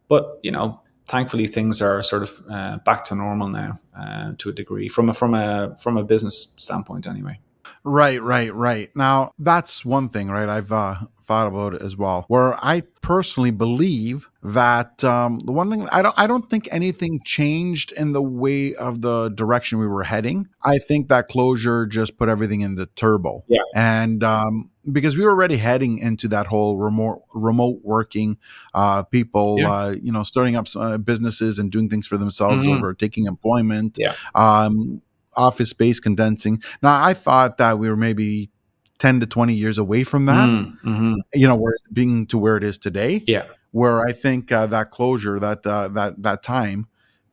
but 0.09 0.38
you 0.42 0.51
know, 0.51 0.81
thankfully 1.07 1.46
things 1.46 1.83
are 1.83 2.03
sort 2.03 2.22
of 2.22 2.42
uh, 2.51 2.79
back 2.79 3.05
to 3.05 3.14
normal 3.14 3.48
now 3.48 3.81
uh, 3.98 4.33
to 4.38 4.48
a 4.48 4.53
degree 4.53 4.88
from 4.88 5.09
a 5.09 5.14
from 5.14 5.35
a 5.35 5.77
from 5.77 5.96
a 5.96 6.05
business 6.05 6.55
standpoint 6.57 7.07
anyway. 7.07 7.38
Right, 7.85 8.23
right, 8.23 8.55
right. 8.55 8.90
Now, 8.95 9.33
that's 9.38 9.85
one 9.85 10.09
thing, 10.09 10.29
right? 10.29 10.49
I've 10.49 10.71
uh, 10.71 10.97
thought 11.25 11.47
about 11.47 11.75
it 11.75 11.83
as 11.83 11.97
well. 11.97 12.25
Where 12.29 12.55
I 12.64 12.83
personally 13.01 13.51
believe 13.51 14.29
that 14.42 15.03
um, 15.03 15.40
the 15.40 15.53
one 15.53 15.71
thing 15.71 15.88
I 15.90 16.03
don't, 16.03 16.14
I 16.16 16.27
don't 16.27 16.49
think 16.49 16.68
anything 16.71 17.21
changed 17.25 17.90
in 17.92 18.12
the 18.12 18.23
way 18.23 18.75
of 18.75 19.03
the 19.03 19.31
direction 19.31 19.79
we 19.79 19.88
were 19.88 20.05
heading. 20.05 20.49
I 20.62 20.79
think 20.79 21.09
that 21.09 21.29
closure 21.29 21.87
just 21.87 22.16
put 22.18 22.29
everything 22.29 22.61
into 22.61 22.87
turbo. 22.87 23.45
Yeah, 23.49 23.62
and 23.75 24.23
um, 24.23 24.71
because 24.90 25.16
we 25.16 25.25
were 25.25 25.31
already 25.31 25.57
heading 25.57 25.99
into 25.99 26.29
that 26.29 26.47
whole 26.47 26.77
remote 26.77 27.23
remote 27.35 27.81
working, 27.83 28.38
uh, 28.75 29.03
people, 29.05 29.57
yeah. 29.59 29.73
uh, 29.73 29.95
you 30.01 30.12
know, 30.12 30.23
starting 30.23 30.57
up 30.57 30.66
uh, 30.77 30.99
businesses 30.99 31.59
and 31.59 31.71
doing 31.71 31.88
things 31.88 32.07
for 32.07 32.16
themselves 32.16 32.64
mm-hmm. 32.64 32.77
over 32.77 32.95
taking 32.95 33.27
employment. 33.27 33.97
Yeah. 33.99 34.14
Um, 34.35 35.03
office 35.37 35.70
space 35.70 36.01
condensing. 36.01 36.62
Now, 36.83 37.03
I 37.03 37.14
thought 37.14 37.57
that 37.59 37.78
we 37.78 37.89
were 37.89 37.97
maybe 37.97 38.51
10 38.99 39.20
to 39.20 39.26
20 39.26 39.55
years 39.55 39.78
away 39.78 40.05
from 40.05 40.26
that, 40.26 40.49
mm, 40.49 40.80
mm-hmm. 40.85 41.14
you 41.35 41.49
know, 41.49 41.57
where 41.57 41.74
being 41.93 42.26
to 42.26 42.39
where 42.39 42.57
it 42.57 42.64
is 42.64 42.78
today. 42.78 43.24
Yeah. 43.26 43.45
Where 43.72 44.01
I 44.07 44.12
think 44.12 44.53
uh, 44.53 44.66
that 44.66 44.91
closure, 44.91 45.41
that, 45.41 45.66
uh, 45.66 45.89
that, 45.89 46.22
that 46.22 46.43
time 46.43 46.87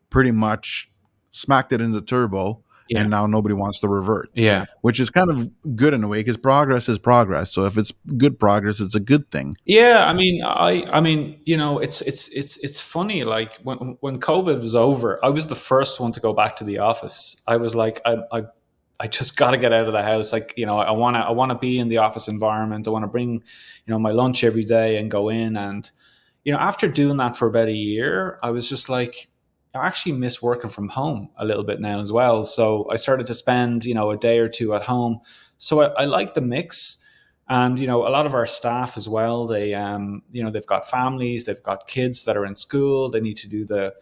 pretty 0.09 0.31
much 0.31 0.89
smacked 1.31 1.73
it 1.73 1.81
into 1.81 2.01
turbo 2.01 2.63
Yeah. 2.89 3.01
and 3.01 3.09
now 3.09 3.27
nobody 3.27 3.55
wants 3.55 3.79
to 3.79 3.87
revert. 3.87 4.31
Yeah. 4.33 4.65
which 4.81 4.99
is 4.99 5.09
kind 5.09 5.29
of 5.29 5.49
good 5.75 5.93
in 5.93 6.03
a 6.03 6.07
way 6.07 6.19
because 6.19 6.37
progress 6.37 6.89
is 6.89 6.99
progress. 6.99 7.53
So 7.53 7.65
if 7.65 7.77
it's 7.77 7.93
good 8.17 8.39
progress, 8.39 8.79
it's 8.79 8.95
a 8.95 8.99
good 8.99 9.29
thing. 9.31 9.55
Yeah, 9.65 10.05
I 10.05 10.13
mean, 10.13 10.43
I, 10.43 10.83
I 10.91 10.99
mean, 10.99 11.39
you 11.45 11.57
know, 11.57 11.79
it's 11.79 12.01
it's 12.01 12.27
it's 12.29 12.57
it's 12.57 12.79
funny. 12.79 13.23
Like 13.23 13.57
when 13.63 13.97
when 13.99 14.19
COVID 14.19 14.61
was 14.61 14.75
over, 14.75 15.23
I 15.23 15.29
was 15.29 15.47
the 15.47 15.55
first 15.55 15.99
one 15.99 16.11
to 16.13 16.19
go 16.19 16.33
back 16.33 16.55
to 16.57 16.63
the 16.63 16.79
office. 16.79 17.41
I 17.47 17.57
was 17.57 17.75
like, 17.75 18.01
I, 18.05 18.17
I 18.31 18.43
I 18.99 19.07
just 19.07 19.37
got 19.41 19.51
to 19.51 19.57
get 19.57 19.71
out 19.73 19.87
of 19.87 19.93
the 19.93 20.03
house. 20.03 20.33
Like, 20.33 20.53
you 20.57 20.65
know, 20.65 20.77
I 20.77 20.91
want 20.91 21.15
to, 21.15 21.19
I 21.19 21.31
want 21.31 21.51
to 21.51 21.57
be 21.57 21.79
in 21.79 21.87
the 21.87 21.97
office 21.97 22.27
environment. 22.27 22.87
I 22.87 22.91
want 22.91 23.03
to 23.03 23.07
bring, 23.07 23.33
you 23.33 23.41
know, 23.87 23.99
my 23.99 24.11
lunch 24.11 24.43
every 24.43 24.65
day 24.65 24.97
and 24.97 25.09
go 25.09 25.29
in. 25.29 25.55
And, 25.55 25.89
you 26.43 26.51
know, 26.51 26.59
after 26.59 26.87
doing 26.87 27.17
that 27.17 27.35
for 27.35 27.47
about 27.47 27.67
a 27.67 27.73
year, 27.73 28.39
I 28.43 28.49
was 28.51 28.67
just 28.67 28.89
like, 28.89 29.29
I 29.73 29.85
actually 29.85 30.13
miss 30.13 30.41
working 30.41 30.69
from 30.69 30.89
home 30.89 31.29
a 31.37 31.45
little 31.45 31.63
bit 31.63 31.79
now 31.79 31.99
as 31.99 32.11
well. 32.11 32.43
So 32.43 32.89
I 32.89 32.95
started 32.95 33.27
to 33.27 33.33
spend, 33.33 33.85
you 33.85 33.93
know, 33.93 34.09
a 34.11 34.17
day 34.17 34.39
or 34.39 34.49
two 34.49 34.73
at 34.73 34.83
home. 34.83 35.21
So 35.57 35.81
I, 35.81 36.03
I 36.03 36.05
like 36.05 36.33
the 36.33 36.41
mix. 36.41 37.03
And, 37.47 37.79
you 37.79 37.87
know, 37.87 38.07
a 38.07 38.09
lot 38.09 38.27
of 38.27 38.35
our 38.35 38.45
staff 38.45 38.95
as 38.95 39.09
well, 39.09 39.47
they, 39.47 39.73
um, 39.73 40.21
you 40.31 40.43
know, 40.43 40.51
they've 40.51 40.65
got 40.65 40.87
families, 40.87 41.45
they've 41.45 41.63
got 41.63 41.87
kids 41.87 42.23
that 42.25 42.37
are 42.37 42.45
in 42.45 42.53
school. 42.53 43.09
They 43.09 43.19
need 43.19 43.37
to 43.37 43.49
do 43.49 43.65
the 43.65 43.95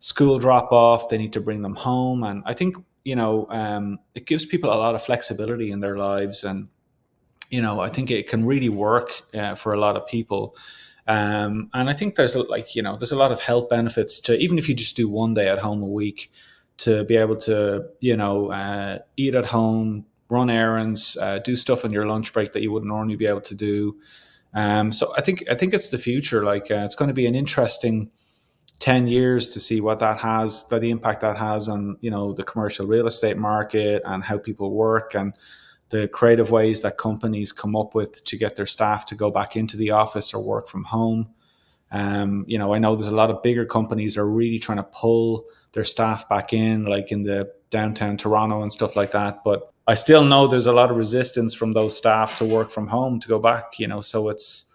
school 0.00 0.38
drop 0.38 0.70
off. 0.70 1.08
They 1.08 1.16
need 1.16 1.32
to 1.32 1.40
bring 1.40 1.62
them 1.62 1.76
home. 1.76 2.22
And 2.24 2.42
I 2.44 2.52
think 2.52 2.76
you 3.04 3.16
know, 3.16 3.46
um, 3.50 3.98
it 4.14 4.26
gives 4.26 4.44
people 4.44 4.72
a 4.72 4.76
lot 4.76 4.94
of 4.94 5.02
flexibility 5.02 5.70
in 5.70 5.80
their 5.80 5.96
lives, 5.96 6.44
and 6.44 6.68
you 7.50 7.62
know, 7.62 7.80
I 7.80 7.88
think 7.88 8.10
it 8.10 8.28
can 8.28 8.44
really 8.44 8.68
work 8.68 9.22
uh, 9.34 9.54
for 9.54 9.72
a 9.72 9.80
lot 9.80 9.96
of 9.96 10.06
people. 10.06 10.56
Um, 11.10 11.70
and 11.74 11.90
I 11.90 11.92
think 11.92 12.14
there's 12.14 12.36
a, 12.36 12.42
like 12.44 12.76
you 12.76 12.82
know, 12.82 12.96
there's 12.96 13.10
a 13.10 13.16
lot 13.16 13.32
of 13.32 13.40
health 13.40 13.68
benefits 13.68 14.20
to 14.20 14.38
even 14.38 14.58
if 14.58 14.68
you 14.68 14.76
just 14.76 14.94
do 14.94 15.08
one 15.08 15.34
day 15.34 15.48
at 15.48 15.58
home 15.58 15.82
a 15.82 15.88
week 15.88 16.30
to 16.78 17.02
be 17.04 17.16
able 17.16 17.36
to 17.36 17.86
you 17.98 18.16
know 18.16 18.52
uh, 18.52 18.98
eat 19.16 19.34
at 19.34 19.46
home, 19.46 20.06
run 20.28 20.48
errands, 20.48 21.18
uh, 21.20 21.40
do 21.40 21.56
stuff 21.56 21.84
on 21.84 21.90
your 21.90 22.06
lunch 22.06 22.32
break 22.32 22.52
that 22.52 22.62
you 22.62 22.70
wouldn't 22.70 22.88
normally 22.88 23.16
be 23.16 23.26
able 23.26 23.40
to 23.40 23.56
do. 23.56 23.96
Um, 24.54 24.92
so 24.92 25.12
I 25.16 25.20
think 25.20 25.42
I 25.50 25.56
think 25.56 25.74
it's 25.74 25.88
the 25.88 25.98
future. 25.98 26.44
Like 26.44 26.70
uh, 26.70 26.84
it's 26.84 26.94
going 26.94 27.08
to 27.08 27.14
be 27.14 27.26
an 27.26 27.34
interesting 27.34 28.12
10 28.78 29.08
years 29.08 29.50
to 29.50 29.58
see 29.58 29.80
what 29.80 29.98
that 29.98 30.20
has 30.20 30.68
the 30.68 30.80
impact 30.90 31.22
that 31.22 31.36
has 31.36 31.68
on 31.68 31.96
you 32.02 32.10
know 32.12 32.34
the 32.34 32.44
commercial 32.44 32.86
real 32.86 33.08
estate 33.08 33.36
market 33.36 34.00
and 34.04 34.22
how 34.22 34.38
people 34.38 34.70
work 34.70 35.16
and 35.16 35.34
the 35.90 36.08
creative 36.08 36.50
ways 36.50 36.80
that 36.82 36.96
companies 36.96 37.52
come 37.52 37.76
up 37.76 37.94
with 37.94 38.24
to 38.24 38.36
get 38.36 38.56
their 38.56 38.66
staff 38.66 39.06
to 39.06 39.14
go 39.14 39.30
back 39.30 39.56
into 39.56 39.76
the 39.76 39.90
office 39.90 40.32
or 40.32 40.42
work 40.42 40.68
from 40.68 40.84
home 40.84 41.28
um, 41.92 42.44
you 42.48 42.58
know 42.58 42.72
i 42.74 42.78
know 42.78 42.96
there's 42.96 43.10
a 43.10 43.14
lot 43.14 43.30
of 43.30 43.42
bigger 43.42 43.64
companies 43.64 44.16
are 44.16 44.28
really 44.28 44.58
trying 44.58 44.78
to 44.78 44.84
pull 44.84 45.44
their 45.72 45.84
staff 45.84 46.28
back 46.28 46.52
in 46.52 46.84
like 46.84 47.12
in 47.12 47.22
the 47.22 47.50
downtown 47.70 48.16
toronto 48.16 48.62
and 48.62 48.72
stuff 48.72 48.96
like 48.96 49.12
that 49.12 49.44
but 49.44 49.72
i 49.86 49.94
still 49.94 50.24
know 50.24 50.46
there's 50.46 50.66
a 50.66 50.72
lot 50.72 50.90
of 50.90 50.96
resistance 50.96 51.54
from 51.54 51.72
those 51.72 51.96
staff 51.96 52.36
to 52.36 52.44
work 52.44 52.70
from 52.70 52.88
home 52.88 53.20
to 53.20 53.28
go 53.28 53.38
back 53.38 53.78
you 53.78 53.86
know 53.86 54.00
so 54.00 54.28
it's 54.28 54.72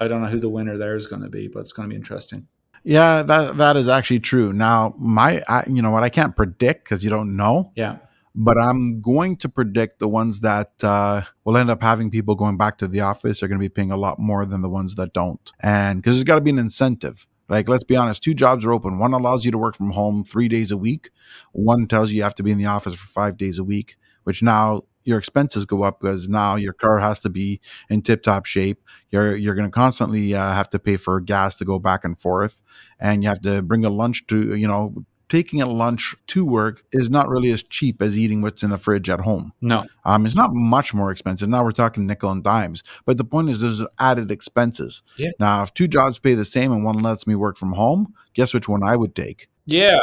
i 0.00 0.08
don't 0.08 0.22
know 0.22 0.28
who 0.28 0.40
the 0.40 0.48
winner 0.48 0.78
there 0.78 0.96
is 0.96 1.06
going 1.06 1.22
to 1.22 1.28
be 1.28 1.48
but 1.48 1.60
it's 1.60 1.72
going 1.72 1.88
to 1.88 1.90
be 1.90 1.96
interesting 1.96 2.46
yeah, 2.84 3.22
that 3.22 3.58
that 3.58 3.76
is 3.76 3.88
actually 3.88 4.20
true. 4.20 4.52
Now, 4.52 4.94
my, 4.98 5.42
I, 5.48 5.64
you 5.68 5.82
know 5.82 5.90
what, 5.90 6.02
I 6.02 6.08
can't 6.08 6.34
predict 6.34 6.84
because 6.84 7.04
you 7.04 7.10
don't 7.10 7.36
know. 7.36 7.70
Yeah. 7.76 7.98
But 8.34 8.58
I'm 8.58 9.02
going 9.02 9.36
to 9.38 9.48
predict 9.48 9.98
the 9.98 10.08
ones 10.08 10.40
that 10.40 10.72
uh, 10.82 11.22
will 11.44 11.56
end 11.56 11.70
up 11.70 11.82
having 11.82 12.10
people 12.10 12.34
going 12.34 12.56
back 12.56 12.78
to 12.78 12.88
the 12.88 13.00
office 13.00 13.42
are 13.42 13.48
going 13.48 13.60
to 13.60 13.64
be 13.64 13.68
paying 13.68 13.90
a 13.90 13.96
lot 13.96 14.18
more 14.18 14.46
than 14.46 14.62
the 14.62 14.70
ones 14.70 14.94
that 14.94 15.12
don't, 15.12 15.52
and 15.60 16.00
because 16.00 16.16
there's 16.16 16.24
got 16.24 16.36
to 16.36 16.40
be 16.40 16.50
an 16.50 16.58
incentive. 16.58 17.26
Like, 17.48 17.68
let's 17.68 17.84
be 17.84 17.96
honest, 17.96 18.22
two 18.22 18.32
jobs 18.32 18.64
are 18.64 18.72
open. 18.72 18.98
One 18.98 19.12
allows 19.12 19.44
you 19.44 19.50
to 19.50 19.58
work 19.58 19.76
from 19.76 19.90
home 19.90 20.24
three 20.24 20.48
days 20.48 20.70
a 20.70 20.76
week. 20.78 21.10
One 21.52 21.86
tells 21.86 22.10
you 22.10 22.16
you 22.16 22.22
have 22.22 22.34
to 22.36 22.42
be 22.42 22.50
in 22.50 22.56
the 22.56 22.66
office 22.66 22.94
for 22.94 23.06
five 23.06 23.36
days 23.36 23.58
a 23.58 23.64
week, 23.64 23.96
which 24.24 24.42
now 24.42 24.82
your 25.04 25.18
expenses 25.18 25.66
go 25.66 25.82
up 25.82 26.00
because 26.00 26.28
now 26.28 26.56
your 26.56 26.72
car 26.72 26.98
has 26.98 27.20
to 27.20 27.28
be 27.28 27.60
in 27.90 28.02
tip 28.02 28.22
top 28.22 28.46
shape. 28.46 28.80
You're 29.10 29.36
you're 29.36 29.54
going 29.54 29.66
to 29.66 29.74
constantly 29.74 30.34
uh, 30.34 30.54
have 30.54 30.70
to 30.70 30.78
pay 30.78 30.96
for 30.96 31.20
gas 31.20 31.56
to 31.56 31.64
go 31.64 31.78
back 31.78 32.04
and 32.04 32.18
forth, 32.18 32.62
and 32.98 33.22
you 33.22 33.28
have 33.28 33.42
to 33.42 33.62
bring 33.62 33.84
a 33.84 33.90
lunch 33.90 34.26
to 34.28 34.56
you 34.56 34.68
know 34.68 35.04
taking 35.32 35.62
a 35.62 35.66
lunch 35.66 36.14
to 36.26 36.44
work 36.44 36.84
is 36.92 37.08
not 37.08 37.26
really 37.26 37.50
as 37.50 37.62
cheap 37.62 38.02
as 38.02 38.18
eating 38.18 38.42
what's 38.42 38.62
in 38.62 38.68
the 38.68 38.76
fridge 38.76 39.08
at 39.08 39.20
home. 39.20 39.50
No, 39.62 39.86
um, 40.04 40.26
it's 40.26 40.34
not 40.34 40.52
much 40.52 40.92
more 40.92 41.10
expensive. 41.10 41.48
Now 41.48 41.64
we're 41.64 41.72
talking 41.72 42.06
nickel 42.06 42.30
and 42.30 42.44
dimes, 42.44 42.82
but 43.06 43.16
the 43.16 43.24
point 43.24 43.48
is 43.48 43.60
there's 43.60 43.80
added 43.98 44.30
expenses. 44.30 45.02
Yeah. 45.16 45.30
Now, 45.40 45.62
if 45.62 45.72
two 45.72 45.88
jobs 45.88 46.18
pay 46.18 46.34
the 46.34 46.44
same 46.44 46.70
and 46.70 46.84
one 46.84 46.98
lets 46.98 47.26
me 47.26 47.34
work 47.34 47.56
from 47.56 47.72
home, 47.72 48.12
guess 48.34 48.52
which 48.52 48.68
one 48.68 48.82
I 48.82 48.94
would 48.94 49.14
take? 49.14 49.48
Yeah, 49.64 49.96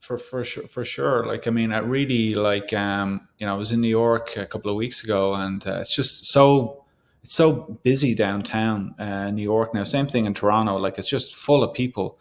for 0.00 0.18
for 0.18 0.44
sure 0.44 0.68
for 0.68 0.84
sure 0.84 1.26
like 1.26 1.48
i 1.48 1.50
mean 1.50 1.72
i 1.72 1.78
really 1.78 2.32
like 2.34 2.72
um 2.72 3.26
you 3.38 3.46
know 3.46 3.52
i 3.52 3.58
was 3.58 3.72
in 3.72 3.80
new 3.80 3.88
york 3.88 4.36
a 4.36 4.46
couple 4.46 4.70
of 4.70 4.76
weeks 4.76 5.02
ago 5.02 5.34
and 5.34 5.66
uh, 5.66 5.80
it's 5.80 5.96
just 5.96 6.26
so 6.26 6.84
it's 7.24 7.34
so 7.34 7.76
busy 7.82 8.14
downtown 8.14 8.94
uh, 9.00 9.30
new 9.32 9.42
york 9.42 9.74
now 9.74 9.82
same 9.82 10.06
thing 10.06 10.24
in 10.26 10.32
toronto 10.32 10.76
like 10.76 10.96
it's 10.96 11.08
just 11.10 11.34
full 11.34 11.64
of 11.64 11.74
people 11.74 12.20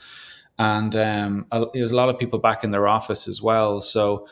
and 0.58 0.96
um 0.96 1.46
there's 1.74 1.92
a 1.92 1.96
lot 1.96 2.10
of 2.10 2.18
people 2.18 2.40
back 2.40 2.64
in 2.64 2.72
their 2.72 2.88
office 2.88 3.28
as 3.28 3.42
well. 3.42 3.80
So 3.82 4.28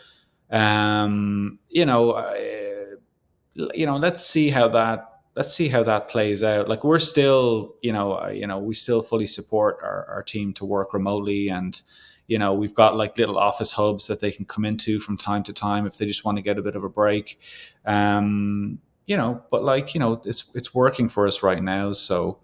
um 0.51 1.59
you 1.69 1.85
know 1.85 2.11
uh, 2.11 2.33
you 3.73 3.85
know 3.85 3.97
let's 3.97 4.25
see 4.25 4.49
how 4.49 4.67
that 4.69 5.09
let's 5.35 5.53
see 5.53 5.67
how 5.67 5.83
that 5.83 6.09
plays 6.09 6.43
out. 6.43 6.69
Like 6.69 6.83
we're 6.83 6.99
still, 6.99 7.73
you 7.81 7.91
know, 7.91 8.19
uh, 8.19 8.27
you 8.27 8.45
know, 8.45 8.59
we 8.59 8.75
still 8.75 9.01
fully 9.01 9.25
support 9.25 9.79
our, 9.81 10.05
our 10.07 10.21
team 10.21 10.53
to 10.53 10.65
work 10.65 10.93
remotely, 10.93 11.49
and 11.49 11.81
you 12.27 12.37
know 12.37 12.53
we've 12.53 12.73
got 12.73 12.95
like 12.95 13.17
little 13.17 13.37
office 13.37 13.71
hubs 13.73 14.07
that 14.07 14.21
they 14.21 14.31
can 14.31 14.45
come 14.45 14.63
into 14.65 14.99
from 14.99 15.17
time 15.17 15.43
to 15.43 15.53
time 15.53 15.85
if 15.85 15.97
they 15.97 16.05
just 16.05 16.23
want 16.23 16.37
to 16.37 16.41
get 16.41 16.57
a 16.57 16.61
bit 16.61 16.75
of 16.75 16.83
a 16.83 16.89
break. 16.89 17.39
Um 17.85 18.79
you 19.05 19.17
know 19.17 19.43
but 19.51 19.65
like 19.65 19.93
you 19.93 19.99
know 19.99 20.21
it's 20.23 20.49
it's 20.55 20.73
working 20.73 21.09
for 21.09 21.27
us 21.27 21.43
right 21.43 21.61
now. 21.61 21.91
So 21.93 22.39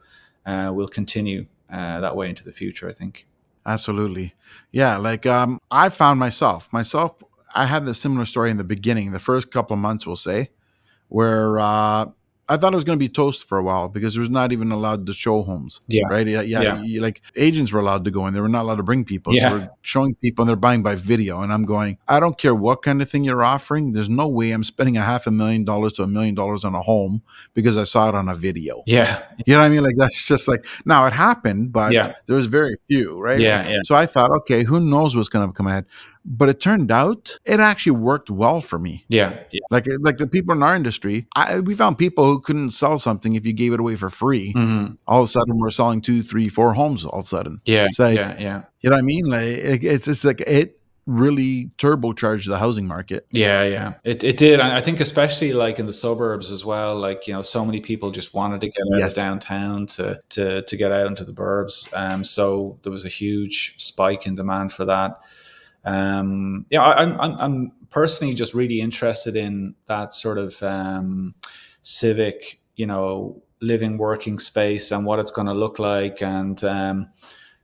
uh, 0.46 0.72
we'll 0.74 0.88
continue 0.88 1.46
uh, 1.72 2.00
that 2.00 2.16
way 2.16 2.30
into 2.30 2.44
the 2.44 2.52
future 2.52 2.90
i 2.90 2.94
think 2.94 3.28
absolutely. 3.66 4.34
Yeah 4.72 4.98
like 4.98 5.26
um 5.26 5.60
i 5.72 5.90
found 5.90 6.20
myself 6.20 6.72
myself 6.72 7.24
i 7.56 7.66
had 7.66 7.86
the 7.86 7.94
similar 7.94 8.26
story 8.26 8.52
in 8.52 8.58
the 8.58 8.64
beginning 8.64 9.12
the 9.12 9.20
first 9.20 9.52
couple 9.52 9.74
of 9.74 9.80
months 9.80 10.06
we'll 10.06 10.16
say 10.16 10.50
where 11.08 11.60
uh 11.60 12.06
I 12.50 12.58
thought 12.58 12.74
it 12.74 12.76
was 12.76 12.84
going 12.84 12.98
to 12.98 13.00
be 13.00 13.08
toast 13.08 13.48
for 13.48 13.60
a 13.60 13.64
while 13.64 13.88
because 13.88 14.18
it 14.18 14.20
was 14.20 14.30
not 14.30 14.52
even 14.52 14.72
allowed 14.72 15.06
to 15.06 15.14
show 15.14 15.44
homes. 15.44 15.82
Yeah. 15.88 16.02
Right. 16.10 16.26
Yeah. 16.26 16.42
Yeah. 16.42 16.82
yeah. 16.82 17.02
Like 17.02 17.22
agents 17.36 17.72
were 17.72 17.80
allowed 17.80 18.06
to 18.06 18.12
go 18.12 18.26
in. 18.26 18.34
They 18.34 18.42
were 18.42 18.50
not 18.50 18.64
allowed 18.64 18.78
to 18.78 18.84
bring 18.84 19.06
people. 19.06 19.36
Yeah. 19.36 19.50
So 19.50 19.58
we're 19.58 19.70
showing 19.84 20.16
people 20.16 20.44
and 20.44 20.50
they're 20.50 20.56
buying 20.56 20.82
by 20.82 20.96
video. 20.96 21.42
And 21.42 21.54
I'm 21.54 21.64
going, 21.64 22.00
I 22.08 22.20
don't 22.20 22.38
care 22.38 22.56
what 22.56 22.82
kind 22.82 23.04
of 23.04 23.10
thing 23.10 23.24
you're 23.24 23.44
offering. 23.44 23.92
There's 23.92 24.10
no 24.10 24.28
way 24.28 24.50
I'm 24.50 24.64
spending 24.64 24.98
a 24.98 25.02
half 25.02 25.28
a 25.28 25.32
million 25.32 25.64
dollars 25.64 25.94
to 25.94 26.04
a 26.04 26.08
million 26.08 26.34
dollars 26.34 26.66
on 26.66 26.74
a 26.74 26.82
home 26.82 27.22
because 27.54 27.78
I 27.78 27.84
saw 27.84 28.10
it 28.10 28.16
on 28.16 28.28
a 28.28 28.36
video. 28.36 28.82
Yeah. 28.88 29.24
You 29.46 29.54
know 29.54 29.60
what 29.60 29.68
I 29.68 29.70
mean? 29.70 29.84
Like 29.84 29.96
that's 29.96 30.26
just 30.26 30.48
like 30.48 30.66
now 30.86 31.06
it 31.06 31.14
happened, 31.14 31.72
but 31.72 31.92
yeah. 31.92 32.16
there 32.26 32.36
was 32.36 32.48
very 32.48 32.76
few. 32.90 33.20
Right. 33.22 33.40
Yeah. 33.40 33.70
yeah. 33.70 33.80
So 33.84 33.94
I 33.94 34.08
thought, 34.08 34.32
okay, 34.32 34.64
who 34.64 34.80
knows 34.80 35.16
what's 35.16 35.30
going 35.30 35.48
to 35.48 35.54
come 35.54 35.68
ahead 35.68 35.86
but 36.26 36.50
it 36.50 36.60
turned 36.60 36.92
out 36.92 37.38
it 37.46 37.60
actually 37.60 37.94
worked 37.94 38.30
well 38.30 38.62
for 38.62 38.78
me. 38.78 39.06
Yeah, 39.08 39.40
yeah. 39.52 39.62
Like 39.72 39.86
like 40.00 40.18
the 40.18 40.28
people 40.28 40.54
in 40.54 40.64
our 40.64 40.76
industry, 40.76 41.28
I, 41.36 41.60
we 41.60 41.76
found 41.76 41.98
people 41.98 42.26
who 42.26 42.42
couldn't 42.42 42.72
sell 42.72 43.00
something 43.00 43.36
if 43.36 43.46
you 43.46 43.54
gave 43.54 43.74
it 43.74 43.80
away 43.80 43.96
for 43.96 44.10
free. 44.10 44.54
Mm-hmm. 44.54 44.96
All 45.08 45.24
of 45.24 45.30
a 45.30 45.32
sudden, 45.32 45.60
we're 45.60 45.70
selling 45.70 46.02
two, 46.02 46.24
three, 46.24 46.50
four 46.50 46.74
homes. 46.74 47.06
All 47.06 47.20
of 47.20 47.26
a 47.26 47.28
sudden, 47.28 47.62
yeah, 47.66 47.88
like, 47.98 48.18
yeah, 48.18 48.40
yeah. 48.40 48.62
You 48.82 48.90
know 48.90 48.96
what 48.96 49.02
I 49.02 49.04
mean? 49.04 49.26
Like 49.26 49.84
it's 49.84 50.06
just 50.06 50.26
like 50.26 50.42
it 50.42 50.80
really 51.06 51.72
turbocharged 51.78 52.48
the 52.48 52.60
housing 52.60 52.86
market. 52.86 53.26
Yeah, 53.32 53.64
yeah, 53.64 53.94
it 54.04 54.24
it 54.24 54.38
did. 54.38 54.60
I 54.60 54.82
think 54.82 55.00
especially 55.00 55.54
like 55.54 55.80
in 55.80 55.86
the 55.86 55.94
suburbs 55.94 56.52
as 56.52 56.64
well. 56.64 56.96
Like 56.96 57.28
you 57.28 57.34
know, 57.34 57.42
so 57.42 57.66
many 57.66 57.80
people 57.80 58.12
just 58.12 58.34
wanted 58.34 58.62
to 58.62 58.68
get 58.68 58.84
out 58.94 59.00
yes. 59.00 59.18
of 59.18 59.24
downtown 59.24 59.88
to 59.88 60.22
to 60.30 60.62
to 60.62 60.78
get 60.78 60.92
out 60.92 61.08
into 61.08 61.24
the 61.24 61.34
burbs. 61.34 61.88
Um, 61.98 62.24
so 62.24 62.78
there 62.84 62.92
was 62.92 63.06
a 63.06 63.10
huge 63.10 63.82
spike 63.82 64.28
in 64.28 64.36
demand 64.36 64.74
for 64.74 64.86
that 64.86 65.22
um, 65.86 66.66
yeah, 66.70 66.82
I, 66.82 67.04
am 67.04 67.20
I'm, 67.20 67.38
I'm 67.40 67.72
personally 67.90 68.34
just 68.34 68.54
really 68.54 68.82
interested 68.82 69.36
in 69.36 69.76
that 69.88 70.14
sort 70.14 70.38
of 70.38 70.62
um, 70.62 71.36
civic, 71.82 72.60
you 72.76 72.86
know, 72.86 73.42
living 73.62 73.98
working 73.98 74.40
space 74.40 74.92
and 74.92 75.06
what 75.06 75.20
it's 75.20 75.32
going 75.32 75.48
to 75.48 75.54
look 75.54 75.80
like. 75.80 76.22
And, 76.22 76.64
um, 76.64 77.10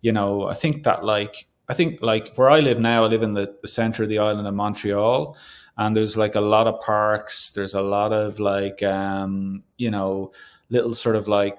you 0.01 0.11
know, 0.11 0.47
I 0.47 0.53
think 0.53 0.84
that 0.84 1.03
like, 1.03 1.47
I 1.70 1.74
think 1.74 2.01
like 2.01 2.36
where 2.36 2.49
I 2.49 2.59
live 2.59 2.80
now, 2.80 3.05
I 3.05 3.07
live 3.07 3.24
in 3.24 3.34
the, 3.34 3.55
the 3.61 3.68
center 3.68 4.03
of 4.03 4.09
the 4.09 4.20
island 4.20 4.47
of 4.47 4.53
Montreal 4.53 5.38
and 5.78 5.95
there's 5.95 6.18
like 6.18 6.36
a 6.36 6.41
lot 6.41 6.68
of 6.68 6.80
parks. 6.82 7.51
There's 7.51 7.74
a 7.74 7.82
lot 7.82 8.13
of 8.13 8.39
like, 8.39 8.82
um, 8.84 9.63
you 9.78 9.91
know, 9.91 10.32
little 10.70 10.93
sort 10.93 11.16
of 11.16 11.28
like 11.28 11.57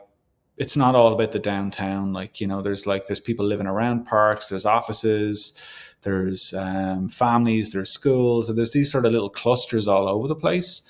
it's 0.56 0.76
not 0.76 0.94
all 0.94 1.12
about 1.12 1.32
the 1.32 1.38
downtown. 1.38 2.12
Like, 2.12 2.40
you 2.40 2.46
know, 2.46 2.62
there's 2.62 2.86
like, 2.86 3.06
there's 3.06 3.20
people 3.20 3.44
living 3.44 3.66
around 3.66 4.06
parks, 4.06 4.48
there's 4.48 4.64
offices, 4.64 5.60
there's 6.06 6.54
um, 6.54 7.08
families, 7.08 7.72
there's 7.72 7.90
schools, 7.90 8.48
and 8.48 8.56
there's 8.56 8.72
these 8.72 8.90
sort 8.90 9.04
of 9.04 9.12
little 9.12 9.28
clusters 9.28 9.86
all 9.86 10.08
over 10.08 10.28
the 10.28 10.34
place. 10.34 10.88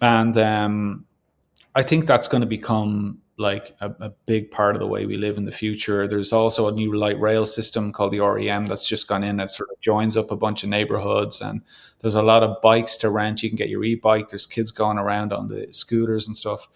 And 0.00 0.36
um, 0.38 1.04
I 1.74 1.82
think 1.82 2.06
that's 2.06 2.28
going 2.28 2.40
to 2.40 2.46
become, 2.46 3.20
like 3.38 3.76
a, 3.80 3.94
a, 4.00 4.10
big 4.26 4.50
part 4.50 4.74
of 4.74 4.80
the 4.80 4.86
way 4.86 5.06
we 5.06 5.16
live 5.16 5.38
in 5.38 5.44
the 5.44 5.52
future. 5.52 6.08
There's 6.08 6.32
also 6.32 6.66
a 6.66 6.72
new 6.72 6.96
light 6.96 7.20
rail 7.20 7.46
system 7.46 7.92
called 7.92 8.12
the 8.12 8.18
REM 8.18 8.66
that's 8.66 8.86
just 8.86 9.06
gone 9.06 9.22
in 9.22 9.36
that 9.36 9.48
sort 9.48 9.70
of 9.70 9.80
joins 9.80 10.16
up 10.16 10.32
a 10.32 10.36
bunch 10.36 10.64
of 10.64 10.70
neighborhoods 10.70 11.40
and 11.40 11.62
there's 12.00 12.16
a 12.16 12.22
lot 12.22 12.42
of 12.42 12.60
bikes 12.60 12.96
to 12.98 13.10
rent. 13.10 13.42
You 13.42 13.48
can 13.48 13.56
get 13.56 13.68
your 13.68 13.84
e-bike. 13.84 14.28
There's 14.28 14.46
kids 14.46 14.72
going 14.72 14.98
around 14.98 15.32
on 15.32 15.46
the 15.46 15.68
scooters 15.70 16.26
and 16.26 16.36
stuff. 16.36 16.68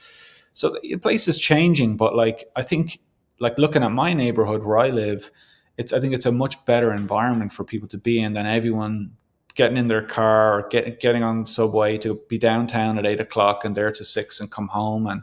So 0.55 0.77
the 0.83 0.97
place 0.97 1.27
is 1.27 1.39
changing, 1.39 1.97
but 1.97 2.15
like 2.15 2.45
I 2.55 2.63
think 2.63 3.01
like 3.41 3.59
looking 3.59 3.83
at 3.83 3.91
my 3.91 4.15
neighborhood 4.15 4.65
where 4.65 4.79
I 4.79 4.91
live, 4.91 5.33
it's 5.77 5.93
I 5.93 6.01
think 6.01 6.15
it's 6.15 6.27
a 6.27 6.33
much 6.33 6.65
better 6.65 6.93
environment 6.93 7.53
for 7.53 7.65
people 7.65 7.89
to 7.89 7.99
be 7.99 8.21
in 8.21 8.33
than 8.33 8.47
everyone 8.47 9.17
getting 9.55 9.77
in 9.77 9.87
their 9.87 10.03
car 10.03 10.61
or 10.61 10.69
get, 10.69 11.01
getting 11.01 11.23
on 11.23 11.43
the 11.43 11.47
subway 11.47 11.99
to 11.99 12.21
be 12.29 12.39
downtown 12.39 12.99
at 12.99 13.07
eight 13.07 13.21
o'clock 13.21 13.65
and 13.65 13.77
there 13.77 13.91
to 13.91 14.05
six 14.05 14.41
and 14.41 14.51
come 14.51 14.69
home. 14.69 15.07
And 15.07 15.23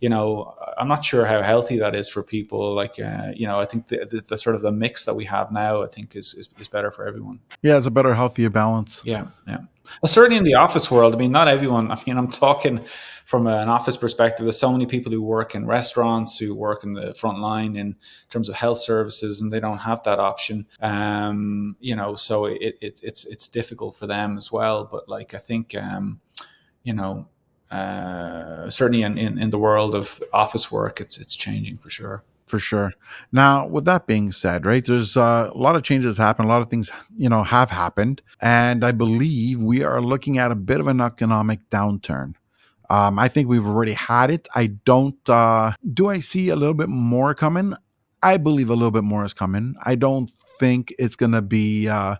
you 0.00 0.08
know 0.08 0.54
i'm 0.76 0.88
not 0.88 1.04
sure 1.04 1.24
how 1.24 1.40
healthy 1.40 1.78
that 1.78 1.94
is 1.94 2.08
for 2.08 2.22
people. 2.22 2.74
Like 2.74 2.98
uh, 2.98 3.32
you 3.34 3.46
know 3.46 3.58
i 3.58 3.64
think 3.64 3.88
the, 3.88 4.06
the, 4.10 4.20
the, 4.20 4.38
sort 4.38 4.56
of 4.56 4.62
the 4.62 4.72
mix 4.72 5.04
that 5.04 5.14
we 5.14 5.24
have 5.24 5.50
now 5.52 5.82
i 5.82 5.86
think 5.86 6.16
is, 6.16 6.34
is, 6.34 6.48
is 6.58 6.68
better 6.68 6.90
for 6.90 7.06
everyone. 7.06 7.40
Yeah 7.62 7.78
it's 7.78 7.86
a 7.86 7.90
better 7.90 8.14
healthier 8.14 8.50
balance. 8.50 9.02
Yeah 9.04 9.28
yeah 9.46 9.60
well, 10.02 10.08
certainly 10.08 10.36
in 10.36 10.44
the 10.44 10.54
office 10.54 10.90
world 10.90 11.14
i 11.14 11.18
mean 11.18 11.32
not 11.32 11.48
everyone 11.48 11.90
i 11.90 12.02
mean 12.06 12.16
i'm 12.16 12.28
talking 12.28 12.84
from 13.24 13.46
an 13.46 13.68
office 13.68 13.96
perspective 13.96 14.44
there's 14.44 14.58
so 14.58 14.72
many 14.72 14.86
people 14.86 15.10
who 15.10 15.22
work 15.22 15.54
in 15.54 15.66
restaurants 15.66 16.38
who 16.38 16.54
work 16.54 16.84
in 16.84 16.94
the 16.94 17.14
front 17.14 17.38
line 17.38 17.76
in 17.76 17.96
terms 18.30 18.48
of 18.48 18.54
health 18.54 18.78
services 18.78 19.40
and 19.40 19.52
they 19.52 19.60
don't 19.60 19.78
have 19.78 20.02
that 20.02 20.18
option 20.18 20.66
um 20.80 21.76
you 21.80 21.96
know 21.96 22.14
so 22.14 22.44
it, 22.46 22.76
it 22.80 23.00
it's 23.02 23.26
it's 23.26 23.48
difficult 23.48 23.94
for 23.94 24.06
them 24.06 24.36
as 24.36 24.52
well 24.52 24.84
but 24.84 25.08
like 25.08 25.34
i 25.34 25.38
think 25.38 25.74
um 25.74 26.20
you 26.82 26.92
know 26.92 27.28
uh, 27.70 28.70
certainly 28.70 29.02
in, 29.02 29.18
in, 29.18 29.38
in 29.38 29.50
the 29.50 29.58
world 29.58 29.94
of 29.94 30.22
office 30.32 30.70
work, 30.70 31.00
it's 31.00 31.18
it's 31.18 31.34
changing 31.34 31.76
for 31.76 31.90
sure. 31.90 32.22
For 32.46 32.58
sure. 32.58 32.92
Now, 33.32 33.66
with 33.66 33.86
that 33.86 34.06
being 34.06 34.30
said, 34.30 34.66
right, 34.66 34.84
there's 34.84 35.16
uh, 35.16 35.50
a 35.52 35.56
lot 35.56 35.76
of 35.76 35.82
changes 35.82 36.18
happen. 36.18 36.44
A 36.44 36.48
lot 36.48 36.60
of 36.60 36.68
things, 36.68 36.90
you 37.16 37.28
know, 37.28 37.42
have 37.42 37.70
happened, 37.70 38.20
and 38.40 38.84
I 38.84 38.92
believe 38.92 39.62
we 39.62 39.82
are 39.82 40.02
looking 40.02 40.36
at 40.38 40.50
a 40.50 40.54
bit 40.54 40.78
of 40.78 40.86
an 40.86 41.00
economic 41.00 41.68
downturn. 41.70 42.34
Um, 42.90 43.18
I 43.18 43.28
think 43.28 43.48
we've 43.48 43.66
already 43.66 43.94
had 43.94 44.30
it. 44.30 44.46
I 44.54 44.66
don't. 44.66 45.28
Uh, 45.28 45.72
do 45.94 46.08
I 46.08 46.18
see 46.18 46.50
a 46.50 46.56
little 46.56 46.74
bit 46.74 46.90
more 46.90 47.34
coming? 47.34 47.74
I 48.22 48.36
believe 48.36 48.68
a 48.68 48.74
little 48.74 48.90
bit 48.90 49.04
more 49.04 49.24
is 49.24 49.32
coming. 49.32 49.74
I 49.82 49.94
don't 49.94 50.30
think 50.58 50.94
it's 50.98 51.16
going 51.16 51.32
to 51.32 51.42
be 51.42 51.88
uh, 51.88 52.16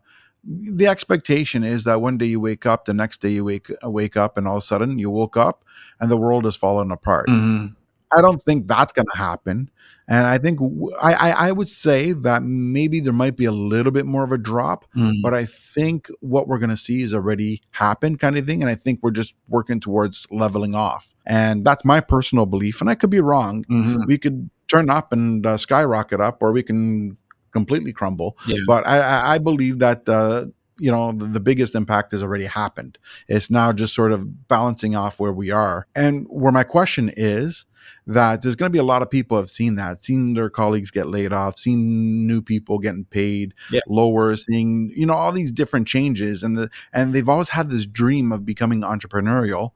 the 0.46 0.86
expectation 0.86 1.64
is 1.64 1.84
that 1.84 2.00
one 2.00 2.18
day 2.18 2.26
you 2.26 2.40
wake 2.40 2.66
up, 2.66 2.84
the 2.84 2.94
next 2.94 3.20
day 3.20 3.30
you 3.30 3.44
wake 3.44 3.70
wake 3.82 4.16
up, 4.16 4.36
and 4.36 4.46
all 4.46 4.56
of 4.56 4.62
a 4.62 4.66
sudden 4.66 4.98
you 4.98 5.10
woke 5.10 5.36
up 5.36 5.64
and 6.00 6.10
the 6.10 6.16
world 6.16 6.44
has 6.44 6.56
fallen 6.56 6.90
apart. 6.90 7.28
Mm-hmm. 7.28 7.74
I 8.16 8.20
don't 8.20 8.40
think 8.40 8.66
that's 8.66 8.92
going 8.92 9.06
to 9.12 9.16
happen, 9.16 9.70
and 10.08 10.26
I 10.26 10.38
think 10.38 10.60
I, 11.00 11.14
I, 11.14 11.30
I 11.48 11.52
would 11.52 11.68
say 11.68 12.12
that 12.12 12.42
maybe 12.42 13.00
there 13.00 13.12
might 13.12 13.36
be 13.36 13.46
a 13.46 13.52
little 13.52 13.92
bit 13.92 14.06
more 14.06 14.24
of 14.24 14.32
a 14.32 14.38
drop, 14.38 14.84
mm-hmm. 14.96 15.20
but 15.22 15.34
I 15.34 15.46
think 15.46 16.08
what 16.20 16.48
we're 16.48 16.58
going 16.58 16.70
to 16.70 16.76
see 16.76 17.02
is 17.02 17.14
already 17.14 17.62
happened, 17.70 18.20
kind 18.20 18.36
of 18.36 18.46
thing, 18.46 18.62
and 18.62 18.70
I 18.70 18.74
think 18.74 19.00
we're 19.02 19.10
just 19.10 19.34
working 19.48 19.80
towards 19.80 20.26
leveling 20.30 20.74
off, 20.74 21.14
and 21.26 21.64
that's 21.64 21.84
my 21.84 22.00
personal 22.00 22.46
belief, 22.46 22.80
and 22.80 22.90
I 22.90 22.94
could 22.94 23.10
be 23.10 23.20
wrong. 23.20 23.64
Mm-hmm. 23.64 24.02
We 24.06 24.18
could 24.18 24.50
turn 24.68 24.90
up 24.90 25.12
and 25.12 25.46
uh, 25.46 25.56
skyrocket 25.56 26.20
up, 26.20 26.42
or 26.42 26.52
we 26.52 26.62
can 26.62 27.16
completely 27.52 27.92
crumble. 27.92 28.36
Yeah. 28.46 28.56
But 28.66 28.86
I, 28.86 29.34
I 29.34 29.38
believe 29.38 29.78
that 29.78 30.08
uh, 30.08 30.46
you 30.78 30.90
know 30.90 31.12
the, 31.12 31.24
the, 31.26 31.40
biggest 31.40 31.74
impact 31.74 32.12
has 32.12 32.22
already 32.22 32.46
happened. 32.46 32.98
It's 33.28 33.48
now 33.50 33.72
just 33.72 33.94
sort 33.94 34.12
of 34.12 34.48
balancing 34.48 34.94
off 34.96 35.20
where 35.20 35.32
we 35.32 35.50
are, 35.50 35.86
and 35.94 36.26
where 36.28 36.52
my 36.52 36.64
question 36.64 37.10
is 37.16 37.64
that 38.06 38.42
there's 38.42 38.56
going 38.56 38.70
to 38.70 38.72
be 38.72 38.78
a 38.78 38.84
lot 38.84 39.02
of 39.02 39.10
people 39.10 39.36
have 39.36 39.50
seen 39.50 39.76
that, 39.76 40.02
seen 40.02 40.34
their 40.34 40.50
colleagues 40.50 40.90
get 40.90 41.08
laid 41.08 41.32
off, 41.32 41.58
seen 41.58 42.26
new 42.26 42.42
people 42.42 42.78
getting 42.78 43.04
paid 43.04 43.54
yeah. 43.70 43.80
lower, 43.88 44.36
seeing 44.36 44.92
you 44.94 45.06
know 45.06 45.14
all 45.14 45.32
these 45.32 45.52
different 45.52 45.86
changes, 45.86 46.42
and 46.42 46.56
the 46.56 46.70
and 46.92 47.12
they've 47.12 47.28
always 47.28 47.50
had 47.50 47.70
this 47.70 47.86
dream 47.86 48.32
of 48.32 48.44
becoming 48.44 48.82
entrepreneurial, 48.82 49.72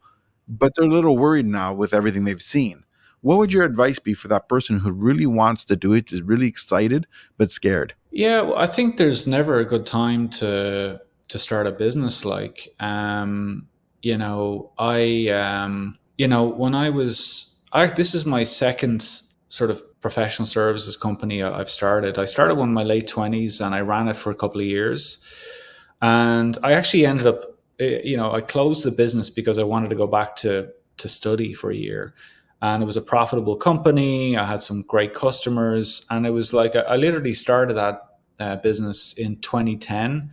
but 0.48 0.74
they're 0.74 0.86
a 0.86 0.88
little 0.88 1.18
worried 1.18 1.46
now 1.46 1.72
with 1.72 1.94
everything 1.94 2.24
they've 2.24 2.42
seen 2.42 2.84
what 3.20 3.38
would 3.38 3.52
your 3.52 3.64
advice 3.64 3.98
be 3.98 4.14
for 4.14 4.28
that 4.28 4.48
person 4.48 4.78
who 4.78 4.92
really 4.92 5.26
wants 5.26 5.64
to 5.64 5.76
do 5.76 5.92
it, 5.92 6.12
is 6.12 6.22
really 6.22 6.46
excited 6.46 7.06
but 7.36 7.50
scared? 7.50 7.94
Yeah, 8.10 8.42
well, 8.42 8.56
I 8.56 8.66
think 8.66 8.96
there's 8.96 9.26
never 9.26 9.58
a 9.58 9.64
good 9.64 9.86
time 9.86 10.28
to 10.30 11.00
to 11.28 11.38
start 11.38 11.66
a 11.66 11.72
business. 11.72 12.24
Like, 12.24 12.68
um, 12.80 13.66
you 14.02 14.16
know, 14.16 14.72
I, 14.78 15.28
um, 15.28 15.98
you 16.16 16.26
know, 16.26 16.44
when 16.44 16.74
I 16.74 16.90
was, 16.90 17.57
I 17.72 17.86
this 17.86 18.14
is 18.14 18.24
my 18.24 18.44
second 18.44 19.02
sort 19.48 19.70
of 19.70 19.82
professional 20.00 20.46
services 20.46 20.96
company 20.96 21.42
I've 21.42 21.70
started. 21.70 22.18
I 22.18 22.24
started 22.24 22.56
one 22.56 22.68
in 22.68 22.74
my 22.74 22.84
late 22.84 23.08
twenties 23.08 23.60
and 23.60 23.74
I 23.74 23.80
ran 23.80 24.08
it 24.08 24.16
for 24.16 24.30
a 24.30 24.34
couple 24.34 24.60
of 24.60 24.66
years, 24.66 25.24
and 26.00 26.56
I 26.62 26.72
actually 26.72 27.06
ended 27.06 27.26
up, 27.26 27.44
eh, 27.78 28.00
you 28.04 28.16
know, 28.16 28.32
I 28.32 28.40
closed 28.40 28.84
the 28.84 28.90
business 28.90 29.30
because 29.30 29.58
I 29.58 29.64
wanted 29.64 29.90
to 29.90 29.96
go 29.96 30.06
back 30.06 30.36
to 30.36 30.70
to 30.98 31.08
study 31.08 31.54
for 31.54 31.70
a 31.70 31.76
year 31.76 32.14
and 32.60 32.82
it 32.82 32.86
was 32.86 32.96
a 32.96 33.02
profitable 33.02 33.56
company. 33.56 34.36
I 34.36 34.44
had 34.44 34.62
some 34.62 34.82
great 34.82 35.14
customers, 35.14 36.06
and 36.10 36.26
it 36.26 36.30
was 36.30 36.52
like 36.52 36.74
I, 36.74 36.96
literally 36.96 37.34
started 37.34 37.74
that 37.74 38.18
uh, 38.40 38.56
business 38.56 39.12
in 39.12 39.36
2010, 39.36 40.30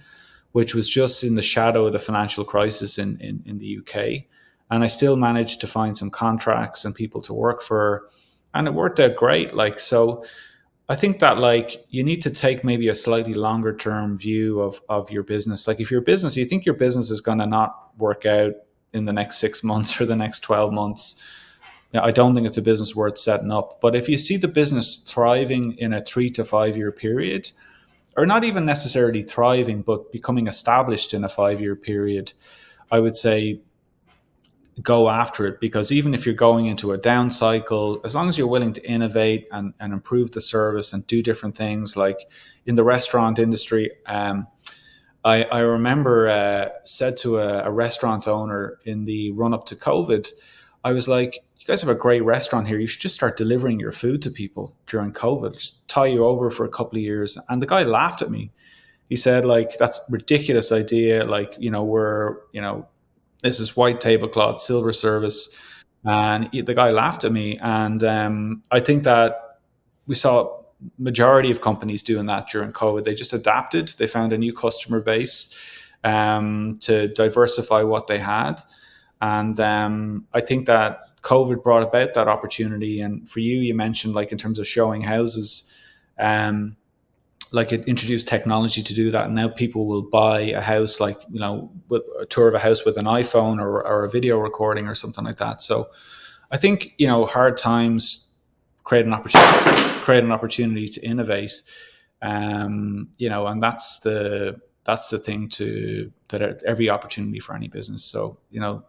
which 0.51 0.73
was 0.73 0.89
just 0.89 1.23
in 1.23 1.35
the 1.35 1.41
shadow 1.41 1.85
of 1.85 1.93
the 1.93 1.99
financial 1.99 2.43
crisis 2.43 2.97
in, 2.97 3.19
in, 3.21 3.43
in 3.45 3.57
the 3.59 3.79
UK. 3.79 4.25
And 4.69 4.83
I 4.83 4.87
still 4.87 5.15
managed 5.15 5.61
to 5.61 5.67
find 5.67 5.97
some 5.97 6.09
contracts 6.09 6.85
and 6.85 6.95
people 6.95 7.21
to 7.23 7.33
work 7.33 7.61
for, 7.61 8.09
and 8.53 8.67
it 8.67 8.73
worked 8.73 8.99
out 8.99 9.15
great. 9.15 9.53
Like 9.53 9.79
so, 9.79 10.25
I 10.89 10.95
think 10.95 11.19
that 11.19 11.37
like 11.37 11.85
you 11.89 12.03
need 12.03 12.21
to 12.23 12.29
take 12.29 12.63
maybe 12.63 12.87
a 12.87 12.95
slightly 12.95 13.33
longer 13.33 13.75
term 13.75 14.17
view 14.17 14.61
of 14.61 14.81
of 14.89 15.11
your 15.11 15.23
business. 15.23 15.67
Like 15.67 15.79
if 15.79 15.91
your 15.91 16.01
business, 16.01 16.35
you 16.35 16.45
think 16.45 16.65
your 16.65 16.75
business 16.75 17.11
is 17.11 17.21
going 17.21 17.39
to 17.39 17.45
not 17.45 17.91
work 17.97 18.25
out 18.25 18.53
in 18.93 19.05
the 19.05 19.13
next 19.13 19.37
six 19.37 19.63
months 19.63 19.99
or 20.01 20.05
the 20.05 20.15
next 20.15 20.39
twelve 20.41 20.73
months 20.73 21.23
I 21.93 22.11
don't 22.11 22.35
think 22.35 22.47
it's 22.47 22.57
a 22.57 22.61
business 22.61 22.95
worth 22.95 23.17
setting 23.17 23.51
up. 23.51 23.79
But 23.81 23.95
if 23.95 24.09
you 24.09 24.17
see 24.17 24.37
the 24.37 24.47
business 24.47 24.97
thriving 24.97 25.77
in 25.77 25.93
a 25.93 26.01
three 26.01 26.29
to 26.31 26.43
five 26.43 26.77
year 26.77 26.91
period, 26.91 27.51
or 28.17 28.25
not 28.25 28.43
even 28.43 28.65
necessarily 28.65 29.23
thriving, 29.23 29.81
but 29.81 30.11
becoming 30.11 30.47
established 30.47 31.13
in 31.13 31.23
a 31.23 31.29
five 31.29 31.61
year 31.61 31.75
period, 31.75 32.33
I 32.91 32.99
would 32.99 33.15
say 33.15 33.61
go 34.81 35.09
after 35.09 35.47
it 35.47 35.59
because 35.59 35.91
even 35.91 36.13
if 36.13 36.25
you're 36.25 36.35
going 36.35 36.65
into 36.65 36.91
a 36.91 36.97
down 36.97 37.29
cycle, 37.29 38.01
as 38.03 38.13
long 38.13 38.27
as 38.27 38.37
you're 38.37 38.47
willing 38.47 38.73
to 38.73 38.89
innovate 38.89 39.47
and, 39.51 39.73
and 39.79 39.93
improve 39.93 40.31
the 40.31 40.41
service 40.41 40.91
and 40.91 41.07
do 41.07 41.23
different 41.23 41.55
things, 41.55 41.95
like 41.95 42.29
in 42.65 42.75
the 42.75 42.83
restaurant 42.83 43.39
industry, 43.39 43.89
um, 44.05 44.47
I, 45.23 45.43
I 45.45 45.59
remember 45.59 46.29
uh, 46.29 46.69
said 46.83 47.17
to 47.17 47.39
a, 47.39 47.63
a 47.63 47.71
restaurant 47.71 48.27
owner 48.27 48.77
in 48.85 49.05
the 49.05 49.31
run 49.31 49.53
up 49.53 49.65
to 49.67 49.75
COVID, 49.75 50.29
I 50.83 50.91
was 50.91 51.07
like, 51.07 51.43
you 51.57 51.65
guys 51.65 51.81
have 51.81 51.89
a 51.89 51.99
great 51.99 52.23
restaurant 52.23 52.67
here. 52.67 52.77
You 52.77 52.85
should 52.85 53.01
just 53.01 53.15
start 53.15 53.37
delivering 53.37 53.79
your 53.79 53.91
food 53.91 54.21
to 54.21 54.29
people 54.29 54.75
during 54.85 55.11
COVID. 55.11 55.53
Just 55.53 55.89
tie 55.89 56.05
you 56.05 56.23
over 56.23 56.51
for 56.51 56.63
a 56.63 56.69
couple 56.69 56.97
of 56.97 57.01
years. 57.01 57.39
And 57.49 57.59
the 57.59 57.65
guy 57.65 57.81
laughed 57.81 58.21
at 58.21 58.29
me. 58.29 58.51
He 59.09 59.15
said, 59.15 59.45
like, 59.45 59.77
that's 59.79 60.07
ridiculous 60.11 60.71
idea. 60.71 61.23
Like, 61.23 61.55
you 61.57 61.71
know, 61.71 61.83
we're, 61.83 62.37
you 62.51 62.61
know, 62.61 62.87
this 63.45 63.59
is 63.59 63.75
white 63.75 63.99
tablecloth, 63.99 64.61
silver 64.61 64.93
service. 64.93 65.59
And 66.03 66.49
he, 66.51 66.61
the 66.61 66.73
guy 66.73 66.91
laughed 66.91 67.23
at 67.23 67.31
me. 67.31 67.57
And 67.59 68.03
um, 68.03 68.63
I 68.71 68.79
think 68.79 69.03
that 69.03 69.59
we 70.07 70.15
saw 70.15 70.61
majority 70.97 71.51
of 71.51 71.61
companies 71.61 72.03
doing 72.03 72.25
that 72.27 72.47
during 72.47 72.71
COVID. 72.71 73.03
They 73.03 73.15
just 73.15 73.33
adapted. 73.33 73.89
They 73.89 74.07
found 74.07 74.33
a 74.33 74.37
new 74.37 74.53
customer 74.53 75.01
base 75.01 75.57
um, 76.03 76.77
to 76.81 77.07
diversify 77.07 77.81
what 77.83 78.07
they 78.07 78.19
had. 78.19 78.61
And 79.21 79.59
um, 79.59 80.27
I 80.33 80.41
think 80.41 80.67
that 80.67 80.99
COVID 81.21 81.63
brought 81.63 81.83
about 81.83 82.13
that 82.13 82.27
opportunity. 82.27 83.01
And 83.01 83.27
for 83.29 83.39
you, 83.39 83.59
you 83.59 83.73
mentioned 83.73 84.13
like 84.13 84.31
in 84.31 84.37
terms 84.37 84.59
of 84.59 84.67
showing 84.67 85.01
houses, 85.01 85.73
um, 86.19 86.75
like 87.55 87.71
it 87.71 87.87
introduced 87.87 88.27
technology 88.27 88.83
to 88.83 88.93
do 88.93 89.09
that. 89.11 89.27
And 89.27 89.35
now 89.35 89.47
people 89.47 89.87
will 89.87 90.01
buy 90.01 90.41
a 90.41 90.59
house, 90.59 90.99
like, 90.99 91.17
you 91.31 91.39
know, 91.39 91.71
with 91.87 92.03
a 92.19 92.25
tour 92.25 92.49
of 92.49 92.53
a 92.53 92.59
house 92.59 92.83
with 92.83 92.97
an 92.97 93.05
iPhone 93.05 93.61
or, 93.61 93.81
or 93.87 94.03
a 94.03 94.09
video 94.09 94.37
recording 94.37 94.87
or 94.87 94.93
something 94.93 95.23
like 95.23 95.37
that. 95.37 95.61
So 95.61 95.87
I 96.51 96.57
think, 96.57 96.93
you 96.97 97.07
know, 97.07 97.25
hard 97.25 97.55
times 97.55 98.33
create 98.83 99.05
an 99.05 99.13
opportunity, 99.13 99.71
create 100.01 100.23
an 100.25 100.33
opportunity 100.33 100.89
to 100.89 101.01
innovate. 101.05 101.53
Um, 102.21 103.07
you 103.17 103.29
know, 103.29 103.47
and 103.47 103.63
that's 103.63 104.01
the, 104.01 104.59
that's 104.83 105.09
the 105.09 105.17
thing 105.17 105.47
to 105.49 106.11
that 106.27 106.61
every 106.63 106.89
opportunity 106.89 107.39
for 107.39 107.55
any 107.55 107.69
business. 107.69 108.03
So, 108.03 108.37
you 108.51 108.59
know, 108.59 108.83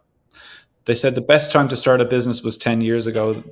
they 0.83 0.93
said 0.93 1.15
the 1.15 1.21
best 1.21 1.53
time 1.53 1.69
to 1.69 1.77
start 1.77 2.01
a 2.01 2.05
business 2.05 2.43
was 2.43 2.57
10 2.57 2.81
years 2.81 3.07
ago. 3.07 3.43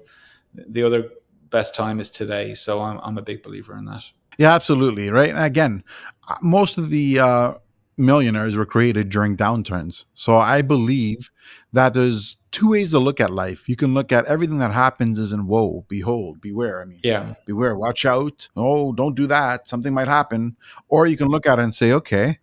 The 0.54 0.84
other 0.84 1.10
best 1.50 1.74
time 1.74 2.02
is 2.02 2.12
today. 2.12 2.54
So 2.54 2.82
I'm, 2.82 3.00
I'm 3.02 3.18
a 3.18 3.22
big 3.22 3.44
believer 3.44 3.78
in 3.78 3.86
that. 3.86 4.04
Yeah, 4.38 4.54
absolutely. 4.54 5.10
Right. 5.10 5.30
And 5.30 5.40
again, 5.44 5.84
most 6.42 6.78
of 6.78 6.90
the, 6.90 7.20
uh, 7.20 7.54
millionaires 7.98 8.58
were 8.58 8.66
created 8.66 9.10
during 9.10 9.38
downturns. 9.38 10.06
So 10.14 10.36
I 10.36 10.62
believe 10.62 11.30
that 11.74 11.94
there's 11.94 12.38
two 12.52 12.70
ways 12.72 12.92
to 12.92 13.00
look 13.00 13.20
at 13.20 13.30
life. 13.30 13.70
You 13.70 13.76
can 13.76 13.94
look 13.94 14.12
at 14.12 14.26
everything 14.26 14.58
that 14.60 14.72
happens 14.72 15.20
as 15.20 15.32
in 15.32 15.48
woe, 15.48 15.86
behold, 15.88 16.42
beware. 16.42 16.82
I 16.82 16.86
mean, 16.86 17.00
yeah, 17.04 17.36
beware, 17.46 17.76
watch 17.76 18.06
out. 18.06 18.50
Oh, 18.56 18.94
don't 18.94 19.16
do 19.16 19.28
that. 19.28 19.68
Something 19.68 19.94
might 19.94 20.08
happen. 20.08 20.58
Or 20.88 21.08
you 21.08 21.18
can 21.18 21.28
look 21.28 21.48
at 21.48 21.60
it 21.60 21.64
and 21.64 21.76
say, 21.76 21.92
okay, 21.94 22.40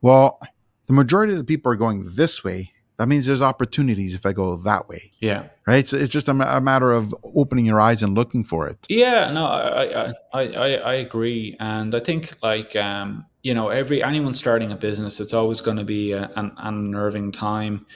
well, 0.00 0.40
the 0.86 0.92
majority 0.92 1.32
of 1.32 1.38
the 1.38 1.44
people 1.44 1.72
are 1.72 1.76
going 1.76 2.04
this 2.14 2.42
way. 2.44 2.72
That 3.00 3.08
means 3.08 3.24
there's 3.24 3.40
opportunities 3.40 4.14
if 4.14 4.26
I 4.26 4.34
go 4.34 4.56
that 4.56 4.86
way. 4.86 5.10
Yeah. 5.20 5.44
Right. 5.66 5.88
So 5.88 5.96
it's 5.96 6.10
just 6.10 6.28
a, 6.28 6.32
a 6.32 6.60
matter 6.60 6.92
of 6.92 7.14
opening 7.34 7.64
your 7.64 7.80
eyes 7.80 8.02
and 8.02 8.14
looking 8.14 8.44
for 8.44 8.68
it. 8.68 8.76
Yeah. 8.90 9.32
No, 9.32 9.46
I, 9.46 10.12
I, 10.34 10.42
I, 10.42 10.74
I 10.74 10.94
agree. 10.96 11.56
And 11.58 11.94
I 11.94 12.00
think 12.00 12.34
like, 12.42 12.76
um, 12.76 13.24
you 13.42 13.54
know, 13.54 13.70
every, 13.70 14.02
anyone 14.02 14.34
starting 14.34 14.70
a 14.70 14.76
business, 14.76 15.18
it's 15.18 15.32
always 15.32 15.62
going 15.62 15.78
to 15.78 15.84
be 15.84 16.12
a, 16.12 16.24
an, 16.36 16.52
an 16.58 16.76
unnerving 16.76 17.32
time. 17.32 17.86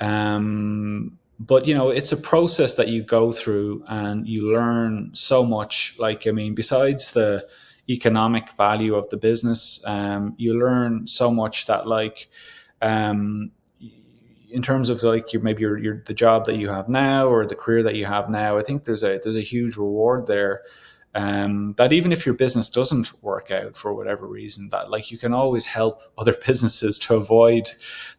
Um, 0.00 1.16
but 1.38 1.66
you 1.66 1.72
know 1.72 1.88
it's 1.88 2.12
a 2.12 2.18
process 2.18 2.74
that 2.74 2.88
you 2.88 3.02
go 3.02 3.32
through 3.32 3.82
and 3.88 4.28
you 4.28 4.52
learn 4.52 5.08
so 5.14 5.42
much 5.42 5.96
like 5.98 6.26
i 6.26 6.30
mean 6.30 6.54
besides 6.54 7.12
the 7.12 7.48
economic 7.88 8.50
value 8.58 8.94
of 8.94 9.08
the 9.08 9.16
business 9.16 9.82
um, 9.86 10.34
you 10.36 10.52
learn 10.52 11.06
so 11.06 11.30
much 11.30 11.64
that 11.64 11.86
like 11.86 12.28
um, 12.82 13.50
in 14.52 14.62
terms 14.62 14.88
of 14.88 15.02
like 15.02 15.32
your 15.32 15.42
maybe 15.42 15.62
your, 15.62 15.78
your 15.78 16.02
the 16.06 16.14
job 16.14 16.44
that 16.46 16.56
you 16.56 16.68
have 16.68 16.88
now 16.88 17.26
or 17.26 17.46
the 17.46 17.54
career 17.54 17.82
that 17.82 17.94
you 17.94 18.06
have 18.06 18.28
now 18.28 18.58
i 18.58 18.62
think 18.62 18.84
there's 18.84 19.02
a 19.02 19.20
there's 19.22 19.36
a 19.36 19.42
huge 19.42 19.76
reward 19.76 20.26
there 20.26 20.62
um, 21.14 21.74
that 21.76 21.92
even 21.92 22.12
if 22.12 22.24
your 22.24 22.36
business 22.36 22.68
doesn't 22.68 23.22
work 23.22 23.50
out 23.50 23.76
for 23.76 23.92
whatever 23.92 24.26
reason, 24.26 24.68
that 24.70 24.90
like 24.90 25.10
you 25.10 25.18
can 25.18 25.32
always 25.32 25.66
help 25.66 26.02
other 26.18 26.36
businesses 26.46 26.98
to 27.00 27.14
avoid 27.14 27.68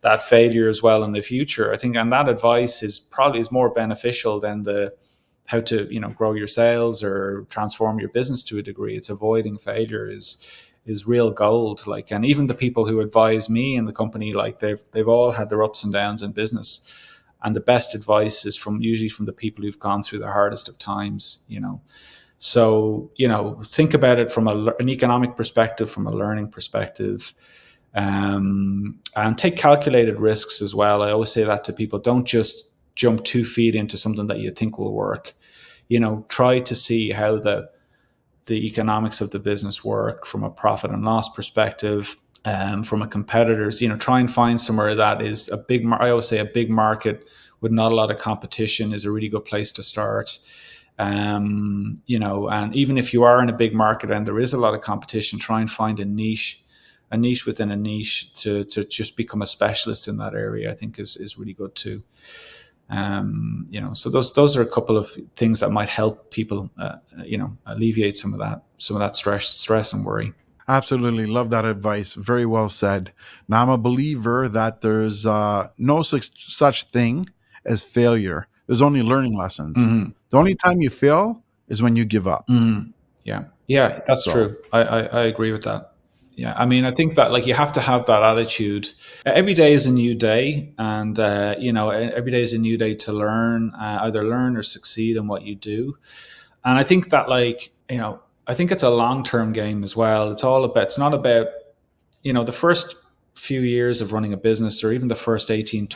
that 0.02 0.24
failure 0.24 0.68
as 0.68 0.84
well 0.84 1.04
in 1.04 1.14
the 1.14 1.22
future. 1.22 1.74
I 1.74 1.78
think, 1.78 1.96
and 1.96 2.12
that 2.12 2.28
advice 2.28 2.84
is 2.84 3.00
probably 3.00 3.40
is 3.40 3.52
more 3.52 3.70
beneficial 3.70 4.40
than 4.40 4.64
the 4.64 4.94
how 5.48 5.62
to 5.62 5.92
you 5.92 6.00
know 6.00 6.10
grow 6.10 6.34
your 6.34 6.48
sales 6.48 7.04
or 7.04 7.46
transform 7.50 8.00
your 8.00 8.10
business 8.10 8.44
to 8.44 8.58
a 8.60 8.64
degree. 8.64 8.96
It's 8.96 9.10
avoiding 9.10 9.58
failure 9.58 10.10
is 10.10 10.46
is 10.86 11.08
real 11.08 11.32
gold. 11.32 11.86
Like, 11.86 12.12
and 12.12 12.26
even 12.26 12.48
the 12.48 12.54
people 12.54 12.86
who 12.86 13.02
advise 13.02 13.50
me 13.50 13.76
in 13.76 13.86
the 13.86 13.94
company, 13.94 14.34
like 14.34 14.60
they've 14.60 14.84
they've 14.92 15.08
all 15.08 15.32
had 15.32 15.50
their 15.50 15.64
ups 15.64 15.84
and 15.84 15.94
downs 15.94 16.22
in 16.22 16.32
business. 16.32 16.92
And 17.44 17.56
the 17.56 17.62
best 17.62 17.96
advice 17.96 18.46
is 18.46 18.56
from 18.56 18.82
usually 18.82 19.10
from 19.10 19.26
the 19.26 19.34
people 19.34 19.64
who've 19.64 19.80
gone 19.80 20.04
through 20.04 20.20
the 20.20 20.32
hardest 20.32 20.70
of 20.70 20.78
times, 20.78 21.44
you 21.48 21.60
know. 21.60 21.82
So, 22.38 23.12
you 23.16 23.28
know, 23.28 23.62
think 23.66 23.94
about 23.94 24.20
it 24.20 24.32
from 24.32 24.48
a, 24.48 24.74
an 24.80 24.90
economic 24.90 25.36
perspective, 25.36 25.90
from 25.90 26.08
a 26.08 26.12
learning 26.12 26.50
perspective, 26.50 27.34
um, 27.96 29.00
and 29.16 29.38
take 29.38 29.58
calculated 29.58 30.20
risks 30.20 30.62
as 30.62 30.74
well. 30.74 31.04
I 31.04 31.12
always 31.12 31.32
say 31.32 31.44
that 31.44 31.64
to 31.66 31.74
people 31.74 32.00
don't 32.00 32.26
just 32.26 32.74
jump 32.96 33.24
two 33.24 33.46
feet 33.46 33.76
into 33.76 33.98
something 33.98 34.28
that 34.28 34.40
you 34.40 34.52
think 34.52 34.78
will 34.78 34.94
work. 34.94 35.34
You 35.88 36.00
know, 36.00 36.26
try 36.30 36.60
to 36.60 36.76
see 36.76 37.12
how 37.12 37.38
the 37.40 37.70
the 38.46 38.66
economics 38.66 39.22
of 39.22 39.32
the 39.32 39.40
business 39.40 39.84
work 39.84 40.26
from 40.26 40.44
a 40.44 40.50
profit 40.50 40.92
and 40.92 41.04
loss 41.04 41.30
perspective, 41.34 42.16
um, 42.46 42.84
from 42.84 43.02
a 43.02 43.08
competitor's. 43.08 43.82
You 43.82 43.90
know, 43.90 43.98
try 43.98 44.20
and 44.20 44.32
find 44.32 44.60
somewhere 44.60 44.96
that 44.96 45.22
is 45.22 45.50
a 45.50 45.58
big. 45.58 45.86
I 45.92 46.10
always 46.10 46.28
say 46.28 46.40
a 46.40 46.46
big 46.46 46.70
market 46.70 47.28
with 47.62 47.72
not 47.72 47.92
a 47.92 47.96
lot 47.96 48.12
of 48.12 48.18
competition 48.18 48.94
is 48.94 49.06
a 49.06 49.12
really 49.12 49.30
good 49.30 49.46
place 49.46 49.72
to 49.74 49.84
start. 49.84 50.40
Um, 51.00 52.02
you 52.06 52.20
know, 52.20 52.50
and 52.50 52.76
even 52.76 52.98
if 52.98 53.14
you 53.14 53.24
are 53.24 53.42
in 53.42 53.50
a 53.50 53.54
big 53.54 53.74
market 53.74 54.12
and 54.12 54.28
there 54.28 54.40
is 54.40 54.54
a 54.54 54.60
lot 54.60 54.74
of 54.74 54.82
competition, 54.82 55.40
try 55.40 55.60
and 55.62 55.70
find 55.70 56.00
a 56.00 56.06
niche, 56.06 56.62
a 57.10 57.18
niche 57.18 57.46
within 57.46 57.72
a 57.72 57.76
niche 57.76 58.34
to 58.42 58.64
to 58.66 58.84
just 58.84 59.16
become 59.16 59.42
a 59.42 59.48
specialist 59.48 60.08
in 60.08 60.18
that 60.18 60.34
area. 60.34 60.72
I 60.72 60.76
think 60.76 61.00
is 61.00 61.16
is 61.18 61.38
really 61.38 61.54
good 61.54 61.76
too. 61.76 62.04
Um, 62.92 63.68
you 63.70 63.80
know, 63.80 63.94
so 63.94 64.10
those 64.10 64.34
those 64.34 64.58
are 64.58 64.62
a 64.62 64.70
couple 64.70 64.98
of 64.98 65.10
things 65.38 65.62
that 65.62 65.72
might 65.72 65.88
help 65.88 66.30
people, 66.30 66.70
uh, 66.78 66.98
you 67.24 67.38
know, 67.38 67.58
alleviate 67.66 68.18
some 68.18 68.34
of 68.34 68.40
that 68.40 68.64
some 68.78 68.98
of 68.98 69.00
that 69.00 69.16
stress 69.16 69.48
stress 69.48 69.94
and 69.94 70.06
worry. 70.06 70.34
Absolutely 70.68 71.26
love 71.26 71.50
that 71.52 71.64
advice. 71.64 72.16
Very 72.16 72.46
well 72.46 72.68
said. 72.68 73.14
Now 73.48 73.64
I'm 73.64 73.70
a 73.70 73.78
believer 73.78 74.50
that 74.50 74.82
there's 74.82 75.26
uh, 75.26 75.70
no 75.78 76.02
such 76.02 76.54
such 76.54 76.84
thing 76.92 77.26
as 77.66 77.82
failure. 77.82 78.48
There's 78.68 78.82
only 78.82 79.04
learning 79.04 79.38
lessons. 79.38 79.78
Mm-hmm. 79.78 80.12
The 80.30 80.38
only 80.38 80.56
time 80.56 80.82
you 80.82 80.90
fail 80.90 81.44
is 81.70 81.82
when 81.82 81.96
you 81.96 82.04
give 82.04 82.28
up. 82.28 82.46
Mm-hmm. 82.50 82.92
Yeah, 83.24 83.46
yeah, 83.68 84.00
that's 84.06 84.26
so. 84.26 84.32
true. 84.32 84.58
I, 84.74 84.80
I, 84.82 85.00
I 85.02 85.22
agree 85.24 85.54
with 85.54 85.64
that. 85.64 85.91
Yeah, 86.42 86.56
I 86.58 86.66
mean, 86.66 86.86
I 86.86 86.92
think 86.92 87.18
that 87.18 87.32
like 87.32 87.46
you 87.46 87.54
have 87.54 87.74
to 87.74 87.82
have 87.82 88.08
that 88.08 88.24
attitude. 88.24 88.90
Every 89.28 89.54
day 89.54 89.74
is 89.74 89.86
a 89.86 89.92
new 89.92 90.16
day, 90.16 90.74
and 90.80 91.20
uh, 91.20 91.54
you 91.60 91.72
know, 91.72 91.92
every 91.92 92.32
day 92.32 92.42
is 92.42 92.52
a 92.52 92.58
new 92.58 92.80
day 92.80 92.96
to 92.96 93.14
learn, 93.14 93.70
uh, 93.76 94.00
either 94.06 94.24
learn 94.24 94.58
or 94.58 94.64
succeed 94.64 95.18
in 95.18 95.28
what 95.28 95.44
you 95.44 95.54
do. 95.54 96.00
And 96.66 96.80
I 96.80 96.84
think 96.84 97.12
that 97.12 97.30
like 97.30 97.72
you 97.92 98.00
know, 98.00 98.22
I 98.48 98.56
think 98.56 98.72
it's 98.72 98.82
a 98.82 98.90
long 98.90 99.24
term 99.24 99.54
game 99.54 99.84
as 99.84 99.96
well. 99.96 100.32
It's 100.32 100.44
all 100.44 100.64
about. 100.64 100.86
It's 100.86 100.98
not 100.98 101.14
about 101.14 101.50
you 102.24 102.34
know 102.34 102.44
the 102.44 102.52
first 102.52 102.96
few 103.36 103.62
years 103.62 104.02
of 104.02 104.12
running 104.12 104.34
a 104.34 104.38
business 104.38 104.84
or 104.84 104.92
even 104.92 105.10
the 105.10 105.22
first 105.28 105.52
18 105.52 105.90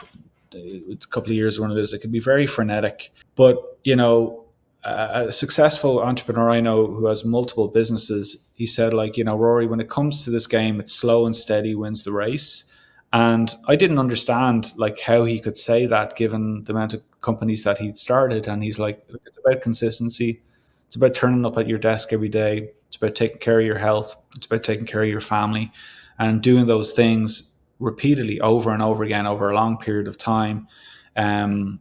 a 0.53 0.95
couple 1.09 1.31
of 1.31 1.35
years 1.35 1.57
running 1.57 1.75
this, 1.75 1.91
it 1.91 2.01
can 2.01 2.11
be 2.11 2.19
very 2.19 2.45
frenetic. 2.45 3.11
But 3.35 3.79
you 3.83 3.95
know, 3.95 4.44
a 4.85 5.31
successful 5.31 5.99
entrepreneur 5.99 6.51
I 6.51 6.61
know 6.61 6.85
who 6.85 7.07
has 7.07 7.25
multiple 7.25 7.67
businesses, 7.67 8.51
he 8.55 8.65
said, 8.65 8.93
like, 8.93 9.17
you 9.17 9.23
know, 9.23 9.35
Rory, 9.35 9.65
when 9.65 9.79
it 9.79 9.89
comes 9.89 10.23
to 10.23 10.29
this 10.29 10.45
game, 10.45 10.79
it's 10.79 10.93
slow 10.93 11.25
and 11.25 11.35
steady 11.35 11.73
wins 11.73 12.03
the 12.03 12.11
race. 12.11 12.71
And 13.11 13.53
I 13.67 13.75
didn't 13.75 13.99
understand 13.99 14.73
like 14.77 14.99
how 14.99 15.25
he 15.25 15.39
could 15.39 15.57
say 15.57 15.85
that 15.87 16.15
given 16.15 16.63
the 16.65 16.73
amount 16.73 16.93
of 16.93 17.01
companies 17.21 17.63
that 17.63 17.79
he'd 17.79 17.97
started. 17.97 18.47
And 18.47 18.63
he's 18.63 18.77
like, 18.77 19.03
it's 19.25 19.37
about 19.37 19.61
consistency. 19.61 20.41
It's 20.87 20.95
about 20.95 21.15
turning 21.15 21.45
up 21.45 21.57
at 21.57 21.67
your 21.67 21.79
desk 21.79 22.13
every 22.13 22.29
day. 22.29 22.69
It's 22.85 22.97
about 22.97 23.15
taking 23.15 23.39
care 23.39 23.59
of 23.59 23.65
your 23.65 23.77
health. 23.79 24.15
It's 24.35 24.45
about 24.45 24.63
taking 24.63 24.85
care 24.85 25.01
of 25.01 25.09
your 25.09 25.21
family 25.21 25.71
and 26.19 26.43
doing 26.43 26.67
those 26.67 26.91
things 26.91 27.59
repeatedly 27.79 28.39
over 28.41 28.71
and 28.71 28.81
over 28.81 29.03
again 29.03 29.25
over 29.27 29.49
a 29.49 29.55
long 29.55 29.77
period 29.77 30.07
of 30.07 30.17
time 30.17 30.67
um, 31.15 31.79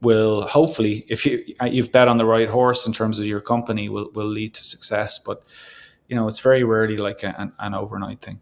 will 0.00 0.42
hopefully 0.42 1.04
if 1.08 1.26
you 1.26 1.44
you've 1.64 1.92
bet 1.92 2.08
on 2.08 2.18
the 2.18 2.24
right 2.24 2.48
horse 2.48 2.86
in 2.86 2.92
terms 2.92 3.18
of 3.18 3.26
your 3.26 3.40
company 3.40 3.88
will 3.88 4.10
will 4.14 4.26
lead 4.26 4.54
to 4.54 4.62
success. 4.62 5.18
But 5.18 5.42
you 6.08 6.16
know 6.16 6.26
it's 6.26 6.40
very 6.40 6.64
rarely 6.64 6.96
like 6.96 7.22
an, 7.22 7.52
an 7.58 7.74
overnight 7.74 8.20
thing. 8.20 8.40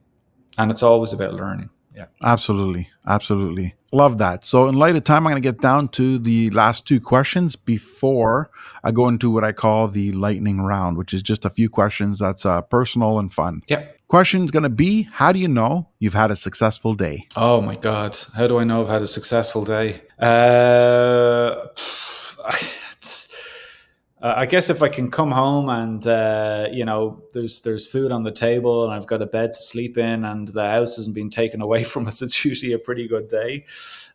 And 0.58 0.70
it's 0.70 0.82
always 0.82 1.12
about 1.12 1.34
learning. 1.34 1.70
Yeah. 1.94 2.06
Absolutely. 2.22 2.90
Absolutely. 3.06 3.74
Love 3.90 4.18
that. 4.18 4.44
So 4.44 4.68
in 4.68 4.74
light 4.74 4.96
of 4.96 5.04
time 5.04 5.26
i'm 5.26 5.32
going 5.32 5.42
to 5.42 5.52
get 5.52 5.60
down 5.62 5.88
to 5.88 6.18
the 6.18 6.50
last 6.50 6.86
two 6.86 7.00
questions 7.00 7.56
before 7.56 8.50
i 8.84 8.90
go 8.90 9.08
into 9.08 9.30
what 9.30 9.44
i 9.44 9.52
call 9.52 9.88
the 9.88 10.12
lightning 10.12 10.60
round 10.60 10.98
which 10.98 11.14
is 11.14 11.22
just 11.22 11.46
a 11.46 11.50
few 11.50 11.70
questions 11.70 12.18
that's 12.18 12.44
uh, 12.44 12.60
personal 12.62 13.18
and 13.18 13.32
fun. 13.32 13.62
Yeah. 13.68 13.86
Question 14.08 14.44
is 14.44 14.50
going 14.50 14.62
to 14.62 14.68
be 14.68 15.08
How 15.12 15.32
do 15.32 15.38
you 15.38 15.48
know 15.48 15.88
you've 15.98 16.14
had 16.14 16.30
a 16.30 16.36
successful 16.36 16.94
day? 16.94 17.26
Oh 17.34 17.60
my 17.60 17.76
God. 17.76 18.16
How 18.36 18.46
do 18.46 18.58
I 18.58 18.64
know 18.64 18.82
I've 18.82 18.88
had 18.88 19.02
a 19.02 19.06
successful 19.06 19.64
day? 19.64 20.02
Uh, 20.18 21.66
I 24.22 24.46
guess 24.46 24.70
if 24.70 24.82
I 24.82 24.88
can 24.88 25.10
come 25.10 25.30
home 25.30 25.68
and 25.68 26.04
uh, 26.06 26.68
you 26.72 26.84
know 26.84 27.22
there's 27.32 27.60
there's 27.60 27.86
food 27.86 28.10
on 28.10 28.22
the 28.22 28.32
table 28.32 28.84
and 28.84 28.94
I've 28.94 29.06
got 29.06 29.22
a 29.22 29.26
bed 29.26 29.52
to 29.52 29.62
sleep 29.62 29.98
in 29.98 30.24
and 30.24 30.48
the 30.48 30.68
house 30.68 30.96
hasn't 30.96 31.14
been 31.14 31.30
taken 31.30 31.60
away 31.66 31.84
from 31.84 32.06
us, 32.06 32.22
it's 32.22 32.44
usually 32.44 32.72
a 32.72 32.78
pretty 32.78 33.06
good 33.06 33.28
day 33.28 33.66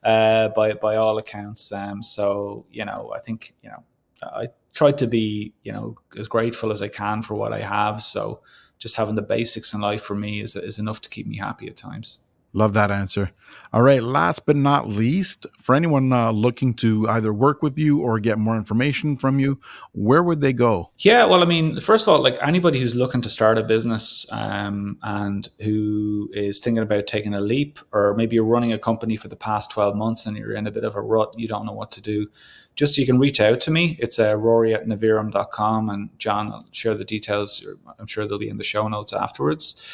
uh, 0.03 0.49
by 0.49 0.73
by 0.73 0.95
all 0.95 1.17
accounts. 1.17 1.71
Um, 1.71 2.01
so 2.03 2.65
you 2.71 2.83
know 2.83 3.13
I 3.15 3.19
think 3.19 3.53
you 3.61 3.69
know 3.69 3.83
I 4.23 4.47
try 4.73 4.91
to 4.91 5.07
be 5.07 5.53
you 5.63 5.71
know 5.71 5.97
as 6.17 6.27
grateful 6.27 6.71
as 6.71 6.81
I 6.81 6.87
can 6.87 7.21
for 7.21 7.35
what 7.35 7.53
I 7.53 7.61
have. 7.61 8.01
So 8.01 8.41
just 8.79 8.95
having 8.95 9.15
the 9.15 9.21
basics 9.21 9.73
in 9.73 9.81
life 9.81 10.01
for 10.01 10.15
me 10.15 10.41
is, 10.41 10.55
is 10.55 10.79
enough 10.79 11.01
to 11.01 11.09
keep 11.09 11.27
me 11.27 11.37
happy 11.37 11.67
at 11.67 11.77
times. 11.77 12.17
Love 12.51 12.73
that 12.73 12.89
answer. 12.89 13.31
All 13.73 13.83
right. 13.83 14.03
Last 14.03 14.45
but 14.45 14.57
not 14.57 14.89
least, 14.89 15.45
for 15.57 15.75
anyone 15.75 16.11
uh, 16.11 16.31
looking 16.31 16.73
to 16.75 17.07
either 17.07 17.31
work 17.31 17.61
with 17.61 17.79
you 17.79 18.01
or 18.01 18.19
get 18.19 18.37
more 18.37 18.57
information 18.57 19.15
from 19.15 19.39
you, 19.39 19.59
where 19.93 20.21
would 20.21 20.41
they 20.41 20.51
go? 20.51 20.91
Yeah. 20.97 21.23
Well, 21.23 21.41
I 21.41 21.45
mean, 21.45 21.79
first 21.79 22.05
of 22.05 22.13
all, 22.13 22.21
like 22.21 22.37
anybody 22.41 22.81
who's 22.81 22.95
looking 22.95 23.21
to 23.21 23.29
start 23.29 23.57
a 23.57 23.63
business 23.63 24.25
um, 24.31 24.97
and 25.03 25.47
who 25.61 26.29
is 26.33 26.59
thinking 26.59 26.83
about 26.83 27.07
taking 27.07 27.33
a 27.33 27.39
leap, 27.39 27.79
or 27.93 28.13
maybe 28.15 28.35
you're 28.35 28.43
running 28.43 28.73
a 28.73 28.79
company 28.79 29.15
for 29.15 29.29
the 29.29 29.37
past 29.37 29.71
12 29.71 29.95
months 29.95 30.25
and 30.25 30.35
you're 30.35 30.53
in 30.53 30.67
a 30.67 30.71
bit 30.71 30.83
of 30.83 30.95
a 30.95 31.01
rut, 31.01 31.33
you 31.37 31.47
don't 31.47 31.65
know 31.65 31.71
what 31.71 31.91
to 31.91 32.01
do, 32.01 32.27
just 32.75 32.97
you 32.97 33.05
can 33.05 33.19
reach 33.19 33.39
out 33.39 33.61
to 33.61 33.71
me. 33.71 33.97
It's 34.01 34.19
uh, 34.19 34.35
rory 34.35 34.73
at 34.73 34.85
navirum.com 34.85 35.89
and 35.89 36.09
John 36.19 36.49
will 36.49 36.65
share 36.71 36.95
the 36.95 37.05
details. 37.05 37.65
I'm 37.97 38.07
sure 38.07 38.27
they'll 38.27 38.37
be 38.37 38.49
in 38.49 38.57
the 38.57 38.63
show 38.65 38.87
notes 38.89 39.13
afterwards. 39.13 39.87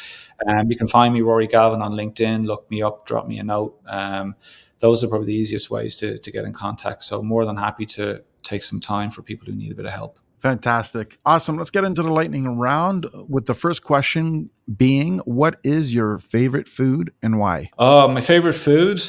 Um, 0.46 0.70
you 0.70 0.76
can 0.76 0.86
find 0.86 1.12
me, 1.12 1.20
Rory 1.20 1.46
Galvin, 1.46 1.82
on 1.82 1.92
LinkedIn. 1.92 2.46
Look 2.46 2.70
me 2.70 2.82
up, 2.82 3.06
drop 3.06 3.26
me 3.26 3.38
a 3.38 3.42
note. 3.42 3.67
Um, 3.86 4.34
those 4.80 5.02
are 5.02 5.08
probably 5.08 5.26
the 5.26 5.34
easiest 5.34 5.70
ways 5.70 5.96
to, 5.96 6.18
to 6.18 6.30
get 6.30 6.44
in 6.44 6.52
contact. 6.52 7.02
So, 7.02 7.22
more 7.22 7.44
than 7.44 7.56
happy 7.56 7.86
to 7.86 8.24
take 8.42 8.62
some 8.62 8.80
time 8.80 9.10
for 9.10 9.22
people 9.22 9.46
who 9.46 9.52
need 9.52 9.72
a 9.72 9.74
bit 9.74 9.86
of 9.86 9.92
help. 9.92 10.18
Fantastic. 10.40 11.18
Awesome. 11.26 11.56
Let's 11.56 11.70
get 11.70 11.84
into 11.84 12.02
the 12.02 12.12
lightning 12.12 12.58
round 12.58 13.06
with 13.28 13.46
the 13.46 13.54
first 13.54 13.82
question 13.82 14.50
being 14.76 15.18
what 15.20 15.60
is 15.64 15.92
your 15.92 16.18
favorite 16.18 16.68
food 16.68 17.12
and 17.22 17.40
why? 17.40 17.70
Oh, 17.76 18.06
my 18.06 18.20
favorite 18.20 18.54
food 18.54 19.00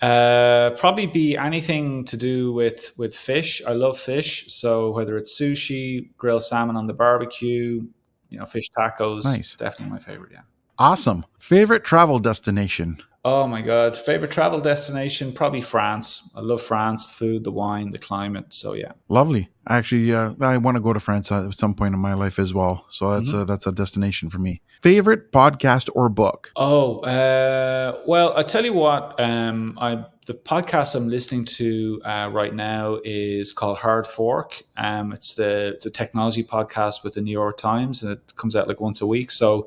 uh, 0.00 0.70
probably 0.76 1.06
be 1.06 1.36
anything 1.36 2.04
to 2.04 2.16
do 2.16 2.52
with 2.52 2.92
with 2.98 3.16
fish. 3.16 3.62
I 3.66 3.72
love 3.72 3.98
fish, 3.98 4.52
so 4.52 4.90
whether 4.90 5.16
it's 5.16 5.38
sushi, 5.38 6.10
grilled 6.18 6.42
salmon 6.42 6.76
on 6.76 6.86
the 6.86 6.92
barbecue, 6.92 7.86
you 8.28 8.38
know, 8.38 8.44
fish 8.44 8.68
tacos, 8.76 9.24
nice. 9.24 9.56
definitely 9.56 9.92
my 9.92 9.98
favorite, 9.98 10.32
yeah. 10.32 10.42
Awesome. 10.78 11.24
Favorite 11.38 11.82
travel 11.84 12.18
destination? 12.18 12.98
Oh 13.28 13.48
my 13.48 13.60
god, 13.60 13.96
favorite 13.96 14.30
travel 14.30 14.60
destination 14.60 15.32
probably 15.32 15.60
France. 15.60 16.30
I 16.36 16.40
love 16.42 16.62
France, 16.62 17.08
the 17.08 17.14
food, 17.14 17.42
the 17.42 17.50
wine, 17.50 17.90
the 17.90 17.98
climate. 17.98 18.54
So 18.54 18.74
yeah, 18.74 18.92
lovely. 19.08 19.48
Actually, 19.68 20.14
uh, 20.14 20.34
I 20.40 20.58
want 20.58 20.76
to 20.76 20.80
go 20.80 20.92
to 20.92 21.00
France 21.00 21.32
at 21.32 21.52
some 21.54 21.74
point 21.74 21.92
in 21.92 21.98
my 21.98 22.14
life 22.14 22.38
as 22.38 22.54
well. 22.54 22.86
So 22.88 23.10
that's 23.10 23.30
mm-hmm. 23.30 23.40
a, 23.40 23.44
that's 23.44 23.66
a 23.66 23.72
destination 23.72 24.30
for 24.30 24.38
me. 24.38 24.62
Favorite 24.80 25.32
podcast 25.32 25.88
or 25.96 26.08
book? 26.08 26.52
Oh, 26.54 27.00
uh, 27.00 27.98
well, 28.06 28.32
I 28.36 28.44
tell 28.44 28.64
you 28.64 28.74
what. 28.74 29.18
Um, 29.18 29.76
I 29.80 30.04
the 30.26 30.34
podcast 30.34 30.94
I'm 30.94 31.08
listening 31.08 31.46
to 31.46 32.00
uh, 32.04 32.30
right 32.32 32.54
now 32.54 33.00
is 33.04 33.52
called 33.52 33.78
Hard 33.78 34.06
Fork. 34.06 34.62
Um, 34.76 35.12
it's 35.12 35.34
the 35.34 35.72
it's 35.74 35.86
a 35.86 35.90
technology 35.90 36.44
podcast 36.44 37.02
with 37.02 37.14
the 37.14 37.22
New 37.22 37.32
York 37.32 37.56
Times, 37.56 38.04
and 38.04 38.12
it 38.12 38.36
comes 38.36 38.54
out 38.54 38.68
like 38.68 38.80
once 38.80 39.00
a 39.00 39.06
week. 39.08 39.32
So 39.32 39.66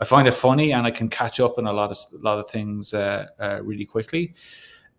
I 0.00 0.04
find 0.04 0.28
it 0.28 0.34
funny 0.34 0.72
and 0.72 0.86
I 0.86 0.90
can 0.90 1.08
catch 1.08 1.40
up 1.40 1.58
on 1.58 1.66
a 1.66 1.72
lot 1.72 1.90
of 1.90 1.96
a 2.18 2.22
lot 2.24 2.38
of 2.38 2.48
things 2.48 2.94
uh, 2.94 3.26
uh, 3.40 3.60
really 3.62 3.84
quickly. 3.84 4.34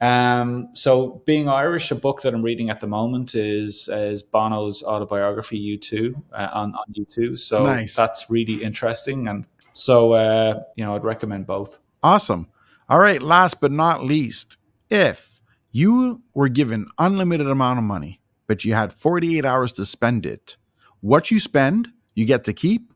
Um, 0.01 0.69
so, 0.73 1.21
being 1.25 1.49
Irish, 1.49 1.91
a 1.91 1.95
book 1.95 2.21
that 2.21 2.33
I'm 2.33 2.41
reading 2.41 2.69
at 2.69 2.79
the 2.79 2.87
moment 2.87 3.35
is 3.35 3.89
is 3.89 4.23
Bono's 4.23 4.83
autobiography 4.83 5.77
U2 5.77 6.15
uh, 6.33 6.49
on 6.53 6.73
on 6.73 6.85
U2. 6.97 7.37
So 7.37 7.65
nice. 7.65 7.95
that's 7.95 8.29
really 8.29 8.63
interesting, 8.63 9.27
and 9.27 9.45
so 9.73 10.13
uh, 10.13 10.61
you 10.75 10.85
know 10.85 10.95
I'd 10.95 11.03
recommend 11.03 11.47
both. 11.47 11.79
Awesome. 12.01 12.47
All 12.87 12.99
right. 12.99 13.21
Last 13.21 13.59
but 13.59 13.71
not 13.71 14.03
least, 14.03 14.57
if 14.89 15.41
you 15.71 16.21
were 16.33 16.49
given 16.49 16.87
unlimited 16.97 17.47
amount 17.47 17.77
of 17.77 17.83
money, 17.83 18.21
but 18.47 18.63
you 18.65 18.73
had 18.73 18.93
48 18.93 19.45
hours 19.45 19.73
to 19.73 19.85
spend 19.85 20.25
it, 20.25 20.57
what 21.01 21.29
you 21.29 21.39
spend, 21.39 21.89
you 22.15 22.25
get 22.25 22.45
to 22.45 22.53
keep 22.53 22.88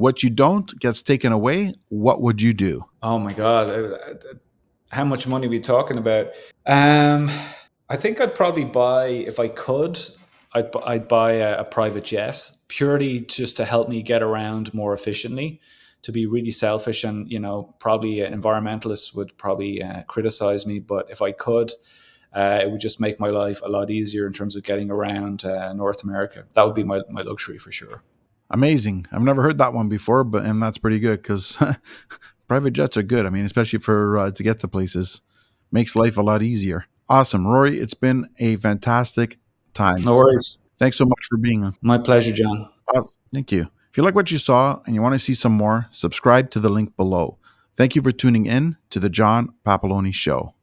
what 0.00 0.22
you 0.22 0.30
don't 0.30 0.78
gets 0.80 1.02
taken 1.02 1.30
away, 1.30 1.74
what 1.90 2.22
would 2.22 2.40
you 2.40 2.54
do? 2.54 2.84
Oh 3.02 3.18
my 3.18 3.34
God. 3.34 3.98
How 4.90 5.04
much 5.04 5.26
money 5.26 5.46
are 5.46 5.50
we 5.50 5.60
talking 5.60 5.98
about? 5.98 6.28
Um, 6.64 7.30
I 7.88 7.96
think 7.96 8.20
I'd 8.20 8.34
probably 8.34 8.64
buy, 8.64 9.08
if 9.08 9.38
I 9.38 9.48
could, 9.48 10.00
I'd, 10.54 10.74
I'd 10.84 11.06
buy 11.06 11.32
a, 11.32 11.60
a 11.60 11.64
private 11.64 12.04
jet 12.04 12.50
purely 12.68 13.20
just 13.20 13.58
to 13.58 13.64
help 13.66 13.88
me 13.90 14.02
get 14.02 14.22
around 14.22 14.72
more 14.72 14.94
efficiently 14.94 15.60
to 16.02 16.12
be 16.12 16.24
really 16.24 16.52
selfish 16.52 17.04
and 17.04 17.30
you 17.30 17.38
know 17.38 17.74
probably 17.78 18.16
environmentalists 18.16 19.14
would 19.14 19.36
probably 19.36 19.82
uh, 19.82 20.02
criticize 20.04 20.66
me 20.66 20.78
but 20.78 21.10
if 21.10 21.20
i 21.20 21.30
could 21.30 21.70
uh, 22.32 22.60
it 22.62 22.70
would 22.70 22.80
just 22.80 23.00
make 23.00 23.18
my 23.20 23.28
life 23.28 23.60
a 23.64 23.68
lot 23.68 23.90
easier 23.90 24.26
in 24.26 24.32
terms 24.32 24.56
of 24.56 24.62
getting 24.62 24.90
around 24.90 25.44
uh, 25.44 25.72
north 25.74 26.02
america 26.02 26.46
that 26.54 26.62
would 26.62 26.74
be 26.74 26.84
my, 26.84 27.00
my 27.10 27.20
luxury 27.22 27.58
for 27.58 27.70
sure 27.70 28.02
amazing. 28.50 29.06
I've 29.12 29.22
never 29.22 29.42
heard 29.42 29.58
that 29.58 29.72
one 29.72 29.88
before, 29.88 30.24
but 30.24 30.44
and 30.44 30.62
that's 30.62 30.78
pretty 30.78 30.98
good 30.98 31.22
because 31.22 31.56
private 32.48 32.72
jets 32.72 32.96
are 32.96 33.02
good. 33.02 33.26
I 33.26 33.30
mean, 33.30 33.44
especially 33.44 33.78
for 33.78 34.18
uh, 34.18 34.30
to 34.32 34.42
get 34.42 34.60
to 34.60 34.68
places, 34.68 35.22
makes 35.70 35.96
life 35.96 36.16
a 36.16 36.22
lot 36.22 36.42
easier. 36.42 36.86
Awesome, 37.08 37.46
Rory. 37.46 37.78
It's 37.80 37.94
been 37.94 38.28
a 38.38 38.56
fantastic 38.56 39.38
time. 39.74 40.02
No 40.02 40.16
worries. 40.16 40.60
Thanks 40.78 40.96
so 40.96 41.04
much 41.04 41.26
for 41.28 41.36
being 41.36 41.64
on. 41.64 41.76
My 41.82 41.98
pleasure, 41.98 42.32
John. 42.32 42.68
Uh, 42.94 43.02
thank 43.32 43.52
you. 43.52 43.68
If 43.90 43.96
you 43.96 44.02
like 44.02 44.14
what 44.14 44.30
you 44.30 44.38
saw 44.38 44.80
and 44.86 44.94
you 44.94 45.02
want 45.02 45.14
to 45.14 45.18
see 45.18 45.34
some 45.34 45.52
more, 45.52 45.88
subscribe 45.90 46.50
to 46.50 46.60
the 46.60 46.68
link 46.68 46.96
below. 46.96 47.38
Thank 47.76 47.96
you 47.96 48.02
for 48.02 48.12
tuning 48.12 48.46
in 48.46 48.76
to 48.90 49.00
the 49.00 49.10
John 49.10 49.54
Papaloni 49.66 50.14
Show. 50.14 50.54